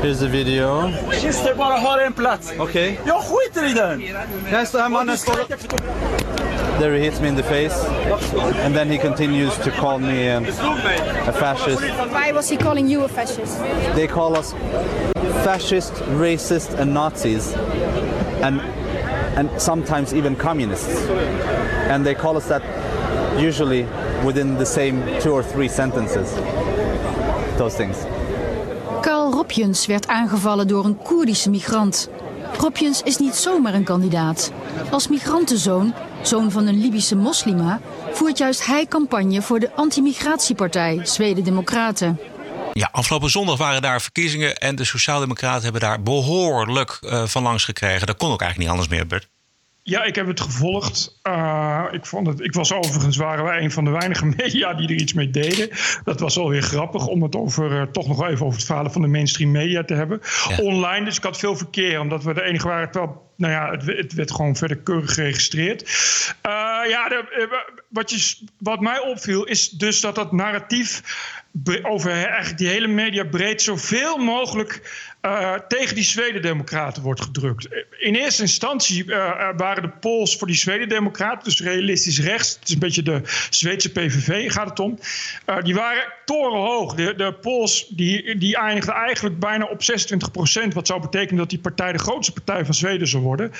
Here's 0.00 0.18
the 0.18 0.28
video. 0.28 0.90
Okay. 2.58 2.98
Jag 3.04 3.22
skiter 3.24 3.68
i 3.68 3.74
den! 3.74 4.02
Står 4.66 4.80
här 4.80 4.90
mannen 4.90 5.18
står... 5.18 5.46
There 6.78 6.98
he 6.98 7.04
hits 7.04 7.20
me 7.20 7.26
in 7.26 7.36
the 7.36 7.42
face. 7.42 7.86
And 8.64 8.74
then 8.74 8.88
he 8.88 8.98
continues 8.98 9.54
to 9.54 9.70
call 9.70 9.98
me 9.98 10.36
um, 10.36 10.44
a 11.28 11.32
fascist. 11.32 11.80
Why 12.12 12.32
was 12.32 12.50
he 12.50 12.56
calling 12.56 12.90
you 12.90 13.04
a 13.04 13.08
fascist? 13.08 13.58
They 13.94 14.06
call 14.06 14.36
us 14.38 14.54
fascist, 15.44 15.92
racist 16.20 16.80
and 16.80 16.92
Nazis. 16.92 17.54
And 18.42 18.60
and 19.36 19.48
sometimes 19.60 20.12
even 20.12 20.36
communists. 20.36 21.08
And 21.90 22.04
they 22.04 22.14
call 22.14 22.36
us 22.36 22.46
that 22.46 22.62
usually 23.38 23.86
within 24.24 24.56
the 24.56 24.64
same 24.64 25.18
two 25.20 25.32
or 25.32 25.44
three 25.44 25.68
sentences. 25.68 26.28
Those 27.56 27.76
things. 27.76 27.96
Karl 29.00 29.32
Ropjens 29.32 29.86
werd 29.86 30.08
aangevallen 30.08 30.68
door 30.68 30.84
een 30.84 30.98
Koerdische 31.02 31.50
migrant. 31.50 32.08
Ropjens 32.58 33.02
is 33.02 33.16
niet 33.16 33.34
zomaar 33.34 33.74
een 33.74 33.84
kandidaat. 33.84 34.52
Als 34.90 35.08
migrantenzoon, 35.08 35.94
zoon 36.22 36.50
van 36.50 36.66
een 36.66 36.80
Libische 36.80 37.16
moslima, 37.16 37.80
voert 38.12 38.38
juist 38.38 38.66
hij 38.66 38.86
campagne 38.86 39.42
voor 39.42 39.60
de 39.60 39.70
anti-migratiepartij 39.74 41.00
Zweden 41.02 41.44
Democraten. 41.44 42.20
Ja, 42.72 42.88
afgelopen 42.92 43.30
zondag 43.30 43.56
waren 43.56 43.82
daar 43.82 44.00
verkiezingen 44.00 44.56
en 44.56 44.76
de 44.76 44.84
Sociaaldemocraten 44.84 45.62
hebben 45.62 45.80
daar 45.80 46.02
behoorlijk 46.02 46.98
uh, 47.00 47.22
van 47.26 47.42
langs 47.42 47.64
gekregen. 47.64 48.06
Dat 48.06 48.16
kon 48.16 48.32
ook 48.32 48.40
eigenlijk 48.40 48.58
niet 48.58 48.80
anders 48.80 48.88
meer, 48.88 49.06
Bert. 49.06 49.28
Ja, 49.88 50.04
ik 50.04 50.14
heb 50.14 50.26
het 50.26 50.40
gevolgd. 50.40 51.18
Uh, 51.22 51.84
ik, 51.90 52.06
vond 52.06 52.26
het, 52.26 52.40
ik 52.40 52.52
was 52.52 52.72
overigens 52.72 53.16
waren 53.16 53.44
wij 53.44 53.62
een 53.62 53.70
van 53.70 53.84
de 53.84 53.90
weinige 53.90 54.26
media 54.36 54.74
die 54.74 54.88
er 54.88 54.94
iets 54.94 55.12
mee 55.12 55.30
deden. 55.30 55.68
Dat 56.04 56.20
was 56.20 56.38
alweer 56.38 56.62
grappig 56.62 57.06
om 57.06 57.22
het 57.22 57.36
over, 57.36 57.70
uh, 57.70 57.82
toch 57.82 58.06
nog 58.06 58.26
even 58.26 58.46
over 58.46 58.58
het 58.58 58.66
falen 58.66 58.92
van 58.92 59.02
de 59.02 59.08
mainstream 59.08 59.50
media 59.50 59.84
te 59.84 59.94
hebben. 59.94 60.20
Ja. 60.48 60.56
Online, 60.56 61.04
dus 61.04 61.16
ik 61.16 61.22
had 61.22 61.38
veel 61.38 61.56
verkeer, 61.56 62.00
omdat 62.00 62.24
we 62.24 62.34
de 62.34 62.42
enige 62.42 62.68
waren. 62.68 62.90
Terwijl, 62.90 63.30
nou 63.36 63.52
ja, 63.52 63.70
het, 63.70 63.86
het 63.86 64.12
werd 64.12 64.30
gewoon 64.30 64.56
verder 64.56 64.76
keurig 64.76 65.14
geregistreerd. 65.14 65.82
Uh, 66.46 66.90
ja, 66.90 67.08
de, 67.08 67.48
wat, 67.88 68.10
je, 68.10 68.36
wat 68.58 68.80
mij 68.80 69.00
opviel 69.00 69.44
is 69.44 69.70
dus 69.70 70.00
dat 70.00 70.14
dat 70.14 70.32
narratief 70.32 71.02
over 71.82 72.10
eigenlijk 72.10 72.58
die 72.58 72.68
hele 72.68 72.86
media 72.86 73.24
breed 73.24 73.62
zoveel 73.62 74.16
mogelijk 74.16 74.80
uh, 75.22 75.54
tegen 75.68 75.94
die 75.94 76.04
Zweden-democraten 76.04 77.02
wordt 77.02 77.20
gedrukt. 77.20 77.68
In 77.98 78.14
eerste 78.14 78.42
instantie 78.42 79.04
uh, 79.04 79.48
waren 79.56 79.82
de 79.82 79.88
polls 79.88 80.36
voor 80.36 80.46
die 80.46 80.56
Zweden-democraten, 80.56 81.44
dus 81.44 81.60
realistisch 81.60 82.20
rechts, 82.20 82.54
het 82.54 82.68
is 82.68 82.74
een 82.74 82.80
beetje 82.80 83.02
de 83.02 83.20
Zweedse 83.50 83.92
PVV 83.92 84.52
gaat 84.52 84.68
het 84.68 84.80
om, 84.80 84.98
die 85.62 85.74
waren 85.74 86.12
torenhoog. 86.24 86.94
De, 86.94 87.14
de 87.14 87.32
polls 87.32 87.86
die, 87.88 88.38
die 88.38 88.56
eindigden 88.56 88.94
eigenlijk 88.94 89.38
bijna 89.38 89.64
op 89.64 89.82
26 89.82 90.30
procent, 90.30 90.74
wat 90.74 90.86
zou 90.86 91.00
betekenen 91.00 91.36
dat 91.36 91.50
die 91.50 91.58
partij 91.58 91.92
de 91.92 91.98
grootste 91.98 92.32
partij 92.32 92.64
van 92.64 92.74
Zweden 92.74 93.08
zou 93.08 93.22
worden. 93.22 93.52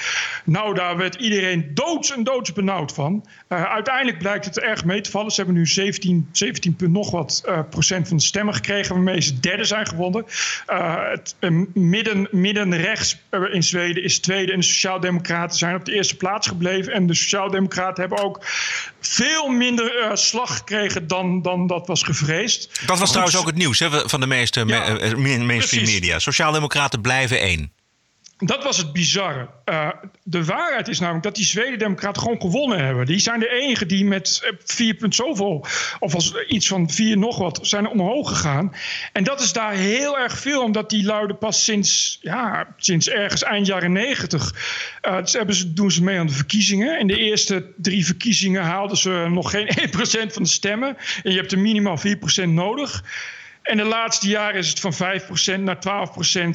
Nou, 0.44 0.74
daar 0.74 0.96
werd 0.96 1.14
iedereen 1.14 1.70
doods 1.74 2.12
en 2.12 2.24
doods 2.24 2.52
benauwd 2.52 2.92
van. 2.92 3.26
uiteindelijk 3.48 4.18
blijkt 4.18 4.44
het 4.44 4.58
erg 4.58 4.84
mee 4.84 5.00
te 5.00 5.10
vallen. 5.10 5.30
Ze 5.30 5.36
hebben 5.36 5.58
nu 5.58 5.66
17, 5.66 6.28
17 6.32 6.76
nog 6.78 7.10
wat 7.10 7.44
procent 7.70 8.08
van 8.08 8.16
de 8.16 8.22
stemmen 8.22 8.54
gekregen, 8.54 8.94
waarmee 8.94 9.20
ze 9.20 9.40
derde 9.40 9.64
zijn 9.64 9.86
gewonnen. 9.86 10.24
het 10.66 11.34
midden, 11.74 12.28
midden 12.30 12.76
rechts 12.76 13.18
in 13.52 13.62
Zweden 13.62 14.02
is 14.02 14.18
tweede 14.18 14.52
en 14.52 14.58
de 14.58 14.64
Sociaaldemocraten 14.64 15.58
zijn 15.58 15.74
op 15.74 15.84
de 15.84 15.92
eerste 15.92 16.16
plaats 16.16 16.48
gebleven. 16.48 16.92
En 16.92 17.06
de 17.06 17.14
Sociaaldemocraten 17.14 18.00
hebben 18.00 18.24
ook 18.24 18.44
veel 19.00 19.48
minder 19.48 20.02
uh, 20.02 20.14
slag 20.14 20.56
gekregen 20.56 21.06
dan, 21.06 21.42
dan 21.42 21.66
dat 21.66 21.86
was 21.86 22.02
gevreesd. 22.02 22.80
Dat 22.86 22.98
was 22.98 23.08
trouwens 23.08 23.36
ook 23.36 23.46
het 23.46 23.56
nieuws 23.56 23.78
hè, 23.78 24.08
van 24.08 24.20
de 24.20 24.26
meeste 24.26 24.64
ja, 24.66 24.92
me, 25.16 25.38
mainstream 25.38 25.84
media. 25.84 26.18
Sociaaldemocraten 26.18 27.00
blijven 27.00 27.40
één 27.40 27.72
dat 28.38 28.64
was 28.64 28.76
het 28.76 28.92
bizarre. 28.92 29.48
Uh, 29.64 29.88
de 30.22 30.44
waarheid 30.44 30.88
is 30.88 30.98
namelijk 30.98 31.24
dat 31.24 31.34
die 31.34 31.44
Zweden-Democraten 31.44 32.22
gewoon 32.22 32.40
gewonnen 32.40 32.84
hebben. 32.84 33.06
Die 33.06 33.18
zijn 33.18 33.40
de 33.40 33.50
enige 33.50 33.86
die 33.86 34.04
met 34.04 34.52
4 34.64 34.94
punt 34.94 35.14
zoveel, 35.14 35.66
of 35.98 36.14
als 36.14 36.34
iets 36.46 36.68
van 36.68 36.90
4 36.90 37.18
nog 37.18 37.38
wat, 37.38 37.58
zijn 37.62 37.88
omhoog 37.88 38.28
gegaan. 38.28 38.74
En 39.12 39.24
dat 39.24 39.40
is 39.40 39.52
daar 39.52 39.72
heel 39.72 40.18
erg 40.18 40.38
veel, 40.38 40.62
omdat 40.62 40.90
die 40.90 41.04
luiden 41.04 41.38
pas 41.38 41.64
sinds, 41.64 42.18
ja, 42.20 42.74
sinds 42.76 43.08
ergens 43.08 43.42
eind 43.42 43.66
jaren 43.66 43.92
90. 43.92 44.54
Uh, 45.08 45.24
ze, 45.24 45.72
doen 45.72 45.90
ze 45.90 46.02
mee 46.02 46.18
aan 46.18 46.26
de 46.26 46.32
verkiezingen. 46.32 46.98
In 46.98 47.06
de 47.06 47.18
eerste 47.18 47.72
drie 47.76 48.04
verkiezingen 48.04 48.62
haalden 48.62 48.96
ze 48.96 49.26
nog 49.30 49.50
geen 49.50 49.68
1% 50.28 50.32
van 50.32 50.42
de 50.42 50.48
stemmen. 50.48 50.96
En 51.22 51.30
je 51.30 51.36
hebt 51.36 51.52
er 51.52 51.58
minimaal 51.58 51.98
4% 51.98 52.48
nodig. 52.48 53.02
En 53.66 53.76
de 53.76 53.84
laatste 53.84 54.28
jaren 54.28 54.58
is 54.58 54.68
het 54.68 54.80
van 54.80 54.94
5% 54.94 55.60
naar 55.60 55.78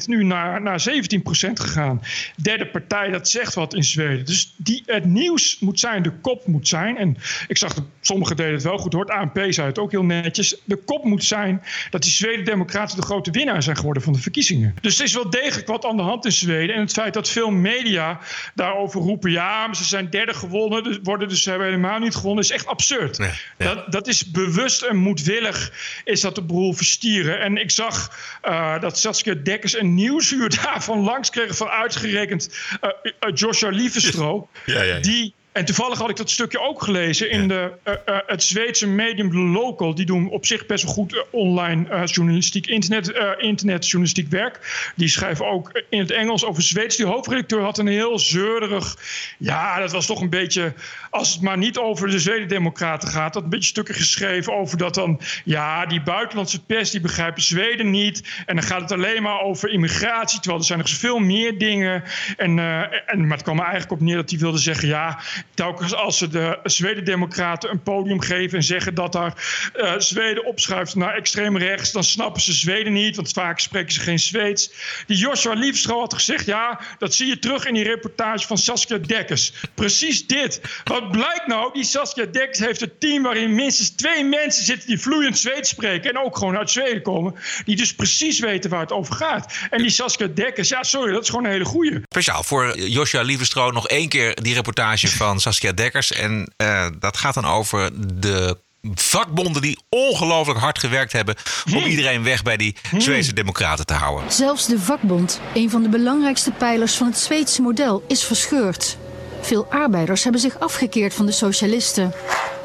12%, 0.02 0.04
nu 0.06 0.24
naar, 0.24 0.62
naar 0.62 0.84
17% 0.88 1.52
gegaan. 1.52 2.02
Derde 2.36 2.66
partij, 2.66 3.10
dat 3.10 3.28
zegt 3.28 3.54
wat 3.54 3.74
in 3.74 3.84
Zweden. 3.84 4.24
Dus 4.24 4.54
die, 4.56 4.82
het 4.86 5.04
nieuws 5.04 5.56
moet 5.60 5.80
zijn, 5.80 6.02
de 6.02 6.10
kop 6.10 6.46
moet 6.46 6.68
zijn. 6.68 6.96
En 6.96 7.16
ik 7.48 7.58
zag 7.58 7.74
dat 7.74 7.84
sommigen 8.00 8.36
deden 8.36 8.52
het 8.52 8.62
wel 8.62 8.78
goed, 8.78 8.92
hoort 8.92 9.10
ANP 9.10 9.46
zei 9.48 9.66
het 9.66 9.78
ook 9.78 9.90
heel 9.90 10.04
netjes. 10.04 10.56
De 10.64 10.76
kop 10.76 11.04
moet 11.04 11.24
zijn 11.24 11.62
dat 11.90 12.02
die 12.02 12.10
Zweden-Democraten 12.10 12.96
de 12.96 13.02
grote 13.02 13.30
winnaar 13.30 13.62
zijn 13.62 13.76
geworden 13.76 14.02
van 14.02 14.12
de 14.12 14.18
verkiezingen. 14.18 14.74
Dus 14.80 14.98
er 14.98 15.04
is 15.04 15.14
wel 15.14 15.30
degelijk 15.30 15.66
wat 15.66 15.84
aan 15.84 15.96
de 15.96 16.02
hand 16.02 16.24
in 16.24 16.32
Zweden. 16.32 16.74
En 16.74 16.80
het 16.80 16.92
feit 16.92 17.14
dat 17.14 17.28
veel 17.28 17.50
media 17.50 18.18
daarover 18.54 19.00
roepen, 19.00 19.30
ja, 19.30 19.66
maar 19.66 19.76
ze 19.76 19.84
zijn 19.84 20.10
derde 20.10 20.34
gewonnen, 20.34 20.84
dus 20.84 20.98
worden 21.02 21.28
dus 21.28 21.42
ze 21.42 21.48
hebben 21.50 21.68
helemaal 21.68 21.98
niet 21.98 22.14
gewonnen, 22.14 22.44
is 22.44 22.50
echt 22.50 22.66
absurd. 22.66 23.20
Dat, 23.58 23.92
dat 23.92 24.06
is 24.08 24.30
bewust 24.30 24.82
en 24.82 24.96
moedwillig, 24.96 25.72
is 26.04 26.20
dat 26.20 26.34
de 26.34 26.42
boel 26.42 26.72
En 27.02 27.56
ik 27.56 27.70
zag 27.70 28.10
uh, 28.44 28.80
dat 28.80 28.98
Saskia 28.98 29.34
Dekkers 29.34 29.78
een 29.78 29.94
nieuwsuur 29.94 30.48
daarvan 30.62 31.00
langs 31.00 31.30
kreeg 31.30 31.56
van 31.56 31.68
uitgerekend 31.68 32.50
uh, 32.82 32.90
Joshua 33.34 33.68
Lievestro. 33.68 34.48
Ja, 34.66 34.74
ja, 34.74 34.82
ja. 34.82 35.00
Die 35.00 35.34
en 35.52 35.64
toevallig 35.64 35.98
had 35.98 36.10
ik 36.10 36.16
dat 36.16 36.30
stukje 36.30 36.60
ook 36.60 36.82
gelezen 36.82 37.30
in 37.30 37.48
de, 37.48 37.72
uh, 37.84 37.94
uh, 38.08 38.18
het 38.26 38.42
Zweedse 38.42 38.86
medium 38.86 39.30
The 39.30 39.36
Local. 39.36 39.94
Die 39.94 40.06
doen 40.06 40.30
op 40.30 40.46
zich 40.46 40.66
best 40.66 40.84
wel 40.84 40.92
goed 40.92 41.14
uh, 41.14 41.20
online 41.30 42.06
journalistiek, 42.06 42.66
internet, 42.66 43.12
internetjournalistiek 43.38 44.30
werk. 44.30 44.92
Die 44.96 45.08
schrijven 45.08 45.46
ook 45.46 45.82
in 45.88 45.98
het 45.98 46.10
Engels 46.10 46.44
over 46.44 46.62
Zweeds. 46.62 46.96
Die 46.96 47.06
hoofdredacteur 47.06 47.62
had 47.62 47.78
een 47.78 47.86
heel 47.86 48.18
zeurderig... 48.18 48.96
Ja, 49.38 49.78
dat 49.78 49.92
was 49.92 50.06
toch 50.06 50.20
een 50.20 50.30
beetje... 50.30 50.74
Als 51.10 51.32
het 51.32 51.42
maar 51.42 51.58
niet 51.58 51.78
over 51.78 52.10
de 52.10 52.18
Zweden-democraten 52.18 53.08
gaat... 53.08 53.32
dat 53.32 53.42
een 53.42 53.48
beetje 53.48 53.68
stukken 53.68 53.94
geschreven 53.94 54.52
over 54.52 54.78
dat 54.78 54.94
dan... 54.94 55.20
Ja, 55.44 55.86
die 55.86 56.02
buitenlandse 56.02 56.64
pers, 56.64 56.90
die 56.90 57.00
begrijpen 57.00 57.42
Zweden 57.42 57.90
niet. 57.90 58.42
En 58.46 58.56
dan 58.56 58.64
gaat 58.64 58.80
het 58.80 58.92
alleen 58.92 59.22
maar 59.22 59.40
over 59.40 59.70
immigratie. 59.70 60.38
Terwijl 60.38 60.60
er 60.60 60.66
zijn 60.66 60.78
nog 60.78 60.88
zoveel 60.88 61.18
meer 61.18 61.58
dingen. 61.58 62.02
En, 62.36 62.58
en, 63.06 63.26
maar 63.26 63.36
het 63.36 63.42
kwam 63.42 63.58
er 63.58 63.64
eigenlijk 63.64 63.92
op 63.92 64.00
neer 64.00 64.16
dat 64.16 64.30
hij 64.30 64.38
wilde 64.38 64.58
zeggen... 64.58 64.88
Ja, 64.88 65.20
telkens 65.54 65.94
als 65.94 66.18
ze 66.18 66.28
de 66.28 66.58
Zweden-democraten 66.62 67.70
een 67.70 67.82
podium 67.82 68.20
geven 68.20 68.58
en 68.58 68.64
zeggen 68.64 68.94
dat 68.94 69.12
daar 69.12 69.34
uh, 69.76 69.92
Zweden 69.98 70.44
opschuift 70.44 70.94
naar 70.94 71.14
extreem 71.14 71.58
rechts, 71.58 71.92
dan 71.92 72.04
snappen 72.04 72.42
ze 72.42 72.52
Zweden 72.52 72.92
niet, 72.92 73.16
want 73.16 73.32
vaak 73.32 73.58
spreken 73.58 73.92
ze 73.92 74.00
geen 74.00 74.18
Zweeds. 74.18 74.72
Die 75.06 75.16
Joshua 75.16 75.52
Liefstro 75.52 75.98
had 75.98 76.14
gezegd, 76.14 76.46
ja, 76.46 76.80
dat 76.98 77.14
zie 77.14 77.26
je 77.26 77.38
terug 77.38 77.66
in 77.66 77.74
die 77.74 77.84
reportage 77.84 78.46
van 78.46 78.58
Saskia 78.58 78.98
Dekkers. 78.98 79.52
Precies 79.74 80.26
dit. 80.26 80.60
Wat 80.84 81.10
blijkt 81.10 81.46
nou? 81.46 81.72
Die 81.72 81.84
Saskia 81.84 82.24
Dekkers 82.24 82.58
heeft 82.58 82.82
een 82.82 82.92
team 82.98 83.22
waarin 83.22 83.54
minstens 83.54 83.90
twee 83.90 84.24
mensen 84.24 84.64
zitten 84.64 84.88
die 84.88 85.00
vloeiend 85.00 85.38
Zweeds 85.38 85.68
spreken 85.68 86.10
en 86.10 86.18
ook 86.18 86.36
gewoon 86.36 86.56
uit 86.56 86.70
Zweden 86.70 87.02
komen, 87.02 87.34
die 87.64 87.76
dus 87.76 87.94
precies 87.94 88.38
weten 88.38 88.70
waar 88.70 88.80
het 88.80 88.92
over 88.92 89.14
gaat. 89.14 89.54
En 89.70 89.82
die 89.82 89.90
Saskia 89.90 90.26
Dekkers, 90.26 90.68
ja, 90.68 90.82
sorry, 90.82 91.12
dat 91.12 91.22
is 91.22 91.28
gewoon 91.28 91.44
een 91.44 91.50
hele 91.50 91.64
goeie. 91.64 92.00
Speciaal 92.08 92.42
voor 92.42 92.78
Joshua 92.78 93.22
Liefstro 93.22 93.70
nog 93.70 93.88
één 93.88 94.08
keer 94.08 94.36
die 94.42 94.54
reportage 94.54 95.08
van 95.08 95.31
van 95.32 95.40
Saskia 95.40 95.72
Dekkers. 95.72 96.12
En 96.12 96.52
uh, 96.56 96.86
dat 96.98 97.16
gaat 97.16 97.34
dan 97.34 97.46
over 97.46 97.90
de 98.20 98.56
vakbonden 98.94 99.62
die 99.62 99.78
ongelooflijk 99.88 100.58
hard 100.58 100.78
gewerkt 100.78 101.12
hebben 101.12 101.34
om 101.66 101.72
hmm. 101.72 101.84
iedereen 101.84 102.22
weg 102.22 102.42
bij 102.42 102.56
die 102.56 102.76
hmm. 102.90 103.00
Zweedse 103.00 103.32
democraten 103.32 103.86
te 103.86 103.94
houden. 103.94 104.32
Zelfs 104.32 104.66
de 104.66 104.80
vakbond, 104.80 105.40
een 105.54 105.70
van 105.70 105.82
de 105.82 105.88
belangrijkste 105.88 106.50
pijlers 106.50 106.94
van 106.94 107.06
het 107.06 107.18
Zweedse 107.18 107.62
model, 107.62 108.04
is 108.08 108.24
verscheurd. 108.24 108.96
Veel 109.40 109.66
arbeiders 109.70 110.22
hebben 110.22 110.40
zich 110.40 110.58
afgekeerd 110.58 111.14
van 111.14 111.26
de 111.26 111.32
socialisten. 111.32 112.14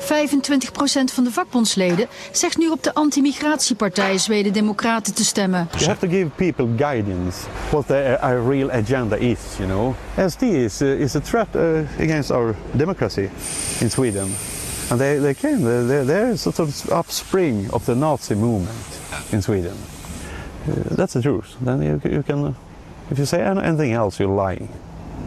25% 0.07 1.13
van 1.13 1.23
de 1.23 1.31
vakbondsleden 1.31 2.07
zegt 2.31 2.57
nu 2.57 2.69
op 2.69 2.83
de 2.83 2.93
anti-migratiepartij 2.93 4.17
Zweden 4.17 4.53
Democraten 4.53 5.13
te 5.13 5.23
stemmen. 5.23 5.67
You 5.71 5.85
have 5.85 6.07
to 6.07 6.13
give 6.13 6.27
people 6.35 6.67
guidance 6.77 7.37
what 7.69 7.87
their 7.87 8.19
uh, 8.23 8.47
real 8.47 8.71
agenda 8.71 9.15
is, 9.15 9.39
you 9.57 9.69
know. 9.69 9.95
SD 10.29 10.41
is, 10.41 10.81
uh, 10.81 10.99
is 10.99 11.15
a 11.15 11.19
threat 11.19 11.47
uh, 11.55 11.61
against 11.99 12.31
our 12.31 12.55
democracy 12.71 13.29
in 13.79 13.89
Sweden. 13.89 14.35
And 14.89 14.99
they, 14.99 15.19
they 15.19 15.33
came, 15.33 15.61
they're, 15.87 16.05
they're 16.05 16.37
sort 16.37 16.59
of 16.59 16.91
upspring 16.91 17.69
of 17.71 17.85
the 17.85 17.95
Nazi 17.95 18.35
movement 18.35 18.99
in 19.31 19.41
Sweden. 19.41 19.75
That's 20.95 21.13
the 21.13 21.21
truth. 21.21 21.55
Then 21.61 21.81
you, 21.81 22.01
you 22.03 22.23
can, 22.23 22.55
if 23.09 23.17
you 23.17 23.25
say 23.25 23.41
anything 23.41 23.93
else, 23.93 24.23
you're 24.23 24.45
lying. 24.45 24.69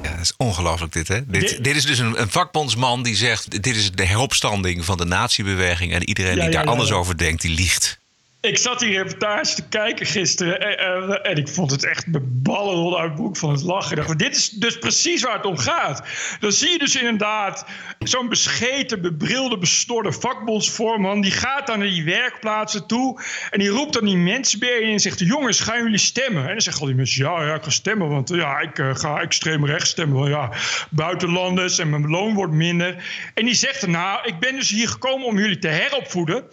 Ja, 0.03 0.11
dat 0.11 0.21
is 0.21 0.33
ongelooflijk 0.37 0.93
dit, 0.93 1.09
hè? 1.09 1.27
Dit, 1.27 1.65
dit 1.65 1.77
is 1.77 1.85
dus 1.85 1.99
een, 1.99 2.21
een, 2.21 2.31
vakbondsman 2.31 3.03
die 3.03 3.17
zegt... 3.17 3.63
dit 3.63 3.77
is 3.77 3.93
de 3.93 4.05
heropstanding 4.05 4.85
van 4.85 4.97
de 4.97 5.05
natiebeweging... 5.05 5.93
en 5.93 6.09
iedereen 6.09 6.39
die 6.39 6.51
daar 6.51 6.65
anders 6.65 6.93
over 6.93 7.19
denkt, 7.19 7.43
die 7.43 7.55
liegt. 7.55 8.00
Ik 8.42 8.59
zat 8.59 8.79
die 8.79 8.96
reportage 8.96 9.55
te 9.55 9.68
kijken 9.68 10.07
gisteren 10.07 10.61
en, 10.61 10.79
en, 10.79 11.24
en 11.24 11.37
ik 11.37 11.48
vond 11.48 11.70
het 11.70 11.85
echt 11.85 12.12
de 12.12 12.20
ballen 12.20 12.96
uit 12.96 13.15
boek 13.15 13.37
van 13.37 13.50
het 13.50 13.62
lachen. 13.62 13.96
Dacht, 13.96 14.19
dit 14.19 14.37
is 14.37 14.50
dus 14.50 14.79
precies 14.79 15.23
waar 15.23 15.37
het 15.37 15.46
om 15.46 15.56
gaat. 15.56 16.02
Dan 16.40 16.52
zie 16.52 16.71
je 16.71 16.79
dus 16.79 16.96
inderdaad 16.96 17.67
zo'n 17.98 18.29
bescheten, 18.29 19.02
bebrilde, 19.02 19.58
bestorde 19.58 20.12
vakbondsvoorman. 20.12 21.21
Die 21.21 21.31
gaat 21.31 21.67
dan 21.67 21.79
naar 21.79 21.88
die 21.88 22.04
werkplaatsen 22.04 22.87
toe 22.87 23.23
en 23.50 23.58
die 23.58 23.69
roept 23.69 23.92
dan 23.92 24.04
die 24.04 24.17
mensen 24.17 24.58
bijeen 24.58 24.92
en 24.92 25.00
zegt: 25.00 25.19
Jongens, 25.19 25.60
gaan 25.60 25.83
jullie 25.83 25.98
stemmen? 25.98 26.42
En 26.42 26.48
dan 26.48 26.60
zeggen 26.60 26.83
al 26.83 26.88
die 26.88 26.96
mensen: 26.96 27.25
Ja, 27.25 27.44
ja 27.44 27.54
ik 27.54 27.62
ga 27.62 27.71
stemmen, 27.71 28.08
want 28.08 28.29
ja, 28.29 28.58
ik 28.60 28.79
uh, 28.79 28.94
ga 28.94 29.21
extreem 29.21 29.67
rechts 29.67 29.90
stemmen. 29.90 30.19
Want 30.19 30.31
ja, 30.31 30.50
buitenlanders 30.90 31.79
en 31.79 31.90
mijn 31.90 32.08
loon 32.08 32.35
wordt 32.35 32.52
minder. 32.52 33.04
En 33.35 33.44
die 33.44 33.54
zegt: 33.54 33.87
Nou, 33.87 34.27
ik 34.27 34.38
ben 34.38 34.54
dus 34.54 34.71
hier 34.71 34.88
gekomen 34.88 35.27
om 35.27 35.38
jullie 35.38 35.58
te 35.58 35.69
heropvoeden. 35.69 36.44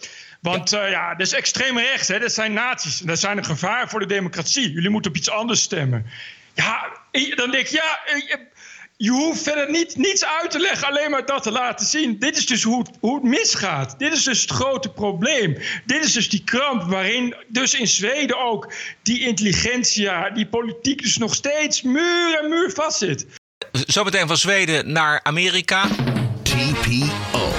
Want 0.41 0.69
ja, 0.69 0.85
uh, 0.85 0.91
ja 0.91 1.15
dat 1.15 1.27
is 1.27 1.33
extreem 1.33 1.77
rechts, 1.77 2.07
hè? 2.07 2.19
dat 2.19 2.33
zijn 2.33 2.53
nazi's. 2.53 2.97
Dat 2.97 3.19
zijn 3.19 3.37
een 3.37 3.45
gevaar 3.45 3.89
voor 3.89 3.99
de 3.99 4.05
democratie. 4.05 4.71
Jullie 4.71 4.89
moeten 4.89 5.11
op 5.11 5.17
iets 5.17 5.29
anders 5.29 5.61
stemmen. 5.61 6.05
Ja, 6.53 6.89
dan 7.35 7.51
denk 7.51 7.67
ik, 7.67 7.67
ja, 7.67 7.99
je 8.97 9.09
hoeft 9.09 9.43
verder 9.43 9.71
niet, 9.71 9.95
niets 9.95 10.25
uit 10.25 10.51
te 10.51 10.59
leggen, 10.59 10.87
alleen 10.87 11.11
maar 11.11 11.25
dat 11.25 11.43
te 11.43 11.51
laten 11.51 11.85
zien. 11.85 12.19
Dit 12.19 12.37
is 12.37 12.45
dus 12.45 12.63
hoe 12.63 12.79
het, 12.79 12.89
hoe 12.99 13.15
het 13.15 13.23
misgaat. 13.23 13.99
Dit 13.99 14.13
is 14.13 14.23
dus 14.23 14.41
het 14.41 14.51
grote 14.51 14.89
probleem. 14.89 15.57
Dit 15.85 16.03
is 16.03 16.13
dus 16.13 16.29
die 16.29 16.43
kramp 16.43 16.83
waarin 16.83 17.35
dus 17.47 17.73
in 17.73 17.87
Zweden 17.87 18.39
ook 18.39 18.73
die 19.01 19.19
intelligentia, 19.19 20.29
die 20.29 20.47
politiek 20.47 21.01
dus 21.01 21.17
nog 21.17 21.35
steeds 21.35 21.81
muur 21.81 22.39
en 22.39 22.49
muur 22.49 22.71
vastzit. 22.71 23.25
Zometeen 23.71 24.27
van 24.27 24.37
Zweden 24.37 24.91
naar 24.91 25.19
Amerika. 25.23 25.87
TPO 26.43 27.51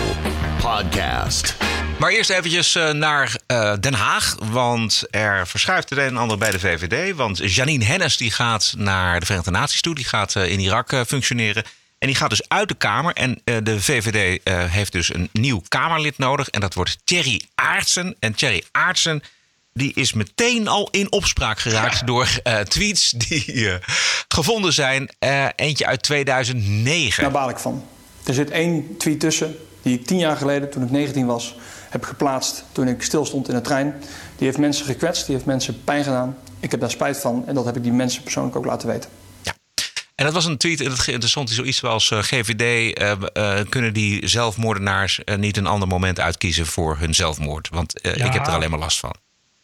Podcast. 0.60 1.56
Maar 1.98 2.10
eerst 2.10 2.30
eventjes 2.30 2.74
eh, 2.74 2.90
naar 2.90 3.36
uh, 3.52 3.74
Den 3.80 3.94
Haag. 3.94 4.36
Want 4.50 5.02
er 5.10 5.46
verschuift 5.46 5.90
het 5.90 5.98
een 5.98 6.04
en 6.04 6.16
ander 6.16 6.38
bij 6.38 6.50
de 6.50 6.58
VVD. 6.58 7.16
Want 7.16 7.54
Janine 7.54 7.84
Hennis 7.84 8.16
die 8.16 8.30
gaat 8.30 8.74
naar 8.76 9.20
de 9.20 9.26
Verenigde 9.26 9.50
Naties 9.50 9.80
toe. 9.80 9.94
Die 9.94 10.04
gaat 10.04 10.34
uh, 10.34 10.50
in 10.50 10.60
Irak 10.60 11.04
functioneren. 11.06 11.64
En 11.98 12.06
die 12.06 12.16
gaat 12.16 12.30
dus 12.30 12.48
uit 12.48 12.68
de 12.68 12.74
Kamer. 12.74 13.12
En 13.14 13.40
de 13.44 13.80
VVD 13.80 14.40
heeft 14.70 14.92
dus 14.92 15.14
een 15.14 15.28
nieuw 15.32 15.62
Kamerlid 15.68 16.18
nodig. 16.18 16.48
En 16.48 16.60
dat 16.60 16.74
wordt 16.74 16.98
Thierry 17.04 17.42
Aartsen. 17.54 18.16
En 18.18 18.34
Thierry 18.34 18.62
Aartsen 18.70 19.22
die 19.72 19.92
is 19.94 20.12
meteen 20.12 20.68
al 20.68 20.88
in 20.90 21.12
opspraak 21.12 21.58
geraakt 21.58 22.06
door 22.06 22.28
tweets 22.68 23.10
die 23.10 23.78
gevonden 24.28 24.72
zijn. 24.72 25.10
eentje 25.56 25.86
uit 25.86 26.02
2009. 26.02 27.22
Daar 27.22 27.32
baal 27.32 27.48
ik 27.48 27.58
van. 27.58 27.84
Er 28.24 28.34
zit 28.34 28.50
één 28.50 28.96
tweet 28.98 29.20
tussen 29.20 29.56
die 29.82 29.98
ik 29.98 30.06
tien 30.06 30.18
jaar 30.18 30.36
geleden, 30.36 30.70
toen 30.70 30.82
ik 30.82 30.90
19 30.90 31.26
was, 31.26 31.54
heb 31.88 32.04
geplaatst 32.04 32.64
toen 32.72 32.88
ik 32.88 33.02
stilstond 33.02 33.48
in 33.48 33.54
de 33.54 33.60
trein. 33.60 33.94
Die 34.36 34.46
heeft 34.46 34.58
mensen 34.58 34.86
gekwetst, 34.86 35.26
die 35.26 35.34
heeft 35.34 35.46
mensen 35.46 35.84
pijn 35.84 36.04
gedaan. 36.04 36.36
Ik 36.60 36.70
heb 36.70 36.80
daar 36.80 36.90
spijt 36.90 37.18
van 37.18 37.44
en 37.46 37.54
dat 37.54 37.64
heb 37.64 37.76
ik 37.76 37.82
die 37.82 37.92
mensen 37.92 38.22
persoonlijk 38.22 38.56
ook 38.56 38.64
laten 38.64 38.88
weten. 38.88 39.10
Ja. 39.42 39.54
En 40.14 40.24
dat 40.24 40.34
was 40.34 40.44
een 40.44 40.56
tweet, 40.56 40.80
en 40.80 41.20
er 41.20 41.28
stond 41.28 41.50
zoiets 41.50 41.84
als 41.84 42.10
uh, 42.10 42.18
GVD, 42.18 42.98
uh, 43.00 43.12
uh, 43.34 43.60
kunnen 43.68 43.92
die 43.92 44.28
zelfmoordenaars 44.28 45.20
niet 45.36 45.56
een 45.56 45.66
ander 45.66 45.88
moment 45.88 46.20
uitkiezen 46.20 46.66
voor 46.66 46.98
hun 46.98 47.14
zelfmoord? 47.14 47.68
Want 47.70 48.00
ja. 48.02 48.24
ik 48.24 48.32
heb 48.32 48.46
er 48.46 48.52
alleen 48.52 48.70
maar 48.70 48.78
last 48.78 48.98
van. 48.98 49.14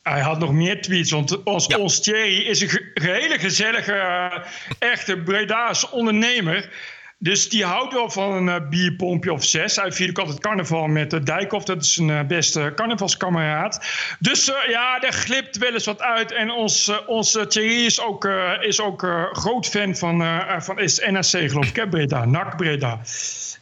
Hij 0.03 0.20
had 0.20 0.39
nog 0.39 0.53
meer 0.53 0.83
tweets, 0.83 1.11
want 1.11 1.39
ja. 1.66 1.77
ons 1.77 2.01
Thierry 2.01 2.39
is 2.39 2.61
een 2.61 2.68
ge 2.68 2.93
hele 2.95 3.39
gezellige, 3.39 4.31
echte 4.79 5.16
Breda's 5.16 5.91
ondernemer. 5.91 6.70
Dus 7.19 7.49
die 7.49 7.65
houdt 7.65 7.93
wel 7.93 8.11
van 8.11 8.33
een 8.33 8.62
uh, 8.62 8.69
bierpompje 8.69 9.33
of 9.33 9.45
zes. 9.45 9.77
Hij 9.77 9.93
viert 9.93 10.11
ook 10.11 10.19
altijd 10.19 10.41
carnaval 10.41 10.87
met 10.87 11.12
uh, 11.12 11.21
Dijkhoff. 11.23 11.65
Dat 11.65 11.83
is 11.83 11.97
een 11.97 12.09
uh, 12.09 12.23
beste 12.23 12.73
carnavalskameraad. 12.75 13.87
Dus 14.19 14.53
ja, 14.69 14.99
daar 14.99 15.12
glipt 15.12 15.59
wel 15.59 15.73
eens 15.73 15.87
wat 15.87 16.03
uit. 16.03 16.33
En 16.33 16.51
ons, 16.51 16.93
onze 17.07 17.47
Thierry 17.47 17.85
is 17.85 18.01
ook, 18.01 18.25
is 18.61 18.81
ook 18.81 19.29
groot 19.33 19.67
fan 19.67 19.97
van, 19.97 20.43
van 20.62 20.79
is 20.79 21.07
NAC, 21.11 21.51
geloof 21.51 21.69
ik. 21.69 21.77
Hè? 21.77 21.89
Breda, 21.95 22.25
NAC 22.25 22.57
Breda. 22.57 23.01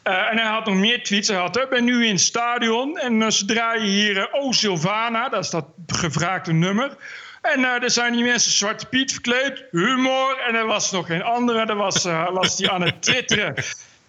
en 0.03 0.39
hij 0.39 0.51
had 0.51 0.67
nog 0.67 0.77
meer 0.77 1.03
tweets. 1.03 1.29
Hij 1.29 1.37
had, 1.37 1.57
ik 1.57 1.69
ben 1.69 1.85
nu 1.85 2.07
in 2.07 2.13
het 2.13 2.21
stadion. 2.21 2.99
En 2.99 3.33
ze 3.33 3.45
draaien 3.45 3.85
hier 3.85 4.29
O 4.33 4.53
Silvana. 4.53 5.29
Dat 5.29 5.45
is 5.45 5.51
dat 5.51 5.67
gevraagde 5.87 6.53
nummer. 6.53 6.97
En 7.43 7.61
uh, 7.61 7.83
er 7.83 7.91
zijn 7.91 8.13
die 8.13 8.25
mensen 8.25 8.53
Zwarte 8.53 8.87
Piet 8.87 9.13
verkleed, 9.13 9.65
humor. 9.71 10.39
En 10.39 10.55
er 10.55 10.67
was 10.67 10.91
nog 10.91 11.07
geen 11.07 11.23
andere. 11.23 11.67
Er 11.67 11.77
was, 11.77 12.07
uh, 12.07 12.31
was 12.31 12.57
die 12.57 12.71
aan 12.71 12.83
het 12.83 13.03
twitteren. 13.03 13.55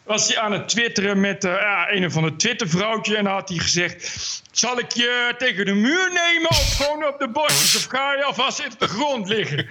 Was 0.03 0.27
hij 0.27 0.39
aan 0.39 0.51
het 0.51 0.69
twitteren 0.69 1.19
met 1.19 1.43
uh, 1.43 1.51
ja, 1.51 1.91
een 1.91 2.05
of 2.05 2.15
ander 2.15 2.37
Twittervrouwtje. 2.37 3.17
En 3.17 3.23
dan 3.23 3.33
had 3.33 3.49
hij 3.49 3.57
gezegd: 3.57 4.41
Zal 4.51 4.79
ik 4.79 4.91
je 4.91 5.35
tegen 5.37 5.65
de 5.65 5.73
muur 5.73 6.11
nemen 6.13 6.49
of 6.49 6.75
gewoon 6.75 7.05
op 7.05 7.19
de 7.19 7.29
borstjes? 7.29 7.75
Of 7.75 7.91
ga 7.91 8.13
je 8.13 8.23
alvast 8.23 8.59
in 8.59 8.71
de 8.77 8.87
grond 8.87 9.27
liggen? 9.27 9.69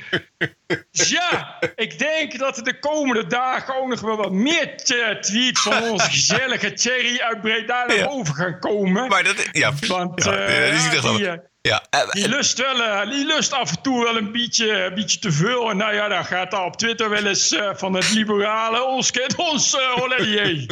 Dus 0.90 1.08
ja, 1.08 1.58
ik 1.74 1.98
denk 1.98 2.38
dat 2.38 2.56
er 2.56 2.64
de 2.64 2.78
komende 2.78 3.26
dagen 3.26 3.76
ook 3.76 3.88
nog 3.88 4.00
wel 4.00 4.16
wat 4.16 4.32
meer 4.32 4.76
tweets 5.20 5.62
van 5.62 5.82
onze 5.82 6.10
gezellige 6.10 6.72
Thierry 6.72 7.20
uit 7.20 7.40
Breda 7.40 7.84
naar 7.86 8.06
boven 8.08 8.34
gaan 8.34 8.58
komen. 8.58 9.08
Maar 9.08 9.24
dat, 9.24 9.48
ja, 9.52 9.72
Want, 9.86 10.24
ja, 10.24 10.30
dat 10.30 10.72
is 10.72 10.82
niet 10.82 11.26
echt 11.26 11.50
ja, 11.62 11.82
die, 12.10 12.28
lust 12.28 12.58
wel, 12.58 12.76
uh, 12.76 13.10
die 13.10 13.26
lust 13.26 13.52
af 13.52 13.70
en 13.70 13.82
toe 13.82 14.04
wel 14.04 14.16
een 14.16 14.32
beetje, 14.32 14.92
beetje 14.94 15.18
te 15.18 15.32
veel. 15.32 15.70
En 15.70 15.76
nou 15.76 15.94
ja, 15.94 16.08
dan 16.08 16.24
gaat 16.24 16.50
daar 16.50 16.64
op 16.64 16.76
Twitter 16.76 17.10
wel 17.10 17.26
eens 17.26 17.52
uh, 17.52 17.70
van 17.74 17.94
het 17.94 18.10
liberale 18.12 18.84
ons 18.96 19.10
kent 19.10 19.34
ons 19.34 19.74
uh, 19.74 20.66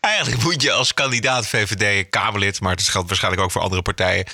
Eigenlijk 0.00 0.42
moet 0.42 0.62
je 0.62 0.72
als 0.72 0.94
kandidaat 0.94 1.46
VVD, 1.46 2.08
Kamerlid, 2.10 2.60
maar 2.60 2.70
het 2.70 2.88
geldt 2.88 3.08
waarschijnlijk 3.08 3.42
ook 3.42 3.50
voor 3.50 3.62
andere 3.62 3.82
partijen. 3.82 4.26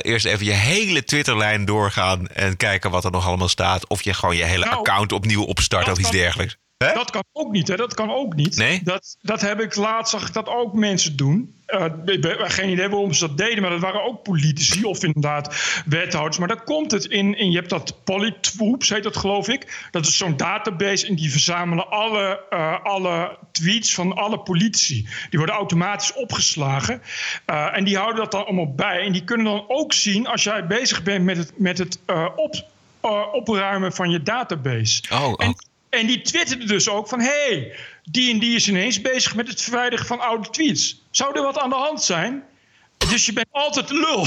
eerst 0.00 0.26
even 0.26 0.44
je 0.44 0.52
hele 0.52 1.04
Twitterlijn 1.04 1.64
doorgaan 1.64 2.26
en 2.28 2.56
kijken 2.56 2.90
wat 2.90 3.04
er 3.04 3.10
nog 3.10 3.26
allemaal 3.26 3.48
staat. 3.48 3.88
Of 3.88 4.02
je 4.02 4.14
gewoon 4.14 4.36
je 4.36 4.44
hele 4.44 4.64
nou, 4.64 4.78
account 4.78 5.12
opnieuw 5.12 5.42
opstart 5.42 5.88
of 5.88 5.98
iets 5.98 6.10
dergelijks. 6.10 6.56
Hè? 6.76 6.94
Dat 6.94 7.10
kan 7.10 7.24
ook 7.32 7.52
niet, 7.52 7.68
hè? 7.68 7.76
Dat 7.76 7.94
kan 7.94 8.10
ook 8.10 8.34
niet. 8.34 8.56
Nee? 8.56 8.80
Dat, 8.84 9.16
dat 9.20 9.40
heb 9.40 9.60
ik 9.60 9.76
laatst 9.76 10.10
zag 10.10 10.26
ik 10.26 10.32
dat 10.32 10.48
ook 10.48 10.74
mensen 10.74 11.16
doen. 11.16 11.54
Uh, 11.66 11.84
ik 12.04 12.22
heb 12.24 12.40
geen 12.40 12.70
idee 12.70 12.88
waarom 12.88 13.12
ze 13.12 13.26
dat 13.26 13.36
deden, 13.36 13.62
maar 13.62 13.70
dat 13.70 13.80
waren 13.80 14.04
ook 14.04 14.22
politici 14.22 14.84
of 14.84 15.02
inderdaad 15.02 15.82
wethouders. 15.86 16.38
Maar 16.38 16.48
dan 16.48 16.64
komt 16.64 16.90
het 16.90 17.04
in, 17.04 17.38
in 17.38 17.50
je 17.50 17.56
hebt 17.56 17.70
dat 17.70 18.04
Polytwoops, 18.04 18.88
heet 18.88 19.02
dat 19.02 19.16
geloof 19.16 19.48
ik. 19.48 19.88
Dat 19.90 20.06
is 20.06 20.16
zo'n 20.16 20.36
database 20.36 21.06
en 21.06 21.14
die 21.14 21.30
verzamelen 21.30 21.90
alle, 21.90 22.40
uh, 22.50 22.84
alle 22.84 23.38
tweets 23.52 23.94
van 23.94 24.14
alle 24.14 24.38
politici. 24.38 25.08
Die 25.30 25.38
worden 25.38 25.54
automatisch 25.54 26.12
opgeslagen 26.12 27.02
uh, 27.46 27.76
en 27.76 27.84
die 27.84 27.96
houden 27.96 28.22
dat 28.22 28.30
dan 28.30 28.44
allemaal 28.44 28.74
bij. 28.74 29.00
En 29.00 29.12
die 29.12 29.24
kunnen 29.24 29.46
dan 29.46 29.64
ook 29.68 29.92
zien 29.92 30.26
als 30.26 30.42
jij 30.42 30.66
bezig 30.66 31.02
bent 31.02 31.24
met 31.24 31.36
het, 31.36 31.52
met 31.58 31.78
het 31.78 31.98
op, 32.36 32.54
opruimen 33.32 33.92
van 33.92 34.10
je 34.10 34.22
database. 34.22 35.02
Oh, 35.12 35.24
oh. 35.26 35.34
En, 35.36 35.54
en 35.94 36.06
die 36.06 36.20
twitterde 36.20 36.64
dus 36.64 36.88
ook 36.88 37.08
van... 37.08 37.20
hey, 37.20 37.76
die 38.04 38.32
en 38.32 38.38
die 38.38 38.54
is 38.54 38.68
ineens 38.68 39.00
bezig 39.00 39.34
met 39.34 39.48
het 39.48 39.62
verwijderen 39.62 40.06
van 40.06 40.20
oude 40.20 40.50
tweets. 40.50 41.02
Zou 41.10 41.36
er 41.36 41.42
wat 41.42 41.58
aan 41.58 41.68
de 41.68 41.74
hand 41.74 42.02
zijn? 42.02 42.44
Dus 42.98 43.26
je 43.26 43.32
bent 43.32 43.46
altijd 43.50 43.90
lul. 43.90 44.26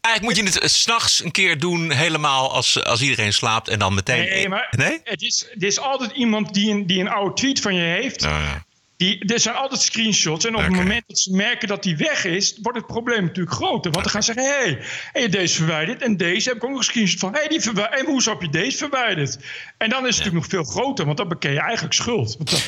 Eigenlijk 0.00 0.20
moet 0.20 0.36
je 0.36 0.42
het 0.42 0.70
s'nachts 0.70 1.24
een 1.24 1.30
keer 1.30 1.58
doen, 1.58 1.90
helemaal 1.90 2.52
als, 2.52 2.84
als 2.84 3.02
iedereen 3.02 3.32
slaapt 3.32 3.68
en 3.68 3.78
dan 3.78 3.94
meteen. 3.94 4.24
Nee, 4.24 4.48
maar 4.48 4.68
nee? 4.76 5.00
Het, 5.04 5.22
is, 5.22 5.46
het 5.50 5.62
is 5.62 5.78
altijd 5.78 6.10
iemand 6.10 6.54
die 6.54 6.70
een, 6.70 6.86
die 6.86 7.00
een 7.00 7.08
oude 7.08 7.34
tweet 7.34 7.60
van 7.60 7.74
je 7.74 7.82
heeft. 7.82 8.24
Oh, 8.24 8.30
ja. 8.30 8.64
Die, 8.96 9.24
er 9.24 9.40
zijn 9.40 9.54
altijd 9.54 9.80
screenshots. 9.80 10.44
En 10.44 10.50
op 10.50 10.56
okay. 10.56 10.68
het 10.68 10.76
moment 10.76 11.04
dat 11.06 11.18
ze 11.18 11.34
merken 11.34 11.68
dat 11.68 11.82
die 11.82 11.96
weg 11.96 12.24
is, 12.24 12.58
wordt 12.62 12.78
het 12.78 12.86
probleem 12.86 13.22
natuurlijk 13.22 13.56
groter. 13.56 13.90
Want 13.90 14.04
dan 14.04 14.12
gaan 14.12 14.22
ze 14.22 14.32
zeggen: 14.32 14.54
hé, 14.54 14.62
hey, 14.62 14.78
hey, 15.12 15.28
deze 15.28 15.56
verwijderd. 15.56 16.02
En 16.02 16.16
deze 16.16 16.48
heb 16.48 16.56
ik 16.56 16.64
ook 16.64 16.70
nog 16.70 16.78
een 16.78 16.84
screenshot 16.84 17.18
van: 17.18 17.32
hé, 17.32 17.38
hey, 17.38 17.48
die 17.48 17.60
verwijderd. 17.60 18.00
En 18.00 18.06
hoezo 18.06 18.30
heb 18.30 18.42
je 18.42 18.48
deze 18.48 18.76
verwijderd? 18.76 19.38
En 19.78 19.88
dan 19.88 20.06
is 20.06 20.16
het 20.16 20.24
ja. 20.24 20.30
natuurlijk 20.30 20.34
nog 20.34 20.46
veel 20.46 20.64
groter, 20.64 21.04
want 21.04 21.16
dan 21.16 21.28
beken 21.28 21.52
je 21.52 21.60
eigenlijk 21.60 21.94
schuld. 21.94 22.36
Want 22.36 22.50
dan, 22.50 22.60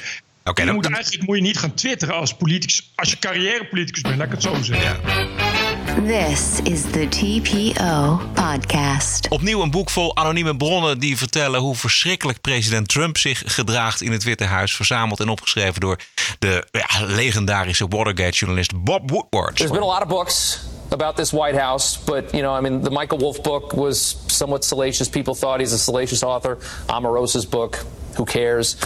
okay, 0.45 0.65
je 0.65 0.65
dan, 0.65 0.75
moet, 0.75 0.95
eigenlijk 0.95 1.27
moet 1.27 1.37
je 1.37 1.43
niet 1.43 1.59
gaan 1.59 1.75
twitteren 1.75 2.15
als 2.15 2.35
politicus. 2.35 2.93
Als 2.95 3.11
je 3.11 3.19
carrièrepoliticus 3.19 4.03
bent, 4.03 4.17
laat 4.17 4.27
ik 4.27 4.33
het 4.33 4.43
zo 4.43 4.63
zeggen. 4.63 5.01
Ja. 5.07 5.48
This 5.97 6.61
is 6.63 6.83
the 6.83 7.09
TPO 7.09 8.21
podcast. 8.35 9.29
Opnieuw 9.29 9.63
een 9.63 9.71
boek 9.71 9.91
vol 9.91 10.17
anonieme 10.17 10.57
bronnen 10.57 10.99
die 10.99 11.17
vertellen 11.17 11.61
hoe 11.61 11.75
verschrikkelijk 11.75 12.41
president 12.41 12.89
Trump 12.89 13.19
zich 13.19 13.43
gedraagt 13.47 14.01
in 14.01 14.13
het 14.13 14.25
Witte 14.25 14.45
Huis. 14.45 14.77
Verzameld 14.77 15.21
en 15.21 15.29
opgeschreven 15.29 15.81
door 15.81 15.99
de 16.39 16.67
ja, 16.71 17.05
legendarische 17.07 17.87
Watergate-journalist 17.89 18.85
Bob 18.85 19.11
Woodward. 19.11 19.57
There's 19.57 19.71
been 19.71 19.83
a 19.83 19.87
lot 19.87 20.03
of 20.03 20.09
books 20.09 20.61
about 20.89 21.17
this 21.17 21.31
White 21.31 21.59
House, 21.59 21.99
but 22.05 22.33
you 22.33 22.43
know, 22.43 22.59
I 22.59 22.61
mean, 22.61 22.83
the 22.83 22.91
Michael 22.91 23.19
Wolff 23.19 23.43
book 23.43 23.73
was 23.73 24.17
somewhat 24.27 24.65
salacious. 24.65 25.09
People 25.09 25.35
thought 25.35 25.59
he's 25.59 25.73
a 25.73 25.79
salacious 25.79 26.23
author. 26.23 26.59
Omarosa's 26.87 27.49
book, 27.49 27.85
who 28.17 28.25
cares? 28.25 28.77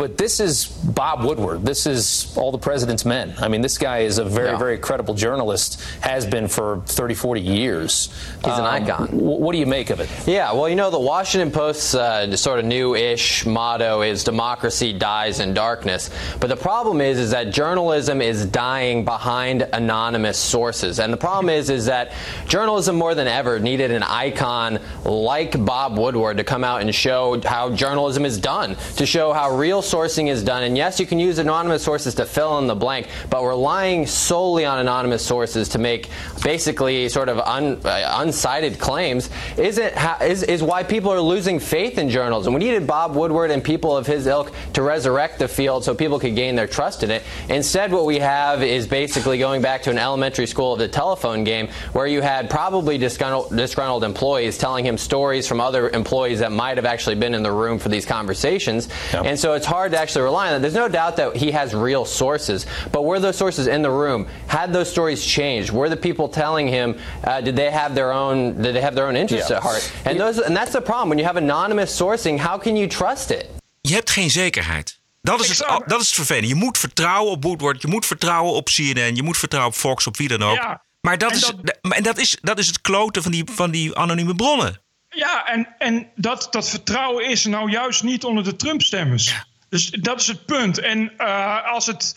But 0.00 0.16
this 0.16 0.40
is 0.40 0.64
Bob 0.64 1.26
Woodward. 1.26 1.62
This 1.62 1.86
is 1.86 2.34
all 2.34 2.52
the 2.52 2.58
president's 2.58 3.04
men. 3.04 3.34
I 3.36 3.48
mean, 3.48 3.60
this 3.60 3.76
guy 3.76 3.98
is 3.98 4.16
a 4.16 4.24
very, 4.24 4.48
yeah. 4.48 4.56
very 4.56 4.78
credible 4.78 5.12
journalist, 5.12 5.78
has 6.00 6.24
been 6.24 6.48
for 6.48 6.80
30, 6.86 7.12
40 7.12 7.42
years. 7.42 8.08
He's 8.36 8.54
um, 8.54 8.60
an 8.60 8.64
icon. 8.64 9.08
what 9.08 9.52
do 9.52 9.58
you 9.58 9.66
make 9.66 9.90
of 9.90 10.00
it? 10.00 10.08
Yeah, 10.26 10.54
well, 10.54 10.70
you 10.70 10.74
know, 10.74 10.88
the 10.88 10.98
Washington 10.98 11.50
Post's 11.50 11.94
uh, 11.94 12.34
sort 12.34 12.60
of 12.60 12.64
new 12.64 12.94
ish 12.94 13.44
motto 13.44 14.00
is 14.00 14.24
democracy 14.24 14.94
dies 14.94 15.38
in 15.38 15.52
darkness. 15.52 16.08
But 16.40 16.48
the 16.48 16.56
problem 16.56 17.02
is, 17.02 17.18
is 17.18 17.32
that 17.32 17.50
journalism 17.50 18.22
is 18.22 18.46
dying 18.46 19.04
behind 19.04 19.68
anonymous 19.70 20.38
sources. 20.38 20.98
And 20.98 21.12
the 21.12 21.18
problem 21.18 21.50
is, 21.50 21.68
is 21.68 21.84
that 21.86 22.12
journalism 22.48 22.96
more 22.96 23.14
than 23.14 23.28
ever 23.28 23.60
needed 23.60 23.90
an 23.90 24.02
icon 24.02 24.78
like 25.04 25.62
Bob 25.62 25.98
Woodward 25.98 26.38
to 26.38 26.44
come 26.44 26.64
out 26.64 26.80
and 26.80 26.94
show 26.94 27.38
how 27.42 27.68
journalism 27.74 28.24
is 28.24 28.38
done, 28.38 28.76
to 28.96 29.04
show 29.04 29.34
how 29.34 29.54
real 29.54 29.82
sourcing 29.90 30.28
is 30.28 30.42
done. 30.42 30.62
And 30.62 30.76
yes, 30.76 31.00
you 31.00 31.06
can 31.06 31.18
use 31.18 31.38
anonymous 31.38 31.82
sources 31.82 32.14
to 32.16 32.26
fill 32.26 32.58
in 32.58 32.66
the 32.66 32.74
blank, 32.74 33.08
but 33.28 33.44
relying 33.44 34.06
solely 34.06 34.64
on 34.64 34.78
anonymous 34.78 35.24
sources 35.24 35.68
to 35.70 35.78
make 35.78 36.08
basically 36.42 37.08
sort 37.08 37.28
of 37.28 37.38
un, 37.40 37.80
uh, 37.84 38.20
unsighted 38.20 38.78
claims 38.78 39.30
isn't 39.56 39.94
ha- 39.94 40.18
is, 40.22 40.42
is 40.42 40.62
why 40.62 40.82
people 40.82 41.10
are 41.10 41.20
losing 41.20 41.58
faith 41.58 41.98
in 41.98 42.08
journalism. 42.08 42.54
We 42.54 42.60
needed 42.60 42.86
Bob 42.86 43.14
Woodward 43.14 43.50
and 43.50 43.62
people 43.62 43.96
of 43.96 44.06
his 44.06 44.26
ilk 44.26 44.52
to 44.74 44.82
resurrect 44.82 45.38
the 45.38 45.48
field 45.48 45.84
so 45.84 45.94
people 45.94 46.18
could 46.18 46.36
gain 46.36 46.54
their 46.54 46.66
trust 46.66 47.02
in 47.02 47.10
it. 47.10 47.22
Instead, 47.48 47.92
what 47.92 48.06
we 48.06 48.18
have 48.18 48.62
is 48.62 48.86
basically 48.86 49.38
going 49.38 49.62
back 49.62 49.82
to 49.82 49.90
an 49.90 49.98
elementary 49.98 50.46
school 50.46 50.72
of 50.74 50.78
the 50.78 50.88
telephone 50.88 51.44
game 51.44 51.68
where 51.92 52.06
you 52.06 52.20
had 52.20 52.48
probably 52.50 52.98
disgruntled, 52.98 53.56
disgruntled 53.56 54.04
employees 54.04 54.58
telling 54.58 54.84
him 54.84 54.96
stories 54.98 55.48
from 55.48 55.60
other 55.60 55.90
employees 55.90 56.40
that 56.40 56.52
might 56.52 56.76
have 56.76 56.86
actually 56.86 57.16
been 57.16 57.34
in 57.34 57.42
the 57.42 57.52
room 57.52 57.78
for 57.78 57.88
these 57.88 58.06
conversations. 58.06 58.88
And 59.12 59.38
so 59.38 59.54
it's 59.54 59.66
hard 59.66 59.79
to 59.88 59.96
actually 59.96 60.24
rely 60.24 60.46
on 60.46 60.52
that. 60.52 60.60
There's 60.60 60.74
no 60.74 60.88
doubt 60.88 61.16
that 61.16 61.36
he 61.36 61.50
has 61.52 61.72
real 61.74 62.04
sources, 62.04 62.66
but 62.92 63.02
were 63.04 63.20
those 63.20 63.36
sources 63.36 63.66
in 63.66 63.82
the 63.82 63.90
room? 63.90 64.26
Had 64.46 64.72
those 64.72 64.90
stories 64.90 65.24
changed? 65.24 65.70
Were 65.72 65.88
the 65.88 65.96
people 65.96 66.28
telling 66.28 66.68
him? 66.68 66.96
Uh, 67.24 67.40
did 67.40 67.54
they 67.56 67.70
have 67.70 67.94
their 67.94 68.12
own? 68.12 68.62
Did 68.62 68.74
they 68.74 68.80
have 68.82 68.94
their 68.94 69.06
own 69.06 69.16
interests 69.16 69.48
Yeah. 69.48 69.58
at 69.58 69.62
heart? 69.62 69.92
And 70.04 70.18
those, 70.18 70.44
and 70.44 70.56
that's 70.56 70.72
the 70.72 70.80
problem. 70.80 71.08
When 71.08 71.18
you 71.18 71.26
have 71.26 71.38
anonymous 71.38 71.90
sourcing, 72.02 72.38
how 72.38 72.58
can 72.58 72.76
you 72.76 72.86
trust 72.88 73.30
it? 73.30 73.46
Je 73.80 73.94
hebt 73.94 74.10
geen 74.10 74.30
zekerheid. 74.30 74.98
Dat 75.22 75.40
is, 75.40 75.48
het, 75.48 75.82
dat 75.86 76.00
is 76.00 76.06
het 76.06 76.14
vervelende. 76.14 76.48
Je 76.48 76.54
moet 76.54 76.78
vertrouwen 76.78 77.32
op 77.32 77.42
Woodward. 77.44 77.82
Je 77.82 77.88
moet 77.88 78.06
vertrouwen 78.06 78.52
op 78.52 78.64
CNN. 78.68 79.14
Je 79.16 79.22
moet 79.22 79.38
vertrouwen 79.38 79.72
op 79.74 79.78
Fox, 79.80 80.06
op 80.06 80.16
wie 80.16 80.28
dan 80.28 80.42
ook. 80.42 80.56
Ja, 80.56 80.82
maar 81.00 81.18
dat 81.18 81.30
en 81.30 81.36
is, 81.36 81.52
en 81.80 82.02
dat, 82.02 82.18
is, 82.18 82.36
dat 82.40 82.58
is 82.58 82.66
het 82.66 82.80
kloten 82.80 83.22
van 83.22 83.32
die, 83.32 83.44
van 83.52 83.70
die 83.70 83.96
anonieme 83.96 84.34
bronnen. 84.34 84.80
Ja, 85.08 85.46
en, 85.46 85.68
en 85.78 86.10
dat, 86.14 86.48
dat 86.50 86.68
vertrouwen 86.68 87.28
is 87.28 87.44
nou 87.44 87.70
juist 87.70 88.02
niet 88.02 88.24
onder 88.24 88.44
de 88.44 88.56
Trump-stemmers. 88.56 89.34
Dus 89.70 89.90
dat 89.90 90.20
is 90.20 90.26
het 90.26 90.46
punt. 90.46 90.78
En 90.78 91.12
eh, 91.16 91.72
als 91.72 91.86
het 91.86 92.16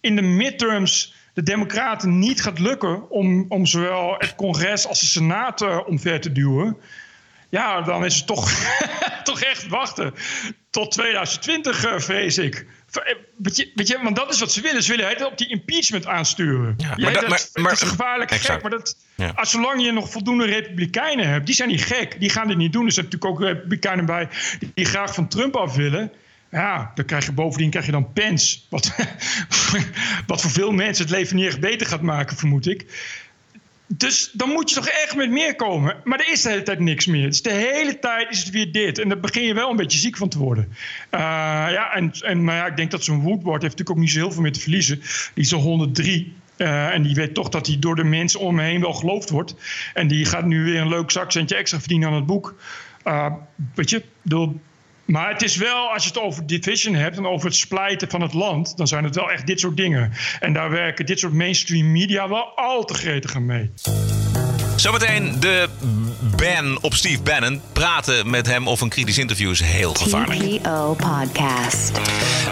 in 0.00 0.16
de 0.16 0.22
midterms 0.22 1.14
de 1.34 1.42
Democraten 1.42 2.18
niet 2.18 2.42
gaat 2.42 2.58
lukken 2.58 3.10
om, 3.10 3.44
om 3.48 3.66
zowel 3.66 4.14
het 4.18 4.34
congres 4.34 4.86
als 4.86 5.00
de 5.00 5.06
Senaat 5.06 5.62
eh, 5.62 5.78
omver 5.86 6.20
te 6.20 6.32
duwen. 6.32 6.76
Ja, 7.48 7.80
dan 7.82 8.04
is 8.04 8.16
het 8.16 8.26
toch, 8.26 8.50
toch 9.24 9.40
echt 9.40 9.66
wachten 9.68 10.14
tot 10.70 10.90
2020, 10.90 11.84
eh, 11.84 11.98
vrees 11.98 12.38
ik. 12.38 12.66
Weet 13.36 13.56
je, 13.56 13.70
weet 13.74 13.88
je, 13.88 13.98
want 14.02 14.16
dat 14.16 14.32
is 14.32 14.40
wat 14.40 14.52
ze 14.52 14.60
willen. 14.60 14.82
Ze 14.82 14.90
willen 14.96 15.08
het 15.08 15.24
op 15.24 15.38
die 15.38 15.48
impeachment 15.48 16.06
aansturen. 16.06 16.74
Ja, 16.76 16.94
maar 16.96 17.12
dat- 17.12 17.28
maar- 17.28 17.48
maar- 17.52 17.72
het 17.72 17.82
is 17.82 17.88
gevaarlijk 17.88 18.30
Exact. 18.30 18.52
gek, 18.52 18.62
maar 18.62 18.70
dat, 18.70 18.96
Ja. 19.14 19.32
als 19.34 19.50
zolang 19.50 19.84
je 19.84 19.92
nog 19.92 20.10
voldoende 20.10 20.44
republikeinen 20.44 21.28
hebt, 21.28 21.46
die 21.46 21.54
zijn 21.54 21.68
niet 21.68 21.84
gek. 21.84 22.20
Die 22.20 22.30
gaan 22.30 22.48
dit 22.48 22.56
niet 22.56 22.72
doen. 22.72 22.86
Er 22.86 22.92
zijn 22.92 23.04
natuurlijk 23.04 23.32
ook 23.32 23.40
republikeinen 23.46 24.06
bij 24.06 24.28
die 24.74 24.84
graag 24.84 25.14
van 25.14 25.28
Trump 25.28 25.56
af 25.56 25.74
willen. 25.74 26.12
Ja, 26.52 26.92
dan 26.94 27.04
krijg 27.04 27.24
je 27.24 27.32
bovendien 27.32 27.70
krijg 27.70 27.86
je 27.86 27.92
dan 27.92 28.12
Pence. 28.12 28.58
Wat, 28.68 28.94
wat 30.26 30.40
voor 30.40 30.50
veel 30.50 30.72
mensen 30.72 31.04
het 31.04 31.14
leven 31.14 31.36
niet 31.36 31.46
echt 31.46 31.60
beter 31.60 31.86
gaat 31.86 32.02
maken, 32.02 32.36
vermoed 32.36 32.66
ik. 32.66 32.86
Dus 33.86 34.30
dan 34.32 34.48
moet 34.48 34.68
je 34.68 34.74
toch 34.74 34.86
echt 34.88 35.16
met 35.16 35.30
meer 35.30 35.56
komen. 35.56 35.96
Maar 36.04 36.18
er 36.18 36.32
is 36.32 36.42
de 36.42 36.48
hele 36.48 36.62
tijd 36.62 36.78
niks 36.78 37.06
meer. 37.06 37.28
Dus 37.28 37.42
de 37.42 37.52
hele 37.52 37.98
tijd 37.98 38.30
is 38.30 38.38
het 38.38 38.50
weer 38.50 38.72
dit. 38.72 38.98
En 38.98 39.08
daar 39.08 39.20
begin 39.20 39.42
je 39.42 39.54
wel 39.54 39.70
een 39.70 39.76
beetje 39.76 39.98
ziek 39.98 40.16
van 40.16 40.28
te 40.28 40.38
worden. 40.38 40.68
Eh, 41.10 41.20
ja, 41.70 41.92
en, 41.94 42.12
en 42.20 42.44
maar 42.44 42.56
ja, 42.56 42.66
ik 42.66 42.76
denk 42.76 42.90
dat 42.90 43.04
zo'n 43.04 43.20
Woodward 43.20 43.62
heeft 43.62 43.78
natuurlijk 43.78 43.90
ook 43.90 44.04
niet 44.04 44.10
zo 44.10 44.18
heel 44.18 44.32
veel 44.32 44.42
meer 44.42 44.52
te 44.52 44.60
verliezen. 44.60 45.00
Die 45.34 45.44
is 45.44 45.54
al 45.54 45.60
103. 45.60 46.34
eh, 46.56 46.94
en 46.94 47.02
die 47.02 47.14
weet 47.14 47.34
toch 47.34 47.48
dat 47.48 47.66
hij 47.66 47.78
door 47.78 47.96
de 47.96 48.04
mensen 48.04 48.40
om 48.40 48.58
hem 48.58 48.66
heen 48.66 48.80
wel 48.80 48.92
geloofd 48.94 49.30
wordt. 49.30 49.54
En 49.94 50.08
die 50.08 50.24
gaat 50.24 50.44
nu 50.44 50.64
weer 50.64 50.80
een 50.80 50.88
leuk 50.88 51.10
zakcentje 51.10 51.56
extra 51.56 51.78
verdienen 51.78 52.08
aan 52.08 52.14
het 52.14 52.26
boek. 52.26 52.54
Eh, 53.02 53.32
weet 53.74 53.90
je, 53.90 54.02
bedoel, 54.22 54.60
maar 55.12 55.28
het 55.28 55.42
is 55.42 55.56
wel, 55.56 55.92
als 55.92 56.02
je 56.02 56.08
het 56.08 56.18
over 56.18 56.46
division 56.46 56.94
hebt 56.94 57.16
en 57.16 57.26
over 57.26 57.46
het 57.46 57.56
splijten 57.56 58.10
van 58.10 58.20
het 58.20 58.32
land, 58.32 58.76
dan 58.76 58.86
zijn 58.86 59.04
het 59.04 59.14
wel 59.14 59.30
echt 59.30 59.46
dit 59.46 59.60
soort 59.60 59.76
dingen. 59.76 60.12
En 60.40 60.52
daar 60.52 60.70
werken 60.70 61.06
dit 61.06 61.18
soort 61.18 61.32
mainstream 61.32 61.92
media 61.92 62.28
wel 62.28 62.44
al 62.56 62.84
te 62.84 62.94
gretig 62.94 63.34
aan 63.34 63.46
mee. 63.46 63.70
Zometeen 64.76 65.40
de 65.40 65.68
ban 66.36 66.78
op 66.82 66.94
Steve 66.94 67.22
Bannon. 67.22 67.60
Praten 67.72 68.30
met 68.30 68.46
hem 68.46 68.68
of 68.68 68.80
een 68.80 68.88
kritisch 68.88 69.18
interview 69.18 69.50
is 69.50 69.60
heel 69.60 69.94
gevaarlijk. 69.94 70.40
TPO 70.40 70.94
Podcast. 70.94 71.92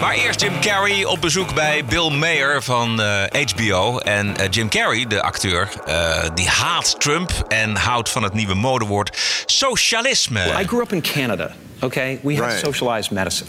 Maar 0.00 0.14
eerst 0.14 0.40
Jim 0.40 0.61
Carrey 0.61 1.04
op 1.04 1.20
bezoek 1.20 1.54
bij 1.54 1.84
Bill 1.84 2.11
Mayer 2.11 2.62
van 2.62 3.00
eh, 3.02 3.44
HBO. 3.46 3.98
En 3.98 4.36
eh, 4.36 4.46
Jim 4.50 4.68
Carrey, 4.68 5.06
de 5.06 5.22
acteur, 5.22 5.68
eh, 5.84 6.28
die 6.34 6.48
haat 6.48 7.00
Trump 7.00 7.44
en 7.48 7.76
houdt 7.76 8.11
van 8.11 8.22
het 8.22 8.32
nieuwe 8.32 8.54
modewoord 8.54 9.18
socialisme. 9.46 10.40
I 10.61 10.66
grew 10.66 10.80
up 10.80 10.92
in 10.92 11.02
Canada. 11.02 11.52
Okay, 11.83 12.20
we 12.22 12.37
have 12.37 12.53
socialized 12.61 13.11
medicine, 13.11 13.49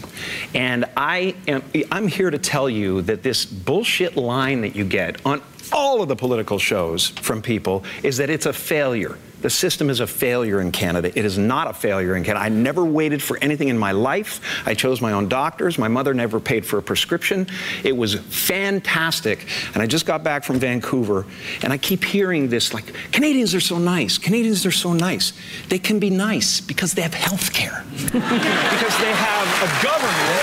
and 0.54 0.86
I 0.96 1.34
am 1.46 1.62
I'm 1.90 2.08
here 2.08 2.30
to 2.30 2.38
tell 2.38 2.68
you 2.68 3.02
that 3.02 3.22
this 3.22 3.44
bullshit 3.44 4.16
line 4.16 4.62
that 4.62 4.74
you 4.74 4.84
get 4.84 5.24
on 5.26 5.42
all 5.72 6.02
of 6.02 6.08
the 6.08 6.16
political 6.16 6.58
shows 6.58 7.08
from 7.08 7.42
people 7.42 7.84
is 8.02 8.16
that 8.18 8.30
it's 8.30 8.46
a 8.46 8.52
failure. 8.52 9.18
The 9.42 9.50
system 9.50 9.90
is 9.90 9.98
a 9.98 10.06
failure 10.06 10.60
in 10.60 10.70
Canada. 10.70 11.12
It 11.16 11.24
is 11.24 11.36
not 11.36 11.66
a 11.68 11.72
failure 11.72 12.14
in 12.14 12.22
Canada. 12.22 12.44
I 12.44 12.48
never 12.48 12.84
waited 12.84 13.20
for 13.20 13.36
anything 13.42 13.68
in 13.68 13.76
my 13.76 13.90
life. 13.90 14.40
I 14.64 14.74
chose 14.74 15.00
my 15.00 15.12
own 15.12 15.28
doctors. 15.28 15.78
My 15.78 15.88
mother 15.88 16.14
never 16.14 16.38
paid 16.38 16.64
for 16.64 16.78
a 16.78 16.82
prescription. 16.82 17.48
It 17.82 17.96
was 17.96 18.14
fantastic. 18.14 19.46
And 19.74 19.82
I 19.82 19.86
just 19.86 20.06
got 20.06 20.22
back 20.22 20.44
from 20.44 20.60
Vancouver, 20.60 21.26
and 21.62 21.72
I 21.72 21.78
keep 21.78 22.04
hearing 22.04 22.48
this 22.48 22.72
like, 22.72 22.94
Canadians 23.10 23.52
are 23.54 23.60
so 23.60 23.78
nice. 23.78 24.16
Canadians 24.16 24.64
are 24.64 24.70
so 24.72 24.92
nice. 24.92 25.32
They 25.68 25.78
can 25.78 25.98
be 25.98 26.10
nice 26.10 26.60
because 26.60 26.94
they 26.94 27.02
have 27.02 27.14
health 27.14 27.52
care, 27.52 27.84
because 27.90 28.96
they 29.02 29.12
have 29.12 29.48
a 29.58 29.70
government 29.82 30.42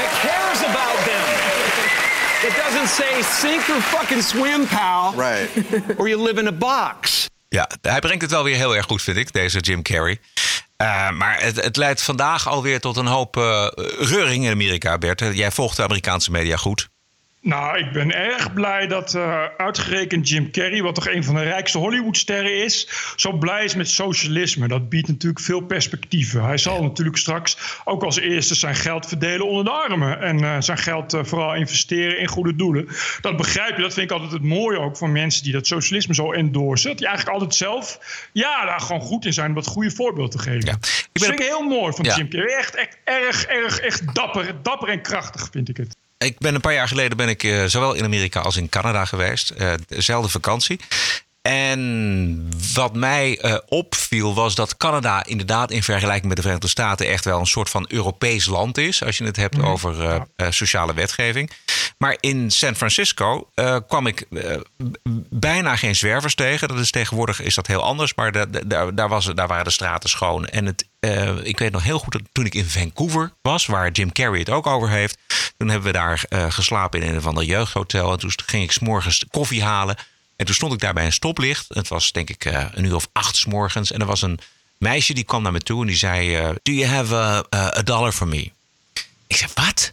that 0.00 0.10
cares 0.24 0.60
about 0.64 0.96
them. 1.04 1.50
It 2.42 2.56
doesn't 2.56 2.88
say 2.88 3.20
sink 3.20 3.68
or 3.68 3.82
fucking 3.82 4.22
swim, 4.22 4.66
pal. 4.66 5.12
Right. 5.12 5.50
or 6.00 6.08
you 6.08 6.16
live 6.16 6.38
in 6.38 6.48
a 6.48 6.52
box. 6.52 7.19
Ja, 7.52 7.68
hij 7.82 7.98
brengt 7.98 8.22
het 8.22 8.30
wel 8.30 8.44
weer 8.44 8.56
heel 8.56 8.76
erg 8.76 8.86
goed, 8.86 9.02
vind 9.02 9.16
ik, 9.16 9.32
deze 9.32 9.58
Jim 9.58 9.82
Carrey. 9.82 10.20
Eh, 10.76 11.10
maar 11.10 11.42
het, 11.42 11.62
het 11.62 11.76
leidt 11.76 12.02
vandaag 12.02 12.48
alweer 12.48 12.80
tot 12.80 12.96
een 12.96 13.06
hoop 13.06 13.36
eh 13.36 13.66
reuring 13.98 14.44
in 14.44 14.50
Amerika, 14.50 14.98
Bert. 14.98 15.20
Jij 15.32 15.50
volgt 15.50 15.76
de 15.76 15.82
Amerikaanse 15.82 16.30
media 16.30 16.56
goed. 16.56 16.89
Nou, 17.42 17.78
ik 17.78 17.92
ben 17.92 18.14
erg 18.14 18.52
blij 18.52 18.86
dat 18.86 19.14
eh, 19.14 19.44
uitgerekend 19.56 20.28
Jim 20.28 20.50
Carrey, 20.50 20.82
wat 20.82 20.94
toch 20.94 21.08
een 21.08 21.24
van 21.24 21.34
de 21.34 21.42
rijkste 21.42 21.78
Hollywoodsterren 21.78 22.64
is, 22.64 22.88
zo 23.16 23.32
blij 23.32 23.64
is 23.64 23.74
met 23.74 23.88
socialisme. 23.88 24.68
Dat 24.68 24.88
biedt 24.88 25.08
natuurlijk 25.08 25.40
veel 25.40 25.60
perspectieven. 25.60 26.44
Hij 26.44 26.58
zal 26.58 26.82
natuurlijk 26.82 27.16
straks 27.16 27.56
ook 27.84 28.02
als 28.02 28.18
eerste 28.18 28.54
zijn 28.54 28.74
geld 28.74 29.06
verdelen 29.06 29.46
onder 29.46 29.64
de 29.64 29.70
armen. 29.70 30.20
En 30.20 30.44
eh, 30.44 30.56
zijn 30.58 30.78
geld 30.78 31.12
eh, 31.12 31.24
vooral 31.24 31.54
investeren 31.54 32.18
in 32.18 32.26
goede 32.28 32.56
doelen. 32.56 32.88
Dat 33.20 33.36
begrijp 33.36 33.76
je, 33.76 33.82
dat 33.82 33.94
vind 33.94 34.10
ik 34.10 34.16
altijd 34.16 34.32
het 34.32 34.42
mooie 34.42 34.78
ook 34.78 34.96
van 34.96 35.12
mensen 35.12 35.42
die 35.42 35.52
dat 35.52 35.66
socialisme 35.66 36.14
zo 36.14 36.32
endorsen. 36.32 36.88
Dat 36.88 36.98
die 36.98 37.06
eigenlijk 37.06 37.36
altijd 37.36 37.54
zelf 37.54 37.98
ja, 38.32 38.64
daar 38.64 38.80
gewoon 38.80 39.00
goed 39.00 39.24
in 39.24 39.32
zijn 39.32 39.48
om 39.48 39.54
dat 39.54 39.66
goede 39.66 39.90
voorbeeld 39.90 40.30
te 40.30 40.38
geven. 40.38 40.66
Ja. 40.66 40.76
Ik 41.12 41.22
vind 41.22 41.40
ik 41.40 41.46
heel 41.46 41.62
mooi 41.62 41.92
van 41.92 42.04
Ja. 42.04 42.16
Jim 42.16 42.28
Carrey. 42.28 42.56
Echt, 42.56 42.74
echt 42.74 42.98
erg, 43.04 43.44
erg, 43.44 43.78
echt 43.80 44.14
dapper. 44.14 44.62
Dapper 44.62 44.88
en 44.88 45.02
krachtig 45.02 45.48
vind 45.52 45.68
ik 45.68 45.76
het. 45.76 45.96
Ik 46.24 46.38
ben 46.38 46.54
een 46.54 46.60
paar 46.60 46.72
jaar 46.72 46.88
geleden 46.88 47.16
ben 47.16 47.28
ik 47.28 47.42
eh, 47.42 47.64
zowel 47.64 47.94
in 47.94 48.04
Amerika 48.04 48.40
als 48.40 48.56
in 48.56 48.68
Canada 48.68 49.04
geweest. 49.04 49.50
Eh, 49.50 49.72
dezelfde 49.86 50.30
vakantie. 50.30 50.80
En 51.42 52.48
wat 52.74 52.94
mij 52.94 53.38
eh, 53.38 53.56
opviel 53.68 54.34
was 54.34 54.54
dat 54.54 54.76
Canada 54.76 55.24
inderdaad 55.24 55.70
in 55.70 55.82
vergelijking 55.82 56.26
met 56.26 56.36
de 56.36 56.42
Verenigde 56.42 56.68
Staten 56.68 57.06
echt 57.08 57.24
wel 57.24 57.40
een 57.40 57.46
soort 57.46 57.70
van 57.70 57.84
Europees 57.88 58.46
land 58.46 58.78
is. 58.78 59.02
Als 59.04 59.18
je 59.18 59.24
het 59.24 59.36
hebt 59.36 59.62
over 59.62 60.04
eh, 60.04 60.20
eh, 60.36 60.46
sociale 60.50 60.94
wetgeving. 60.94 61.50
Maar 61.98 62.16
in 62.20 62.50
San 62.50 62.76
Francisco 62.76 63.48
kwam 63.88 64.06
ik 64.06 64.26
bijna 65.30 65.76
geen 65.76 65.96
zwervers 65.96 66.34
tegen. 66.34 66.68
Dat 66.68 66.78
is 66.78 66.90
tegenwoordig 66.90 67.40
is 67.40 67.54
dat 67.54 67.66
heel 67.66 67.82
anders. 67.82 68.14
Maar 68.14 68.32
da- 68.32 68.46
da- 68.46 68.60
daar, 68.66 68.94
daar, 68.94 69.08
was, 69.08 69.24
daar 69.34 69.48
waren 69.48 69.64
de 69.64 69.70
straten 69.70 70.08
schoon. 70.10 70.46
En 70.46 70.66
het, 70.66 70.88
ik 71.46 71.58
weet 71.58 71.72
nog 71.72 71.82
heel 71.82 71.98
goed 71.98 72.12
dat 72.12 72.22
toen 72.32 72.44
ik 72.44 72.54
in 72.54 72.64
Vancouver 72.64 73.32
was, 73.42 73.66
waar 73.66 73.90
Jim 73.90 74.12
Carrey 74.12 74.38
het 74.38 74.50
ook 74.50 74.66
over 74.66 74.88
heeft. 74.88 75.18
Toen 75.56 75.68
hebben 75.68 75.86
we 75.92 75.98
daar 75.98 76.22
geslapen 76.48 77.02
in 77.02 77.08
een 77.10 77.16
of 77.16 77.26
ander 77.26 77.44
jeugdhotel. 77.44 78.12
En 78.12 78.18
toen 78.18 78.32
ging 78.46 78.62
ik 78.62 78.72
s'morgens 78.72 79.24
koffie 79.30 79.62
halen. 79.62 79.96
En 80.40 80.46
toen 80.46 80.54
stond 80.54 80.72
ik 80.72 80.80
daar 80.80 80.92
bij 80.92 81.04
een 81.04 81.12
stoplicht. 81.12 81.66
Het 81.68 81.88
was 81.88 82.12
denk 82.12 82.30
ik 82.30 82.44
eh, 82.44 82.64
een 82.70 82.84
uur 82.84 82.94
of 82.94 83.08
acht 83.12 83.36
's 83.36 83.44
morgens. 83.44 83.92
En 83.92 84.00
er 84.00 84.06
was 84.06 84.22
een 84.22 84.38
meisje 84.78 85.14
die 85.14 85.24
kwam 85.24 85.42
naar 85.42 85.52
me 85.52 85.60
toe 85.60 85.80
en 85.80 85.86
die 85.86 85.96
zei... 85.96 86.36
eh, 86.36 86.48
Do 86.62 86.72
you 86.72 86.86
have 86.86 87.14
a, 87.14 87.44
a, 87.54 87.76
a 87.78 87.82
dollar 87.82 88.12
for 88.12 88.28
me? 88.28 88.50
Ik 89.26 89.36
zei, 89.36 89.50
wat? 89.54 89.92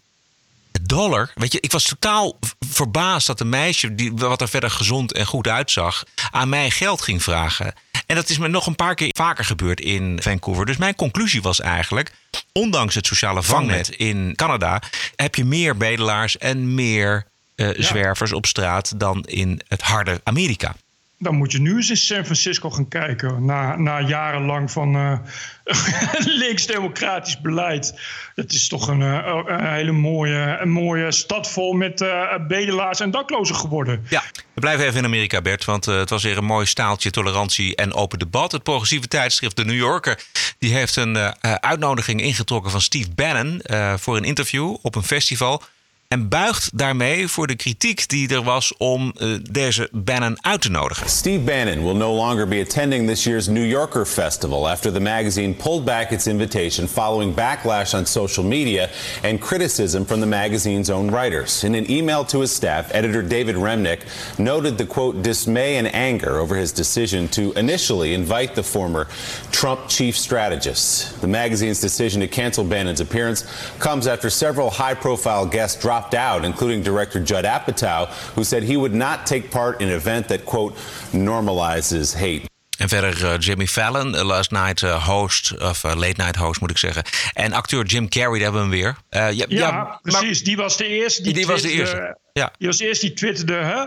Een 0.72 0.88
dollar? 0.88 1.32
Weet 1.36 1.52
je, 1.52 1.60
ik 1.60 1.72
was 1.72 1.84
totaal 1.84 2.40
verbaasd 2.70 3.28
dat 3.28 3.40
een 3.40 3.50
meisje... 3.50 3.96
Die, 3.96 4.14
wat 4.14 4.42
er 4.42 4.50
verder 4.50 4.72
gezond 4.72 5.14
en 5.14 5.26
goed 5.26 5.48
uitzag... 5.48 6.04
aan 6.32 6.50
mij 6.50 6.70
geld 6.70 7.02
ging 7.02 7.24
vragen. 7.24 7.74
En 8.06 8.16
dat 8.16 8.30
is 8.30 8.38
me 8.38 8.48
nog 8.48 8.68
een 8.68 8.76
paar 8.76 8.96
keer 8.96 9.10
vaker 9.18 9.46
gebeurd 9.46 9.80
in 9.80 10.22
Vancouver. 10.22 10.66
Dus 10.66 10.78
mijn 10.78 10.96
conclusie 10.96 11.42
was 11.42 11.60
eigenlijk... 11.60 12.12
ondanks 12.52 12.96
het 12.96 13.08
sociale 13.08 13.44
vangnet 13.44 13.90
in 13.90 14.34
Canada... 14.36 14.82
heb 15.16 15.36
je 15.36 15.46
meer 15.46 15.78
bedelaars 15.78 16.38
en 16.38 16.74
meer 16.76 17.28
eh, 17.58 17.70
zwervers 17.76 18.34
op 18.34 18.46
straat... 18.46 19.00
dan 19.00 19.24
in 19.24 19.62
het 19.68 19.82
harde 19.82 20.22
Amerika. 20.24 20.76
dan 21.20 21.36
moet 21.36 21.52
je 21.52 21.60
nu 21.60 21.76
eens 21.76 21.90
in 21.90 21.98
San 21.98 22.24
Francisco 22.24 22.70
gaan 22.70 22.88
kijken. 22.88 23.46
Na, 23.46 23.76
na 23.76 24.02
jarenlang 24.02 24.72
van 24.72 24.96
uh, 24.96 25.20
links-democratisch 26.42 27.42
beleid. 27.42 28.00
Het 28.36 28.54
is 28.54 28.68
toch 28.68 28.88
een, 28.88 29.00
uh, 29.00 29.42
een, 29.46 29.74
hele 29.74 29.92
mooie, 29.92 30.58
een 30.62 30.70
mooie 30.70 31.12
stad 31.12 31.52
vol 31.52 31.74
met 31.74 32.02
uh, 32.02 32.48
bedelaars 32.48 33.00
en 33.00 33.12
daklozen 33.12 33.56
geworden. 33.56 34.06
Ja, 34.10 34.24
we 34.54 34.62
blijven 34.62 34.86
even 34.86 35.00
in 35.00 35.06
Amerika, 35.06 35.42
Bert. 35.42 35.66
Want 35.66 35.86
het 35.86 36.10
was 36.10 36.24
weer 36.24 36.38
een 36.38 36.46
mooi 36.46 36.66
staaltje 36.66 37.10
tolerantie 37.10 37.76
en 37.76 37.94
open 37.94 38.20
debat. 38.20 38.52
Het 38.52 38.64
progressieve 38.64 39.08
tijdschrift 39.08 39.56
The 39.56 39.66
New 39.66 39.76
Yorker 39.76 40.20
die 40.60 40.74
heeft 40.74 40.96
een 40.96 41.18
uitnodiging 41.62 42.22
ingetrokken 42.22 42.72
van 42.72 42.82
Steve 42.82 43.10
Bannon 43.16 43.62
voor 43.98 44.18
een 44.18 44.24
interview 44.24 44.76
op 44.82 44.96
een 44.96 45.04
festival. 45.04 45.64
En 46.08 46.30
buigt 46.30 46.78
daarmee 46.78 47.28
voor 47.28 47.48
de 47.48 47.56
kritiek 47.56 48.10
die 48.10 48.30
er 48.30 48.44
was 48.44 48.74
om 48.78 49.14
uh, 49.18 49.38
deze 49.52 49.90
Bannon 49.92 50.38
uit 50.42 50.62
te 50.62 50.70
nodigen. 50.70 51.10
Steve 51.10 51.40
Bannon 51.40 51.84
will 51.84 51.96
no 51.96 52.16
longer 52.16 52.48
be 52.48 52.60
attending 52.62 53.08
this 53.08 53.24
year's 53.24 53.48
New 53.48 53.66
Yorker 53.66 54.06
Festival 54.06 54.70
after 54.70 54.92
the 54.92 55.00
magazine 55.00 55.54
pulled 55.54 55.86
back 55.86 56.12
its 56.12 56.28
invitation 56.28 56.88
following 56.88 57.36
backlash 57.36 57.94
on 57.94 58.06
social 58.06 58.46
media 58.46 58.90
and 59.24 59.40
criticism 59.40 60.06
from 60.06 60.20
the 60.20 60.26
magazine's 60.26 60.90
own 60.90 61.12
writers. 61.12 61.64
In 61.64 61.76
an 61.76 61.92
email 61.92 62.24
to 62.26 62.40
his 62.40 62.56
staff, 62.56 62.94
editor 62.94 63.28
David 63.28 63.56
Remnick 63.56 64.00
noted 64.38 64.78
the 64.78 64.86
quote 64.86 65.22
dismay 65.22 65.78
and 65.78 65.88
anger 65.94 66.40
over 66.40 66.56
his 66.56 66.74
decision 66.74 67.28
to 67.28 67.52
initially 67.54 68.14
invite 68.14 68.56
the 68.56 68.64
former 68.64 69.08
Trump 69.52 69.80
chief 69.88 70.16
strategist. 70.16 71.20
The 71.22 71.28
magazine's 71.28 71.82
decision 71.82 72.22
to 72.22 72.28
cancel 72.28 72.64
Bannon's 72.64 73.02
appearance 73.02 73.46
comes 73.80 74.08
after 74.08 74.30
several 74.30 74.70
high-profile 74.70 75.46
guests 75.46 75.82
dropped 75.82 75.97
dropped 75.98 76.14
out, 76.14 76.46
including 76.46 76.84
director 76.84 77.20
Judd 77.20 77.46
Apatow, 77.46 78.08
who 78.36 78.44
said 78.44 78.64
he 78.64 78.78
would 78.78 78.94
not 78.94 79.26
take 79.26 79.50
part 79.50 79.82
in 79.82 79.90
an 79.90 79.96
event 79.96 80.28
that, 80.28 80.46
quote, 80.46 80.76
normalizes 81.12 82.14
hate. 82.14 82.46
En 82.78 82.90
verder 82.90 83.24
uh, 83.24 83.38
Jimmy 83.40 83.66
Fallon, 83.66 84.16
uh, 84.16 84.24
last 84.24 84.52
night 84.52 84.84
uh, 84.84 85.06
host, 85.06 85.58
of 85.60 85.84
late 85.84 86.18
night 86.18 86.36
host 86.36 86.62
moet 86.62 86.70
ik 86.70 86.78
zeggen. 86.78 87.04
En 87.34 87.54
acteur 87.54 87.86
Jim 87.86 88.10
Carrey, 88.10 88.40
daar 88.40 88.52
hebben 88.52 88.70
we 88.70 88.76
hem 88.76 88.84
weer. 88.84 88.96
ja, 89.10 89.30
ja, 89.30 89.46
ja, 89.48 90.00
precies. 90.02 90.44
die 90.44 90.56
was 90.56 90.78
de 90.78 90.88
eerste. 90.88 91.22
Die, 91.22 91.34
die 91.34 91.48
was 91.48 91.62
de 91.62 91.72
eerste. 91.72 92.18
Ja. 92.34 92.52
Die 92.58 92.68
was 92.68 92.78
de 92.78 92.88
eerste 92.88 93.06
die 93.06 93.16
twitterde, 93.16 93.54
hè? 93.54 93.86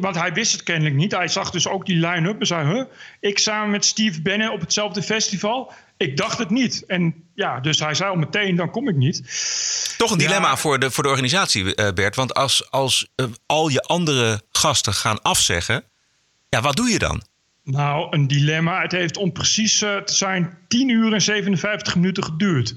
want 0.00 0.16
hij 0.16 0.32
wist 0.32 0.52
het 0.52 0.62
kennelijk 0.62 0.94
niet. 0.94 1.12
Hij 1.12 1.28
zag 1.28 1.50
dus 1.50 1.68
ook 1.68 1.86
die 1.86 1.96
line-up 1.96 2.40
en 2.40 2.46
zei, 2.46 2.74
huh? 2.74 2.84
ik 3.20 3.38
samen 3.38 3.70
met 3.70 3.84
Steve 3.84 4.22
Bannon 4.22 4.50
op 4.50 4.60
hetzelfde 4.60 5.02
festival. 5.02 5.72
Ik 5.98 6.16
dacht 6.16 6.38
het 6.38 6.50
niet. 6.50 6.84
En 6.86 7.14
ja, 7.34 7.60
dus 7.60 7.78
hij 7.78 7.94
zei 7.94 8.10
al 8.10 8.16
meteen, 8.16 8.56
dan 8.56 8.70
kom 8.70 8.88
ik 8.88 8.96
niet. 8.96 9.22
Toch 9.98 10.10
een 10.10 10.18
dilemma 10.18 10.56
voor, 10.56 10.78
de, 10.78 10.90
voor 10.90 11.02
de 11.02 11.08
organisatie, 11.08 11.74
eh, 11.74 11.92
Bert. 11.92 12.16
Want 12.16 12.34
als, 12.34 12.70
als 12.70 13.08
uh, 13.16 13.26
al 13.46 13.68
je 13.68 13.82
andere 13.82 14.42
gasten 14.50 14.94
gaan 14.94 15.22
afzeggen, 15.22 15.84
ja, 16.48 16.60
wat 16.60 16.76
doe 16.76 16.88
je 16.88 16.98
dan? 16.98 17.22
Nou, 17.62 18.06
een 18.10 18.26
dilemma. 18.26 18.82
Het 18.82 18.92
heeft 18.92 19.16
om 19.16 19.32
precies 19.32 19.82
uh, 19.82 19.96
te 19.96 20.14
zijn 20.14 20.58
10 20.68 20.88
uur 20.88 21.12
en 21.12 21.22
57 21.22 21.94
minuten 21.94 22.24
geduurd. 22.24 22.74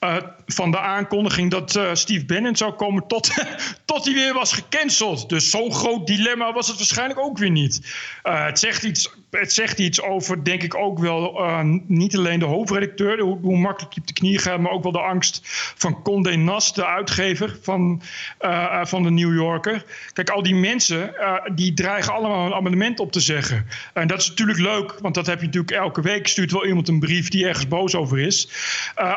Uh, 0.00 0.16
van 0.46 0.70
de 0.70 0.78
aankondiging 0.78 1.50
dat 1.50 1.76
uh, 1.76 1.90
Steve 1.92 2.24
Bannon 2.24 2.56
zou 2.56 2.72
komen 2.72 3.06
tot, 3.06 3.30
tot 3.84 4.04
hij 4.04 4.14
weer 4.14 4.34
was 4.34 4.52
gecanceld. 4.52 5.28
Dus 5.28 5.50
zo'n 5.50 5.74
groot 5.74 6.06
dilemma 6.06 6.52
was 6.52 6.68
het 6.68 6.76
waarschijnlijk 6.76 7.20
ook 7.20 7.38
weer 7.38 7.50
niet. 7.50 7.80
Uh, 8.24 8.44
het 8.44 8.58
zegt 8.58 8.82
iets 8.82 9.10
het 9.40 9.52
zegt 9.52 9.78
iets 9.78 10.02
over, 10.02 10.44
denk 10.44 10.62
ik 10.62 10.74
ook 10.74 10.98
wel, 10.98 11.40
uh, 11.40 11.60
niet 11.86 12.16
alleen 12.16 12.38
de 12.38 12.44
hoofdredacteur, 12.44 13.20
hoe, 13.20 13.38
hoe, 13.42 13.58
makkelijk 13.58 13.94
je 13.94 14.00
op 14.00 14.06
de 14.06 14.12
knie 14.12 14.38
gaat, 14.38 14.60
maar 14.60 14.72
ook 14.72 14.82
wel 14.82 14.92
de 14.92 15.00
angst 15.00 15.40
van 15.76 16.02
Condé 16.02 16.36
Nast, 16.36 16.74
de 16.74 16.86
uitgever 16.86 17.58
van, 17.62 18.02
uh, 18.40 18.84
van 18.84 19.02
de 19.02 19.10
New 19.10 19.34
Yorker. 19.34 19.84
Kijk, 20.12 20.30
al 20.30 20.42
die 20.42 20.54
mensen, 20.54 21.14
uh, 21.18 21.34
die 21.54 21.74
dreigen 21.74 22.12
allemaal 22.12 22.46
een 22.46 22.54
abonnement 22.54 23.00
op 23.00 23.12
te 23.12 23.20
zeggen. 23.20 23.66
En 23.92 24.06
dat 24.06 24.20
is 24.20 24.28
natuurlijk 24.28 24.58
leuk, 24.58 24.98
want 25.00 25.14
dat 25.14 25.26
heb 25.26 25.40
je 25.40 25.46
natuurlijk 25.46 25.72
elke 25.72 26.00
week, 26.00 26.28
stuurt 26.28 26.52
wel 26.52 26.66
iemand 26.66 26.88
een 26.88 27.00
brief 27.00 27.28
die 27.28 27.46
ergens 27.46 27.68
boos 27.68 27.94
over 27.94 28.18
is. 28.18 28.48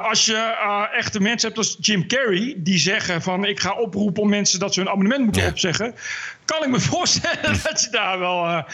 als 0.01 0.25
je 0.25 0.55
echte 0.97 1.21
mensen 1.21 1.47
hebt 1.47 1.59
als 1.59 1.77
Jim 1.79 2.07
Carrey, 2.07 2.53
die 2.57 2.77
zeggen 2.77 3.21
van 3.21 3.45
ik 3.45 3.59
ga 3.59 3.73
oproepen 3.73 4.21
om 4.21 4.29
mensen 4.29 4.59
dat 4.59 4.73
ze 4.73 4.79
hun 4.79 4.89
abonnement 4.89 5.23
moeten 5.23 5.41
ja. 5.41 5.49
opzeggen, 5.49 5.95
kan 6.45 6.63
ik 6.63 6.69
me 6.69 6.79
voorstellen 6.95 7.59
dat 7.63 7.81
je 7.81 7.89
daar 7.91 8.19
wel 8.19 8.65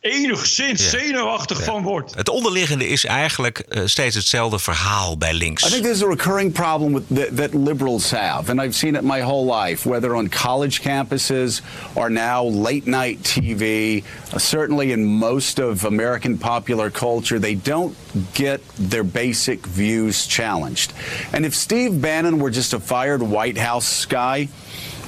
enigszins 0.00 0.84
ja. 0.84 0.98
zenuwachtig 0.98 1.58
ja. 1.58 1.64
van 1.64 1.82
wordt. 1.82 2.14
Het 2.14 2.28
onderliggende 2.28 2.88
is 2.88 3.04
eigenlijk 3.04 3.64
uh, 3.68 3.82
steeds 3.84 4.14
hetzelfde 4.14 4.58
verhaal 4.58 5.18
bij 5.18 5.34
links. 5.34 5.64
I 5.64 5.68
think 5.68 5.82
there's 5.82 6.02
a 6.02 6.08
recurring 6.08 6.52
problem 6.52 6.92
with 6.92 7.04
the, 7.08 7.28
that 7.34 7.54
liberals 7.54 8.10
have, 8.10 8.50
and 8.50 8.60
I've 8.60 8.74
seen 8.74 8.94
it 8.94 9.02
my 9.02 9.22
whole 9.22 9.64
life, 9.64 9.88
whether 9.88 10.14
on 10.14 10.28
college 10.28 10.80
campuses 10.80 11.62
or 11.92 12.10
now 12.10 12.64
late 12.64 12.86
night 12.86 13.18
TV. 13.22 14.02
Uh, 14.32 14.38
certainly 14.38 14.92
in 14.92 15.04
most 15.04 15.58
of 15.58 15.84
American 15.84 16.38
popular 16.38 16.90
culture, 16.90 17.38
they 17.38 17.54
don't 17.54 17.94
get 18.32 18.60
their 18.90 19.04
basic 19.04 19.66
views 19.66 20.26
challenged. 20.26 20.92
And 21.32 21.44
if 21.44 21.54
Steve 21.54 22.00
Bannon 22.00 22.38
were 22.38 22.52
just 22.52 22.72
a 22.72 22.80
fired 22.80 23.22
White 23.22 23.58
House 23.58 24.06
guy, 24.08 24.48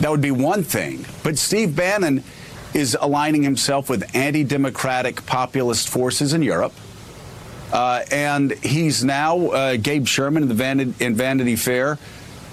that 0.00 0.10
would 0.10 0.20
be 0.20 0.30
one 0.30 0.62
thing. 0.62 1.06
But 1.22 1.38
Steve 1.38 1.74
Bannon 1.74 2.22
is 2.74 2.96
aligning 3.00 3.42
himself 3.42 3.88
with 3.88 4.14
anti 4.14 4.44
democratic 4.44 5.24
populist 5.26 5.88
forces 5.88 6.32
in 6.32 6.42
Europe. 6.42 6.72
Uh, 7.72 8.04
and 8.10 8.52
he's 8.62 9.02
now, 9.02 9.46
uh, 9.46 9.76
Gabe 9.76 10.06
Sherman 10.06 10.42
in, 10.42 10.48
the 10.48 10.54
Vanity, 10.54 10.94
in 11.04 11.14
Vanity 11.14 11.56
Fair, 11.56 11.98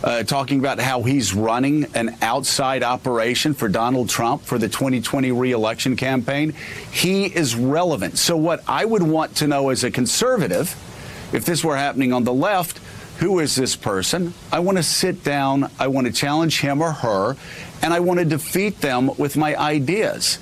uh, 0.01 0.23
talking 0.23 0.59
about 0.59 0.79
how 0.79 1.03
he's 1.03 1.33
running 1.33 1.85
an 1.93 2.15
outside 2.21 2.83
operation 2.83 3.53
for 3.53 3.67
Donald 3.67 4.07
Trump 4.07 4.41
for 4.43 4.57
the 4.57 4.69
2020 4.69 5.33
reelection 5.33 5.97
campaign. 5.97 6.53
He 6.91 7.25
is 7.25 7.55
relevant. 7.55 8.17
So, 8.17 8.37
what 8.37 8.63
I 8.67 8.85
would 8.85 9.03
want 9.03 9.35
to 9.37 9.47
know 9.47 9.69
as 9.69 9.83
a 9.83 9.91
conservative, 9.91 10.73
if 11.33 11.43
this 11.43 11.65
were 11.65 11.75
happening 11.75 12.13
on 12.13 12.23
the 12.23 12.33
left, 12.33 12.79
who 13.19 13.39
is 13.39 13.55
this 13.55 13.75
person? 13.75 14.33
I 14.49 14.59
want 14.59 14.77
to 14.77 14.83
sit 14.83 15.25
down, 15.25 15.69
I 15.77 15.87
want 15.87 16.07
to 16.07 16.13
challenge 16.13 16.61
him 16.61 16.81
or 16.81 16.93
her, 16.93 17.35
and 17.79 17.93
I 17.93 17.99
want 17.99 18.19
to 18.19 18.27
defeat 18.27 18.81
them 18.81 19.13
with 19.17 19.35
my 19.35 19.55
ideas. 19.73 20.39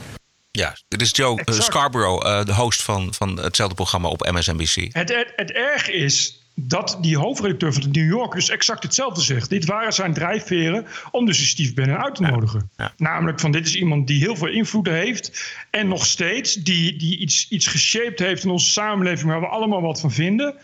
Ja, 0.51 0.77
dit 0.87 1.01
is 1.01 1.11
Joe 1.11 1.39
exact. 1.39 1.63
Scarborough, 1.63 2.25
uh, 2.25 2.45
de 2.45 2.53
host 2.53 2.81
van, 2.81 3.13
van 3.13 3.39
hetzelfde 3.39 3.75
programma 3.75 4.07
op 4.07 4.31
MSNBC. 4.31 4.75
Het, 4.75 5.15
het, 5.15 5.33
het 5.35 5.51
erg 5.51 5.89
is 5.89 6.41
dat 6.59 6.97
die 7.01 7.17
hoofdredacteur 7.17 7.73
van 7.73 7.81
de 7.81 7.99
New 7.99 8.09
Yorker 8.09 8.39
dus 8.39 8.49
exact 8.49 8.83
hetzelfde 8.83 9.21
zegt. 9.21 9.49
Dit 9.49 9.65
waren 9.65 9.93
zijn 9.93 10.13
drijfveren 10.13 10.85
om 11.11 11.25
dus 11.25 11.49
Steve 11.49 11.73
Bannon 11.73 11.97
uit 11.97 12.15
te 12.15 12.21
nodigen. 12.21 12.69
Ja, 12.77 12.83
ja. 12.83 12.93
Namelijk 12.97 13.39
van 13.39 13.51
dit 13.51 13.65
is 13.65 13.75
iemand 13.75 14.07
die 14.07 14.19
heel 14.19 14.35
veel 14.35 14.47
invloed 14.47 14.87
heeft 14.87 15.53
en 15.71 15.87
nog 15.87 16.05
steeds 16.05 16.53
die, 16.53 16.95
die 16.95 17.17
iets, 17.17 17.49
iets 17.49 17.67
geshaped 17.67 18.19
heeft 18.19 18.43
in 18.43 18.49
onze 18.49 18.71
samenleving 18.71 19.29
waar 19.29 19.39
we 19.39 19.47
allemaal 19.47 19.81
wat 19.81 19.99
van 19.99 20.11
vinden. 20.11 20.55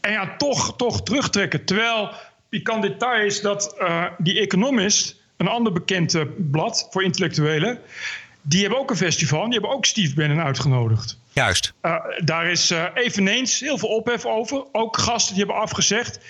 En 0.00 0.12
ja, 0.12 0.36
toch, 0.36 0.76
toch 0.76 1.02
terugtrekken. 1.02 1.64
Terwijl 1.64 2.10
pikant 2.48 2.82
detail 2.82 3.24
is 3.24 3.40
dat 3.40 3.76
uh, 3.80 4.04
die 4.18 4.40
Economist 4.40 5.22
een 5.36 5.48
ander 5.48 5.72
bekend 5.72 6.16
blad 6.50 6.88
voor 6.90 7.02
intellectuelen. 7.02 7.78
Die 8.42 8.60
hebben 8.60 8.78
ook 8.78 8.90
een 8.90 8.96
festival 8.96 9.42
en 9.42 9.50
die 9.50 9.58
hebben 9.58 9.76
ook 9.76 9.84
Steve 9.84 10.14
Bannon 10.14 10.40
uitgenodigd. 10.40 11.18
Juist. 11.32 11.72
Uh, 11.82 11.96
daar 12.24 12.50
is 12.50 12.70
uh, 12.70 12.84
eveneens 12.94 13.60
heel 13.60 13.78
veel 13.78 13.88
ophef 13.88 14.24
over. 14.24 14.64
Ook 14.72 14.98
gasten 14.98 15.34
die 15.34 15.44
hebben 15.44 15.62
afgezegd. 15.62 16.20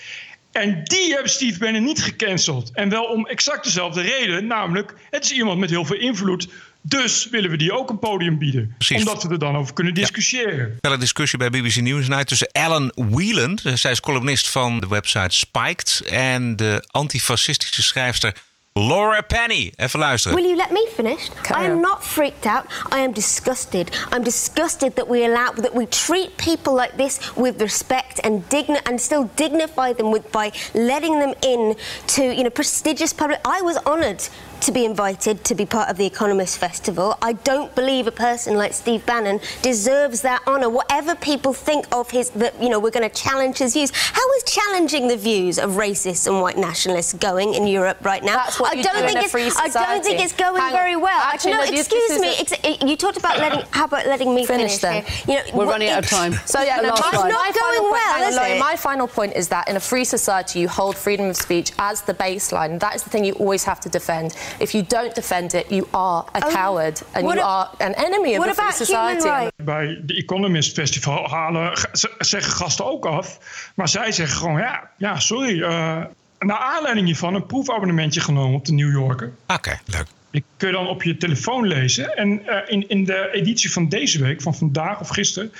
En 0.51 0.83
die 0.83 1.13
hebben 1.13 1.31
Steve 1.31 1.59
Bannon 1.59 1.83
niet 1.83 2.03
gecanceld. 2.03 2.71
En 2.73 2.89
wel 2.89 3.03
om 3.03 3.27
exact 3.27 3.63
dezelfde 3.63 4.01
reden. 4.01 4.47
Namelijk, 4.47 4.95
het 5.09 5.23
is 5.23 5.31
iemand 5.31 5.59
met 5.59 5.69
heel 5.69 5.85
veel 5.85 5.97
invloed. 5.97 6.47
Dus 6.81 7.29
willen 7.29 7.49
we 7.49 7.57
die 7.57 7.71
ook 7.71 7.89
een 7.89 7.99
podium 7.99 8.37
bieden. 8.37 8.73
Precies. 8.77 8.97
Omdat 8.97 9.23
we 9.23 9.29
er 9.29 9.39
dan 9.39 9.55
over 9.55 9.73
kunnen 9.73 9.93
discussiëren. 9.93 10.77
Ja. 10.81 10.91
Een 10.91 10.99
discussie 10.99 11.39
bij 11.39 11.49
BBC 11.49 11.75
Newsnight 11.75 12.27
tussen 12.27 12.49
Alan 12.51 12.91
Whelan. 12.95 13.59
Zij 13.63 13.91
is 13.91 13.99
columnist 13.99 14.49
van 14.49 14.79
de 14.79 14.87
website 14.87 15.35
Spiked. 15.35 16.01
En 16.09 16.55
de 16.55 16.83
antifascistische 16.87 17.83
schrijfster 17.83 18.35
Laura 18.77 19.23
Penny. 19.23 19.71
Even 19.79 20.01
luisteren. 20.01 20.35
Will 20.35 20.43
you 20.45 20.57
let 20.57 20.71
me 20.73 20.85
finish? 20.97 21.29
I 21.49 21.63
am 21.63 21.81
not 21.81 22.03
freaked 22.03 22.45
out. 22.45 22.67
I 22.91 22.99
am 22.99 23.13
disgusted. 23.13 23.89
I'm 24.11 24.21
disgusted 24.21 24.97
that 24.97 25.07
we 25.07 25.23
allow 25.23 25.51
that 25.51 25.73
we 25.73 25.85
treat 25.85 26.35
people 26.37 26.73
like 26.73 26.97
this 26.97 27.19
with 27.37 27.61
respect 27.61 28.19
and 28.25 28.43
digni- 28.49 28.81
and 28.85 28.99
still 28.99 29.29
dignify 29.37 29.93
them 29.93 30.11
with 30.11 30.29
by 30.33 30.51
letting 30.73 31.19
them 31.19 31.33
in 31.41 31.75
to 32.07 32.21
you 32.21 32.43
know 32.43 32.49
prestigious 32.49 33.13
public. 33.13 33.39
I 33.45 33.61
was 33.61 33.77
honoured 33.85 34.27
to 34.61 34.71
be 34.71 34.85
invited 34.85 35.43
to 35.45 35.55
be 35.55 35.65
part 35.65 35.89
of 35.89 35.97
the 35.97 36.05
Economist 36.05 36.57
Festival. 36.57 37.17
I 37.21 37.33
don't 37.33 37.73
believe 37.75 38.07
a 38.07 38.11
person 38.11 38.57
like 38.57 38.73
Steve 38.73 39.05
Bannon 39.05 39.39
deserves 39.61 40.21
that 40.21 40.41
honour. 40.47 40.69
Whatever 40.69 41.15
people 41.15 41.53
think 41.53 41.85
of 41.93 42.09
his, 42.09 42.29
that 42.31 42.59
you 42.61 42.69
know, 42.69 42.79
we're 42.79 42.91
going 42.91 43.07
to 43.07 43.15
challenge 43.15 43.57
his 43.59 43.73
views. 43.73 43.91
How 43.93 44.31
is 44.33 44.43
challenging 44.43 45.07
the 45.07 45.17
views 45.17 45.59
of 45.59 45.71
racists 45.71 46.27
and 46.27 46.41
white 46.41 46.57
nationalists 46.57 47.13
going 47.13 47.53
in 47.53 47.67
Europe 47.67 47.97
right 48.03 48.23
now? 48.23 48.35
That's 48.37 48.59
what 48.59 48.73
I 48.73 48.77
you 48.77 48.83
don't 48.83 48.95
do 48.95 48.99
think 49.05 49.11
in 49.11 49.17
it's. 49.17 49.27
a 49.27 49.29
free 49.29 49.51
I 49.57 49.69
don't 49.69 50.03
think 50.03 50.19
it's 50.19 50.33
going 50.33 50.61
Hang 50.61 50.71
very 50.71 50.95
well. 50.95 51.19
Actually, 51.21 51.51
no, 51.53 51.65
no, 51.65 51.71
excuse 51.71 52.19
me. 52.19 52.35
Ex- 52.39 52.81
you 52.83 52.95
talked 52.97 53.17
about 53.17 53.37
letting. 53.37 53.63
How 53.71 53.85
about 53.85 54.07
letting 54.07 54.33
me 54.33 54.45
Finish 54.45 54.77
finish? 54.79 55.03
then. 55.03 55.03
here? 55.03 55.43
You 55.45 55.51
know, 55.51 55.57
We're 55.57 55.65
what- 55.65 55.71
running 55.73 55.89
out 55.89 56.03
of 56.03 56.09
time. 56.09 56.33
So 56.45 56.61
yeah, 56.61 56.77
no, 56.79 56.89
it's 56.93 57.01
my, 57.01 57.11
not 57.11 57.29
my 57.29 57.51
final 57.51 57.53
going 57.53 57.79
point, 57.79 57.91
well, 57.91 58.13
hang 58.13 58.29
is 58.29 58.35
it? 58.37 58.59
My 58.59 58.75
final 58.75 59.07
point 59.07 59.33
is 59.35 59.47
that 59.49 59.67
in 59.67 59.75
a 59.75 59.79
free 59.79 60.05
society, 60.05 60.59
you 60.59 60.69
hold 60.69 60.95
freedom 60.95 61.25
of 61.27 61.35
speech 61.35 61.71
as 61.79 62.01
the 62.01 62.13
baseline. 62.13 62.79
That 62.79 62.95
is 62.95 63.03
the 63.03 63.09
thing 63.09 63.25
you 63.25 63.33
always 63.33 63.63
have 63.65 63.79
to 63.81 63.89
defend. 63.89 64.35
If 64.59 64.71
you 64.71 64.83
don't 64.87 65.15
defend 65.15 65.53
it, 65.53 65.65
you 65.69 65.87
are 65.91 66.23
a 66.31 66.45
Oh, 66.47 66.53
coward 66.53 67.01
and 67.11 67.25
you 67.25 67.39
a- 67.39 67.43
are 67.43 67.69
an 67.77 67.93
enemy 67.93 68.37
of 68.37 68.45
the 68.45 68.53
free 68.53 68.65
about 68.65 68.87
human 68.87 69.19
society. 69.21 69.27
rights? 69.27 69.51
Bij 69.55 70.01
de 70.05 70.13
Economist 70.15 70.73
Festival 70.73 71.29
halen, 71.29 71.71
zeggen 72.17 72.51
gasten 72.53 72.85
ook 72.85 73.05
af. 73.05 73.39
Maar 73.75 73.89
zij 73.89 74.11
zeggen 74.11 74.37
gewoon, 74.37 74.59
ja, 74.59 74.89
ja 74.97 75.19
sorry. 75.19 75.61
eh 75.61 76.01
naar 76.39 76.57
aanleiding 76.57 77.05
hiervan 77.05 77.33
een 77.35 77.45
proefabonnementje 77.45 78.19
genomen 78.21 78.55
op 78.55 78.65
de 78.65 78.73
New 78.73 78.91
Yorker. 78.91 79.33
Oké, 79.47 79.79
leuk. 79.85 80.05
Die 80.31 80.43
kun 80.57 80.67
je 80.67 80.73
dan 80.73 80.87
op 80.87 81.03
je 81.03 81.17
telefoon 81.17 81.67
lezen. 81.67 82.15
En 82.17 82.47
eh, 82.47 82.57
in, 82.65 82.89
in 82.89 83.03
de 83.05 83.29
editie 83.31 83.71
van 83.71 83.89
deze 83.89 84.21
week, 84.21 84.41
van 84.41 84.55
vandaag 84.55 84.99
of 84.99 85.07
gisteren... 85.09 85.51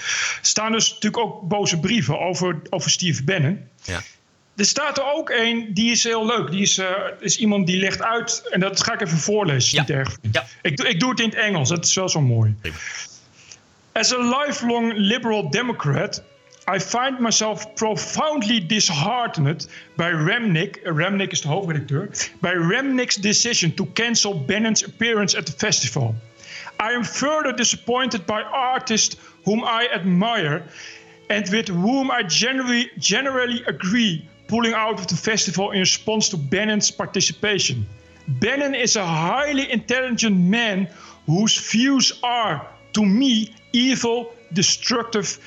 staan 0.41 0.71
dus 0.71 0.89
natuurlijk 0.93 1.23
ook 1.23 1.41
boze 1.41 1.79
brieven 1.79 2.19
over, 2.19 2.61
over 2.69 2.89
Steve 2.91 3.23
Bannon. 3.23 3.59
Ja. 3.83 4.01
Er 4.55 4.65
staat 4.65 4.97
er 4.97 5.13
ook 5.13 5.29
een, 5.29 5.73
die 5.73 5.91
is 5.91 6.03
heel 6.03 6.25
leuk. 6.25 6.51
Die 6.51 6.61
is, 6.61 6.77
eh, 6.77 6.91
is 7.19 7.37
iemand 7.37 7.67
die 7.67 7.77
legt 7.77 8.01
uit, 8.01 8.47
en 8.51 8.59
dat 8.59 8.83
ga 8.83 8.93
ik 8.93 9.01
even 9.01 9.17
voorlezen, 9.17 9.79
niet 9.79 9.89
erg. 9.89 10.17
Ik, 10.61 10.77
doe- 10.77 10.87
ik 10.87 10.99
doe 10.99 11.09
het 11.09 11.19
in 11.19 11.29
het 11.29 11.35
Engels, 11.37 11.69
dat 11.69 11.85
is 11.85 11.95
wel 11.95 12.09
zo 12.09 12.21
mooi. 12.21 12.55
As 13.91 14.13
a 14.13 14.17
lifelong 14.17 14.93
liberal 14.95 15.49
Democrat, 15.49 16.23
I 16.75 16.79
find 16.79 17.19
myself 17.19 17.73
profoundly 17.73 18.65
disheartened 18.65 19.69
by 19.95 20.09
Remnick, 20.09 20.79
Remnick 20.83 21.31
is 21.31 21.41
de 21.41 21.47
hoofdredacteur, 21.47 22.09
by 22.39 22.53
Remnick's 22.53 23.15
decision 23.15 23.73
to 23.73 23.85
cancel 23.93 24.45
Bannon's 24.45 24.85
appearance 24.85 25.37
at 25.37 25.45
the 25.45 25.53
festival. 25.57 26.15
I 26.79 26.93
am 26.93 27.03
further 27.05 27.55
disappointed 27.55 28.25
by 28.25 28.41
artists 28.51 29.17
whom 29.43 29.63
I 29.63 29.87
admire 29.93 30.63
and 31.27 31.49
with 31.49 31.67
whom 31.67 32.11
I 32.11 32.23
generally, 32.27 32.91
generally 32.97 33.63
agree 33.65 34.27
pulling 34.47 34.73
out 34.73 34.99
of 34.99 35.07
the 35.07 35.15
festival 35.15 35.71
in 35.71 35.79
response 35.79 36.29
to 36.29 36.37
Bannon's 36.37 36.91
participation. 36.91 37.85
Bannon 38.27 38.75
is 38.75 38.95
a 38.95 39.05
highly 39.05 39.71
intelligent 39.71 40.37
man 40.37 40.89
whose 41.25 41.57
views 41.71 42.19
are, 42.23 42.67
to 42.93 43.05
me, 43.05 43.53
evil, 43.73 44.33
destructive, 44.53 45.39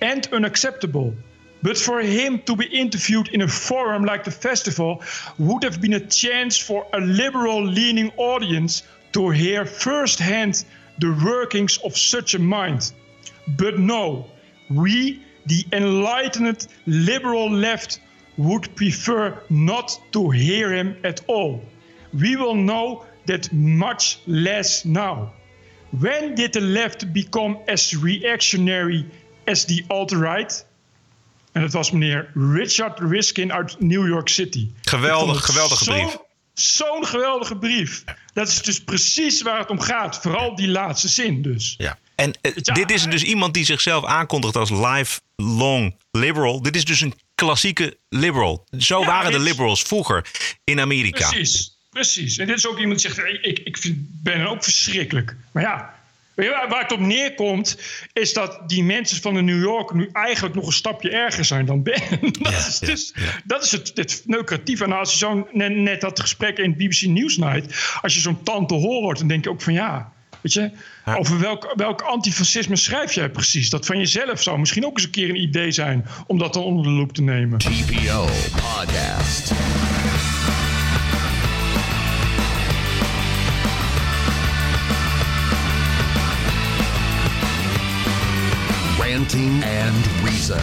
and 0.00 0.28
unacceptable. 0.32 1.14
But 1.62 1.76
for 1.76 2.00
him 2.00 2.40
to 2.42 2.54
be 2.54 2.66
interviewed 2.66 3.28
in 3.28 3.42
a 3.42 3.48
forum 3.48 4.04
like 4.04 4.24
the 4.24 4.30
festival 4.30 5.02
would 5.38 5.64
have 5.64 5.80
been 5.80 5.94
a 5.94 6.06
chance 6.06 6.56
for 6.56 6.86
a 6.92 7.00
liberal 7.00 7.64
leaning 7.64 8.12
audience 8.16 8.82
to 9.12 9.30
hear 9.30 9.64
firsthand 9.64 10.64
the 10.98 11.18
workings 11.24 11.78
of 11.78 11.96
such 11.96 12.34
a 12.34 12.38
mind. 12.38 12.92
But 13.56 13.78
no, 13.78 14.26
we, 14.70 15.22
the 15.46 15.64
enlightened 15.72 16.68
liberal 16.86 17.50
left, 17.50 18.00
would 18.38 18.74
prefer 18.74 19.42
not 19.48 20.00
to 20.10 20.30
hear 20.30 20.70
him 20.70 20.96
at 21.02 21.22
all. 21.26 21.60
We 22.10 22.36
will 22.36 22.54
know 22.54 23.04
that 23.24 23.52
much 23.52 24.18
less 24.24 24.84
now. 24.84 25.32
When 25.90 26.34
did 26.34 26.52
the 26.52 26.60
left 26.60 27.12
become 27.12 27.58
as 27.66 27.92
reactionary 28.02 29.04
as 29.44 29.64
the 29.64 29.84
alt-right? 29.88 30.66
En 31.52 31.60
dat 31.60 31.72
was 31.72 31.90
meneer 31.90 32.30
Richard 32.34 32.98
Riskin 32.98 33.52
uit 33.52 33.80
New 33.80 34.06
York 34.06 34.28
City. 34.28 34.70
Geweldig, 34.82 35.44
geweldige 35.44 35.84
zo- 35.84 35.92
brief. 35.92 36.16
Zo'n 36.54 37.06
geweldige 37.06 37.56
brief. 37.56 38.04
Dat 38.32 38.48
is 38.48 38.62
dus 38.62 38.84
precies 38.84 39.42
waar 39.42 39.58
het 39.58 39.70
om 39.70 39.80
gaat. 39.80 40.18
Vooral 40.20 40.54
die 40.56 40.68
laatste 40.68 41.08
zin 41.08 41.42
dus. 41.42 41.74
Ja. 41.78 41.98
En 42.14 42.38
eh, 42.40 42.52
dit 42.54 42.90
is 42.90 43.04
dus 43.04 43.22
iemand 43.22 43.54
die 43.54 43.64
zichzelf 43.64 44.04
aankondigt 44.04 44.56
als 44.56 44.70
lifelong 44.70 45.96
liberal. 46.10 46.62
Dit 46.62 46.76
is 46.76 46.84
dus 46.84 47.00
een 47.00 47.14
klassieke 47.38 47.96
liberal. 48.08 48.66
Zo 48.78 49.00
Ja, 49.00 49.06
waren 49.06 49.32
de 49.32 49.38
liberals 49.38 49.82
vroeger 49.82 50.26
in 50.64 50.80
Amerika. 50.80 51.28
Precies, 51.28 51.78
precies. 51.90 52.38
En 52.38 52.46
dit 52.46 52.56
is 52.56 52.66
ook 52.66 52.78
iemand 52.78 53.00
die 53.00 53.10
zegt, 53.10 53.28
ik, 53.42 53.58
ik, 53.58 53.78
vind 53.78 53.96
Ben 54.22 54.46
ook 54.46 54.64
verschrikkelijk. 54.64 55.36
Maar 55.52 55.62
ja, 55.62 55.94
waar, 56.68 56.82
het 56.82 56.92
op 56.92 57.00
neerkomt, 57.00 57.78
is 58.12 58.32
dat 58.32 58.68
die 58.68 58.84
mensen 58.84 59.22
van 59.22 59.34
de 59.34 59.42
New 59.42 59.62
York 59.62 59.92
nu 59.92 60.08
eigenlijk 60.12 60.54
nog 60.54 60.66
een 60.66 60.72
stapje 60.72 61.10
erger 61.10 61.44
zijn 61.44 61.66
dan 61.66 61.82
Ben. 61.82 62.02
dat, 62.40 62.52
is, 62.52 62.78
dus, 62.78 63.14
dat 63.44 63.64
is 63.64 63.72
het, 63.72 63.92
het. 63.94 64.22
En 64.80 64.92
als 64.92 65.12
je 65.12 65.18
zo'n, 65.18 65.46
net, 65.52 65.76
net 65.76 66.00
dat 66.00 66.20
gesprek 66.20 66.58
in 66.58 66.76
BBC 66.76 67.00
Newsnight, 67.00 67.98
als 68.00 68.14
je 68.14 68.20
zo'n 68.20 68.42
tante 68.42 68.74
hoort, 68.74 69.18
dan 69.18 69.28
denk 69.28 69.44
je 69.44 69.50
ook 69.50 69.62
van 69.62 69.72
ja... 69.72 70.16
Weet 70.40 70.52
je, 70.52 70.70
over 71.04 71.38
welk, 71.40 71.72
welk 71.76 72.00
antifascisme 72.00 72.76
schrijf 72.76 73.12
jij 73.12 73.30
precies? 73.30 73.70
Dat 73.70 73.86
van 73.86 73.98
jezelf 73.98 74.42
zou 74.42 74.58
misschien 74.58 74.86
ook 74.86 74.96
eens 74.96 75.04
een 75.04 75.10
keer 75.10 75.28
een 75.28 75.42
idee 75.42 75.70
zijn 75.70 76.06
om 76.26 76.38
dat 76.38 76.52
dan 76.52 76.62
onder 76.62 76.84
de 76.84 76.90
loep 76.90 77.12
te 77.12 77.22
nemen. 77.22 77.58
TPO 77.58 78.28
Podcast. 78.50 79.52
Ranting 88.98 89.64
and 89.64 90.06
Reason. 90.24 90.60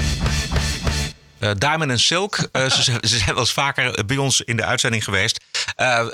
Eh, 1.39 1.51
Diamond 1.57 1.91
en 1.91 1.99
Silk, 1.99 2.49
eh, 2.51 2.69
ze, 2.69 2.81
ze 3.01 3.17
zijn 3.17 3.25
wel 3.25 3.39
eens 3.39 3.53
vaker 3.53 4.05
bij 4.05 4.17
ons 4.17 4.41
in 4.41 4.57
de 4.57 4.65
uitzending 4.65 5.03
geweest. 5.03 5.44
Eh, 5.75 6.05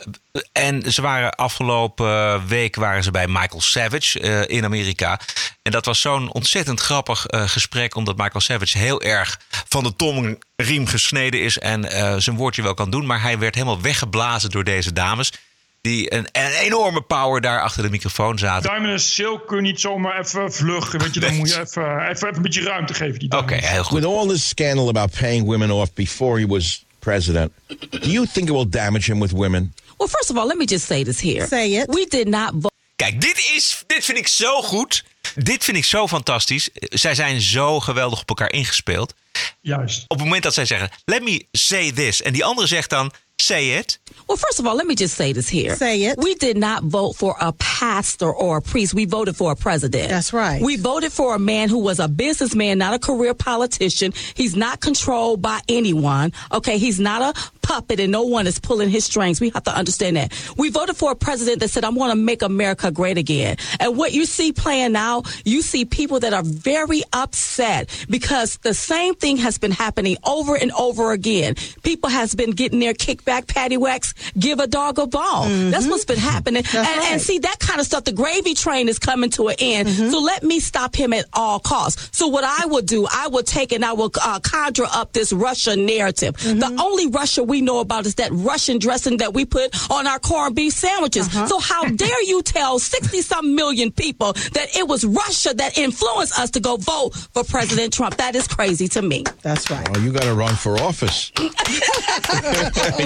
en 0.52 0.92
ze 0.92 1.02
waren 1.02 1.36
afgelopen 1.36 2.48
week 2.48 2.76
waren 2.76 3.04
ze 3.04 3.12
bij 3.12 3.28
Michael 3.28 3.62
Savage 3.62 4.20
eh, 4.20 4.58
in 4.58 4.64
Amerika. 4.64 5.20
En 5.62 5.72
dat 5.72 5.86
was 5.86 6.02
zo'n 6.02 6.32
ontzettend 6.32 6.80
grappig 6.80 7.26
eh, 7.26 7.48
gesprek, 7.48 7.96
omdat 7.96 8.18
Michael 8.18 8.40
Savage 8.40 8.78
heel 8.78 9.02
erg 9.02 9.40
van 9.68 9.84
de 9.84 9.96
tongriem 9.96 10.88
gesneden 10.88 11.42
is 11.42 11.58
en 11.58 11.92
eh, 11.92 12.16
zijn 12.18 12.36
woordje 12.36 12.62
wel 12.62 12.74
kan 12.74 12.90
doen. 12.90 13.06
Maar 13.06 13.22
hij 13.22 13.40
werd 13.40 13.56
helemaal 13.56 13.82
weggeblazen 13.82 14.50
door 14.50 14.64
deze 14.64 14.94
dames. 14.94 15.34
Die 15.82 16.14
een, 16.14 16.28
een 16.32 16.52
enorme 16.52 17.02
power 17.02 17.42
daar 17.42 17.62
achter 17.62 17.84
de 17.84 17.90
microfoon 17.90 18.40
zaten. 18.40 18.70
Diamond 18.70 18.92
en 18.92 19.00
Silk 19.00 19.48
kun 19.48 19.56
je 19.56 19.62
niet 19.62 19.80
zomaar 19.80 20.20
even 20.20 20.54
vluggen. 20.54 21.00
Weet 21.00 21.14
je, 21.14 21.20
dan 21.20 21.36
moet 21.38 21.50
je 21.50 21.60
even, 21.60 22.00
even, 22.00 22.10
even 22.10 22.36
een 22.36 22.42
beetje 22.42 22.64
ruimte 22.64 22.94
geven. 22.94 23.20
Die 23.20 23.38
Oké, 23.38 23.56
heel 23.56 23.84
goed. 23.84 24.00
With 24.00 24.10
all 24.10 24.28
this 24.28 24.48
scandal 24.48 24.88
about 24.88 25.20
paying 25.20 25.46
women 25.46 25.72
off 25.72 25.94
before 25.94 26.40
he 26.40 26.48
was 26.48 26.86
president, 27.02 27.52
do 27.90 28.10
you 28.10 28.26
think 28.26 28.48
it 28.48 28.54
will 28.54 28.70
damage 28.70 29.06
him 29.12 29.20
with 29.20 29.34
women? 29.34 29.74
Well, 29.98 30.08
first 30.08 30.30
of 30.30 30.38
all, 30.38 30.48
let 30.48 30.58
me 30.58 30.66
just 30.66 30.86
say 30.86 31.04
this 31.04 31.22
here. 31.22 31.48
Say 31.48 31.76
it. 31.76 31.88
We 31.88 32.06
did 32.06 32.28
not 32.28 32.52
vote. 32.54 32.72
Kijk, 32.96 33.22
dit, 33.22 33.52
is, 33.56 33.84
dit 33.88 34.06
vind 34.06 34.18
ik 34.18 34.28
zo 34.28 34.62
goed. 34.62 35.04
Dit 35.36 35.64
vind 35.64 35.78
ik 35.78 35.86
zo 35.86 36.08
fantastisch. 36.08 36.70
Zij 36.74 37.16
zijn 37.16 37.42
zo 37.42 37.80
geweldig 37.80 38.22
op 38.22 38.30
elkaar 38.30 38.52
ingespeeld. 38.52 39.14
Juist. 39.62 40.04
Op 40.08 40.18
het 40.18 40.26
moment 40.26 40.44
dat 40.44 40.54
zij 40.54 40.66
zeggen, 40.66 40.90
let 41.06 41.24
me 41.24 41.46
say 41.52 41.92
this. 41.92 42.22
En 42.22 42.34
die 42.34 42.46
andere 42.46 42.68
zegt 42.68 42.90
dan, 42.90 43.12
say 43.42 43.72
it. 43.72 43.98
Well, 44.28 44.38
first 44.38 44.60
of 44.60 44.68
all, 44.68 44.76
let 44.76 44.88
me 44.88 44.96
just 44.96 45.16
say 45.16 45.34
this 45.34 45.50
here. 45.50 45.76
Say 45.76 46.04
it. 46.04 46.18
We 46.18 46.36
did 46.36 46.58
not 46.58 46.84
vote 46.84 47.14
for 47.14 47.36
a 47.42 47.52
pastor 47.54 48.32
or 48.32 48.58
a 48.58 48.62
priest. 48.62 48.94
We 48.94 49.06
voted 49.06 49.36
for 49.36 49.52
a 49.52 49.56
president. 49.56 50.10
That's 50.10 50.32
right. 50.32 50.62
We 50.62 50.78
voted 50.78 51.12
for 51.12 51.36
a 51.36 51.40
man 51.40 51.70
who 51.70 51.80
was 51.80 52.00
a 52.00 52.08
businessman, 52.08 52.78
not 52.78 52.94
a 52.94 53.00
career 53.00 53.34
politician. 53.34 54.14
He's 54.36 54.56
not 54.56 54.80
controlled 54.80 55.42
by 55.42 55.60
anyone. 55.68 56.32
Okay, 56.52 56.78
he's 56.78 57.00
not 57.00 57.36
a 57.36 57.52
puppet 57.62 58.00
and 58.00 58.12
no 58.12 58.24
one 58.24 58.48
is 58.48 58.60
pulling 58.60 58.90
his 58.90 59.06
strings. 59.06 59.40
We 59.40 59.50
have 59.52 59.64
to 59.64 59.76
understand 59.76 60.18
that. 60.18 60.34
We 60.58 60.70
voted 60.70 60.98
for 60.98 61.12
a 61.12 61.16
president 61.16 61.62
that 61.62 61.70
said, 61.70 61.86
I 61.86 61.90
want 61.90 62.12
to 62.12 62.18
make 62.18 62.42
America 62.42 62.92
great 62.92 63.18
again. 63.18 63.58
And 63.80 63.98
what 63.98 64.12
you 64.12 64.26
see 64.26 64.52
playing 64.52 64.92
now, 64.92 65.24
you 65.46 65.62
see 65.62 65.86
people 65.86 66.20
that 66.20 66.34
are 66.34 66.44
very 66.44 67.02
upset 67.14 67.90
because 68.10 68.58
the 68.58 68.74
same 68.74 69.16
thing 69.16 69.38
has 69.38 69.58
been 69.58 69.72
happening 69.72 70.18
over 70.26 70.56
and 70.56 70.72
over 70.74 71.12
again. 71.12 71.56
People 71.84 72.10
has 72.10 72.36
been 72.36 72.52
getting 72.52 72.80
their 72.80 72.94
kickback, 72.94 73.31
patty 73.48 73.78
whacks, 73.78 74.14
give 74.38 74.60
a 74.60 74.68
dog 74.68 75.00
a 75.00 75.08
bone. 75.08 75.22
Mm-hmm. 75.22 75.70
That's 75.72 75.88
what's 75.88 76.06
been 76.06 76.18
happening. 76.18 76.64
And, 76.74 76.88
and 76.88 77.22
see, 77.22 77.40
that 77.40 77.60
kind 77.60 77.80
of 77.80 77.86
stuff, 77.86 78.04
the 78.04 78.12
gravy 78.12 78.54
train 78.54 78.90
is 78.90 79.00
coming 79.00 79.30
to 79.32 79.50
an 79.50 79.56
end. 79.60 79.88
Mm-hmm. 79.88 80.10
So 80.10 80.20
let 80.20 80.44
me 80.44 80.60
stop 80.60 80.96
him 80.96 81.14
at 81.14 81.26
all 81.34 81.60
costs. 81.60 82.10
So 82.18 82.28
what 82.28 82.44
I 82.44 82.66
will 82.68 82.82
do, 82.82 83.08
I 83.12 83.28
will 83.28 83.44
take 83.44 83.72
and 83.72 83.84
I 83.86 83.94
will 83.94 84.12
uh, 84.22 84.40
conjure 84.40 84.86
up 84.92 85.14
this 85.14 85.34
Russian 85.34 85.86
narrative. 85.86 86.36
Mm-hmm. 86.38 86.60
The 86.60 86.82
only 86.82 87.08
Russia 87.08 87.44
we 87.44 87.62
know 87.62 87.80
about 87.80 88.06
is 88.06 88.16
that 88.16 88.32
Russian 88.32 88.80
dressing 88.80 89.18
that 89.18 89.34
we 89.34 89.46
put 89.46 89.92
on 89.92 90.08
our 90.08 90.20
corned 90.20 90.56
beef 90.56 90.74
sandwiches. 90.74 91.28
Uh-huh. 91.28 91.48
So 91.48 91.60
how 91.60 91.86
dare 91.96 92.24
you 92.24 92.42
tell 92.42 92.80
60 92.80 93.22
some 93.22 93.56
million 93.56 93.92
people 93.92 94.34
that 94.34 94.76
it 94.76 94.88
was 94.88 95.06
Russia 95.06 95.54
that 95.54 95.78
influenced 95.78 96.40
us 96.40 96.52
to 96.52 96.60
go 96.60 96.78
vote 96.78 97.12
for 97.34 97.44
President 97.44 97.94
Trump? 97.94 98.18
That 98.18 98.36
is 98.36 98.48
crazy 98.48 98.88
to 98.90 99.02
me. 99.02 99.24
That's 99.42 99.70
right. 99.70 99.88
Oh, 99.96 100.00
you 100.00 100.12
got 100.12 100.24
to 100.24 100.34
run 100.34 100.56
for 100.56 100.78
office. 100.80 101.32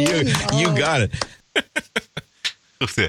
you, 0.10 0.26
you 0.56 0.82
got 0.84 0.98
it. 1.00 1.28
Goed, 2.80 2.96
hè? 2.96 3.08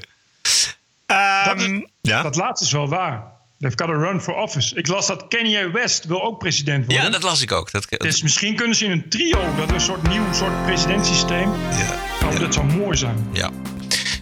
dat, 1.44 1.60
is- 1.60 2.22
dat 2.22 2.36
laatste 2.36 2.64
is 2.66 2.72
wel 2.72 2.88
waar. 2.88 3.34
They've 3.58 3.76
got 3.78 3.88
a 3.88 3.92
run 3.98 4.20
for 4.20 4.34
office. 4.34 4.74
Ik 4.74 4.86
las 4.86 5.06
dat 5.06 5.28
Kanye 5.28 5.70
West 5.70 6.04
wil 6.04 6.22
ook 6.22 6.38
president 6.38 6.84
worden. 6.86 7.04
Ja, 7.04 7.10
dat 7.10 7.22
las 7.22 7.42
ik 7.42 7.52
ook. 7.52 7.70
Dat, 7.70 7.86
Dus 7.98 8.22
misschien 8.22 8.56
kunnen 8.56 8.76
ze 8.76 8.84
in 8.84 8.90
een 8.90 9.08
trio, 9.08 9.54
dat 9.56 9.70
een 9.70 9.80
soort 9.80 10.08
nieuw 10.08 10.32
soort 10.32 10.64
presidentsysteem. 10.66 11.52
Ja. 11.52 11.94
Oh, 12.28 12.38
dat 12.40 12.54
zou 12.54 12.66
mooi 12.66 12.96
zijn. 12.96 13.28
Ja. 13.32 13.50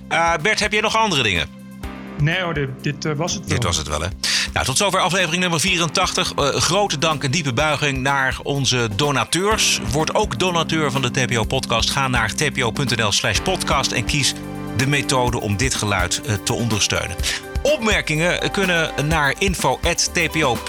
Eh, 0.09 0.35
Bert, 0.43 0.61
heb 0.61 0.72
jij 0.72 0.81
nog 0.81 0.97
andere 0.97 1.22
dingen? 1.22 1.49
Nee 2.18 2.41
hoor, 2.41 2.55
dit, 2.55 2.68
dit 2.83 3.05
eh, 3.05 3.12
was 3.12 3.33
het 3.35 3.41
wel. 3.47 3.55
Dit 3.55 3.62
was 3.64 3.77
het 3.77 3.89
wel, 3.89 4.01
hè? 4.01 4.09
Nou, 4.55 4.67
tot 4.67 4.77
zover 4.77 5.01
aflevering 5.01 5.41
nummer 5.41 5.61
84. 5.61 6.33
Eh, 6.35 6.47
grote 6.47 6.99
dank 6.99 7.25
en 7.25 7.31
diepe 7.31 7.53
buiging 7.53 7.99
naar 7.99 8.39
onze 8.43 8.89
donateurs. 8.97 9.81
Word 9.91 10.15
ook 10.15 10.39
donateur 10.39 10.91
van 10.91 11.03
de 11.03 11.11
TPO-podcast. 11.11 11.91
Ga 11.91 12.09
naar 12.09 12.35
tpo.nl 12.35 13.13
slash 13.13 13.39
podcast 13.39 13.93
en 13.93 14.05
kies 14.05 14.35
de 14.77 14.87
methode 14.87 15.41
om 15.41 15.57
dit 15.57 15.75
geluid 15.75 16.21
eh, 16.21 16.35
te 16.35 16.53
ondersteunen. 16.53 17.17
Opmerkingen 17.65 18.51
kunnen 18.51 19.09
naar 19.09 19.35
info.tpo.nl. 19.39 20.67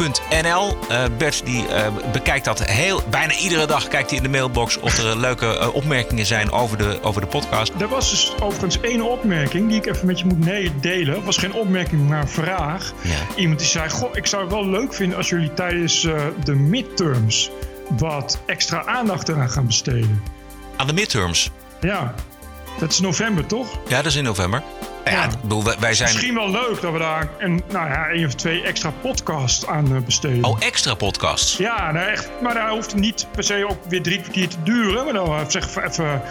Uh, 0.92 1.04
Bert 1.18 1.46
die, 1.46 1.64
uh, 1.68 1.88
bekijkt 2.12 2.46
dat 2.46 2.66
heel, 2.66 3.04
bijna 3.10 3.34
iedere 3.34 3.66
dag. 3.68 3.88
Kijkt 3.88 4.10
hij 4.10 4.18
in 4.18 4.24
de 4.24 4.30
mailbox 4.30 4.80
of 4.80 4.98
er 4.98 5.18
leuke 5.18 5.46
uh, 5.46 5.76
opmerkingen 5.76 6.26
zijn 6.26 6.52
over 6.52 6.78
de, 6.78 7.00
over 7.02 7.22
de 7.22 7.28
podcast. 7.28 7.74
Er 7.80 7.88
was 7.88 8.10
dus 8.10 8.34
overigens 8.40 8.80
één 8.80 9.02
opmerking 9.02 9.70
die 9.70 9.78
ik 9.78 9.86
even 9.86 10.06
met 10.06 10.20
je 10.20 10.26
moet 10.26 10.44
delen. 10.82 11.16
Het 11.16 11.24
was 11.24 11.38
geen 11.38 11.54
opmerking, 11.54 12.10
maar 12.10 12.22
een 12.22 12.28
vraag. 12.28 12.94
Ja. 13.02 13.16
Iemand 13.36 13.60
die 13.60 13.68
zei: 13.68 13.90
Goh, 13.90 14.16
ik 14.16 14.26
zou 14.26 14.44
het 14.44 14.52
wel 14.52 14.68
leuk 14.68 14.94
vinden 14.94 15.18
als 15.18 15.30
jullie 15.30 15.54
tijdens 15.54 16.02
de 16.44 16.56
midterms 16.56 17.52
wat 17.98 18.40
extra 18.46 18.86
aandacht 18.86 19.30
eraan 19.30 19.50
gaan 19.50 19.66
besteden. 19.66 20.24
Aan 20.76 20.88
de 20.88 20.94
midterms? 20.94 21.52
Ja. 21.82 22.14
Dat 22.80 22.92
is 22.92 23.00
november, 23.00 23.46
toch? 23.46 23.80
Ja, 23.88 23.96
dat 23.96 24.06
is 24.06 24.16
in 24.16 24.24
november. 24.24 24.64
Ja, 25.06 25.30
bedoel, 25.42 25.64
wij 25.80 25.94
zijn... 25.94 26.10
Misschien 26.10 26.36
wel 26.36 26.52
leuk 26.52 26.82
dat 26.82 26.92
we 26.92 27.00
daar 27.00 27.30
een, 27.38 27.64
nou 27.72 27.90
ja, 27.90 28.08
één 28.08 28.26
of 28.26 28.34
twee 28.34 28.62
extra 28.62 28.92
podcasts 29.02 29.68
aan 29.68 30.04
besteden. 30.06 30.44
Oh, 30.44 30.58
extra 30.60 30.94
podcasts? 30.94 31.58
Ja, 31.58 31.92
nou 31.92 32.10
echt, 32.10 32.30
maar 32.42 32.54
daar 32.54 32.70
hoeft 32.70 32.96
niet 32.96 33.28
per 33.32 33.44
se 33.44 33.66
ook 33.70 33.78
weer 33.88 34.02
drie 34.02 34.22
kwartier 34.22 34.48
te 34.48 34.64
duren. 34.64 35.04
Maar 35.04 35.14
dan 35.14 35.52
zeg 35.52 35.68
even, 35.68 35.84
even, 35.84 36.22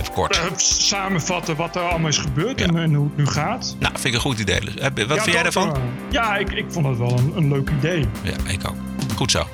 even 0.00 0.12
kort. 0.12 0.36
Uh, 0.36 0.42
samenvatten 0.56 1.56
wat 1.56 1.76
er 1.76 1.82
allemaal 1.82 2.08
is 2.08 2.18
gebeurd 2.18 2.58
ja. 2.58 2.66
en, 2.66 2.76
en, 2.76 2.94
hoe 2.94 3.06
het 3.06 3.16
nu 3.16 3.26
gaat. 3.26 3.76
Nou, 3.78 3.92
vind 3.92 4.06
ik 4.06 4.14
een 4.14 4.20
goed 4.20 4.38
idee. 4.38 4.60
Wat 4.60 4.92
ja, 4.94 5.06
vind 5.06 5.32
jij 5.32 5.42
daarvan? 5.42 5.68
Uh, 5.68 5.82
ja, 6.10 6.36
ik, 6.36 6.50
ik 6.50 6.66
vond 6.68 6.86
het 6.86 6.98
wel 6.98 7.18
een, 7.18 7.32
een 7.36 7.48
leuk 7.48 7.70
idee. 7.70 8.08
Ja, 8.22 8.50
ik 8.50 8.68
ook. 8.68 8.76
Goed 9.16 9.30
zo. 9.30 9.48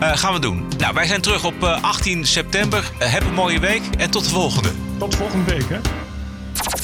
Uh, 0.00 0.16
gaan 0.16 0.32
we 0.32 0.38
doen. 0.38 0.68
Nou, 0.78 0.94
wij 0.94 1.06
zijn 1.06 1.20
terug 1.20 1.44
op 1.44 1.62
18 1.62 2.26
september. 2.26 2.90
heb 2.98 3.22
een 3.22 3.34
mooie 3.34 3.60
week 3.60 3.82
en 3.98 4.10
tot 4.10 4.24
de 4.24 4.30
volgende. 4.30 4.89
Tot 5.00 5.14
volgende 5.14 5.44
week, 5.44 5.68
hè. 5.68 5.80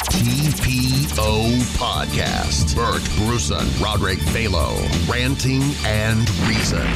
TPO 0.06 1.40
Podcast. 1.78 2.74
Bert 2.74 3.08
Bruson, 3.14 3.66
Roderick 3.82 4.18
Balo, 4.32 4.74
Ranting 5.08 5.62
and 6.06 6.30
Reason. 6.46 6.86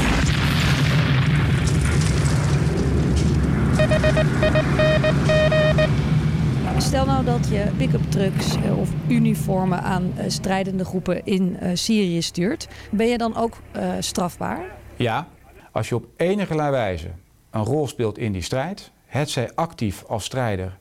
Stel 6.78 7.06
nou 7.06 7.24
dat 7.24 7.48
je 7.48 7.70
pick-up 7.76 8.10
trucks 8.10 8.56
uh, 8.56 8.78
of 8.78 8.90
uniformen 9.08 9.82
aan 9.82 10.12
uh, 10.16 10.24
strijdende 10.26 10.84
groepen 10.84 11.24
in 11.24 11.56
uh, 11.62 11.70
Syrië 11.74 12.22
stuurt. 12.22 12.68
Ben 12.90 13.06
je 13.06 13.18
dan 13.18 13.36
ook 13.36 13.56
strafbaar? 13.98 14.60
Ja, 14.96 15.28
als 15.72 15.88
je 15.88 15.94
op 15.94 16.06
enige 16.16 16.54
wijze 16.54 17.10
een 17.50 17.64
rol 17.64 17.88
speelt 17.88 18.18
in 18.18 18.32
die 18.32 18.42
strijd, 18.42 18.90
het 19.06 19.30
zij 19.30 19.50
actief 19.54 20.04
als 20.04 20.24
strijder, 20.24 20.78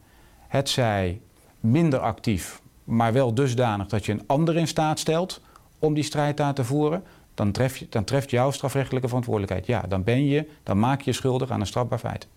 het 0.50 0.70
zij 0.70 1.22
minder 1.60 2.00
actief, 2.00 2.62
maar 2.84 3.14
wel 3.14 3.34
dusdanig 3.34 3.88
dat 3.88 4.06
je 4.06 4.12
een 4.12 4.24
ander 4.28 4.58
in 4.58 4.68
staat 4.68 5.00
stelt 5.00 5.42
om 5.80 5.94
die 5.94 6.04
strijd 6.04 6.38
daar 6.38 6.54
te 6.54 6.64
voeren, 6.64 7.04
dan, 7.34 7.52
tref 7.52 7.78
je, 7.78 7.88
dan 7.90 8.04
treft 8.04 8.30
jouw 8.30 8.52
strafrechtelijke 8.52 9.08
verantwoordelijkheid. 9.08 9.66
Ja, 9.66 9.82
dan 9.88 10.04
ben 10.04 10.26
je, 10.26 10.50
dan 10.64 10.80
maak 10.80 11.02
je 11.02 11.10
je 11.10 11.16
schuldig 11.16 11.52
aan 11.52 11.60
een 11.60 11.68
strafbaar 11.68 12.00
feit. 12.00 12.28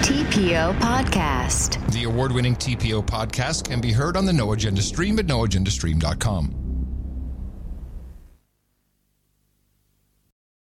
TPO 0.00 0.74
Podcast. 0.78 1.78
The 1.90 2.06
award 2.06 2.32
winning 2.32 2.56
TPO 2.56 3.02
podcast 3.02 3.68
can 3.68 3.80
be 3.80 3.94
heard 3.94 4.16
on 4.16 4.26
the 4.26 4.32
No 4.32 4.52
Agenda 4.52 4.80
stream 4.80 5.18
at 5.18 5.26
noagendastream.com. 5.26 6.63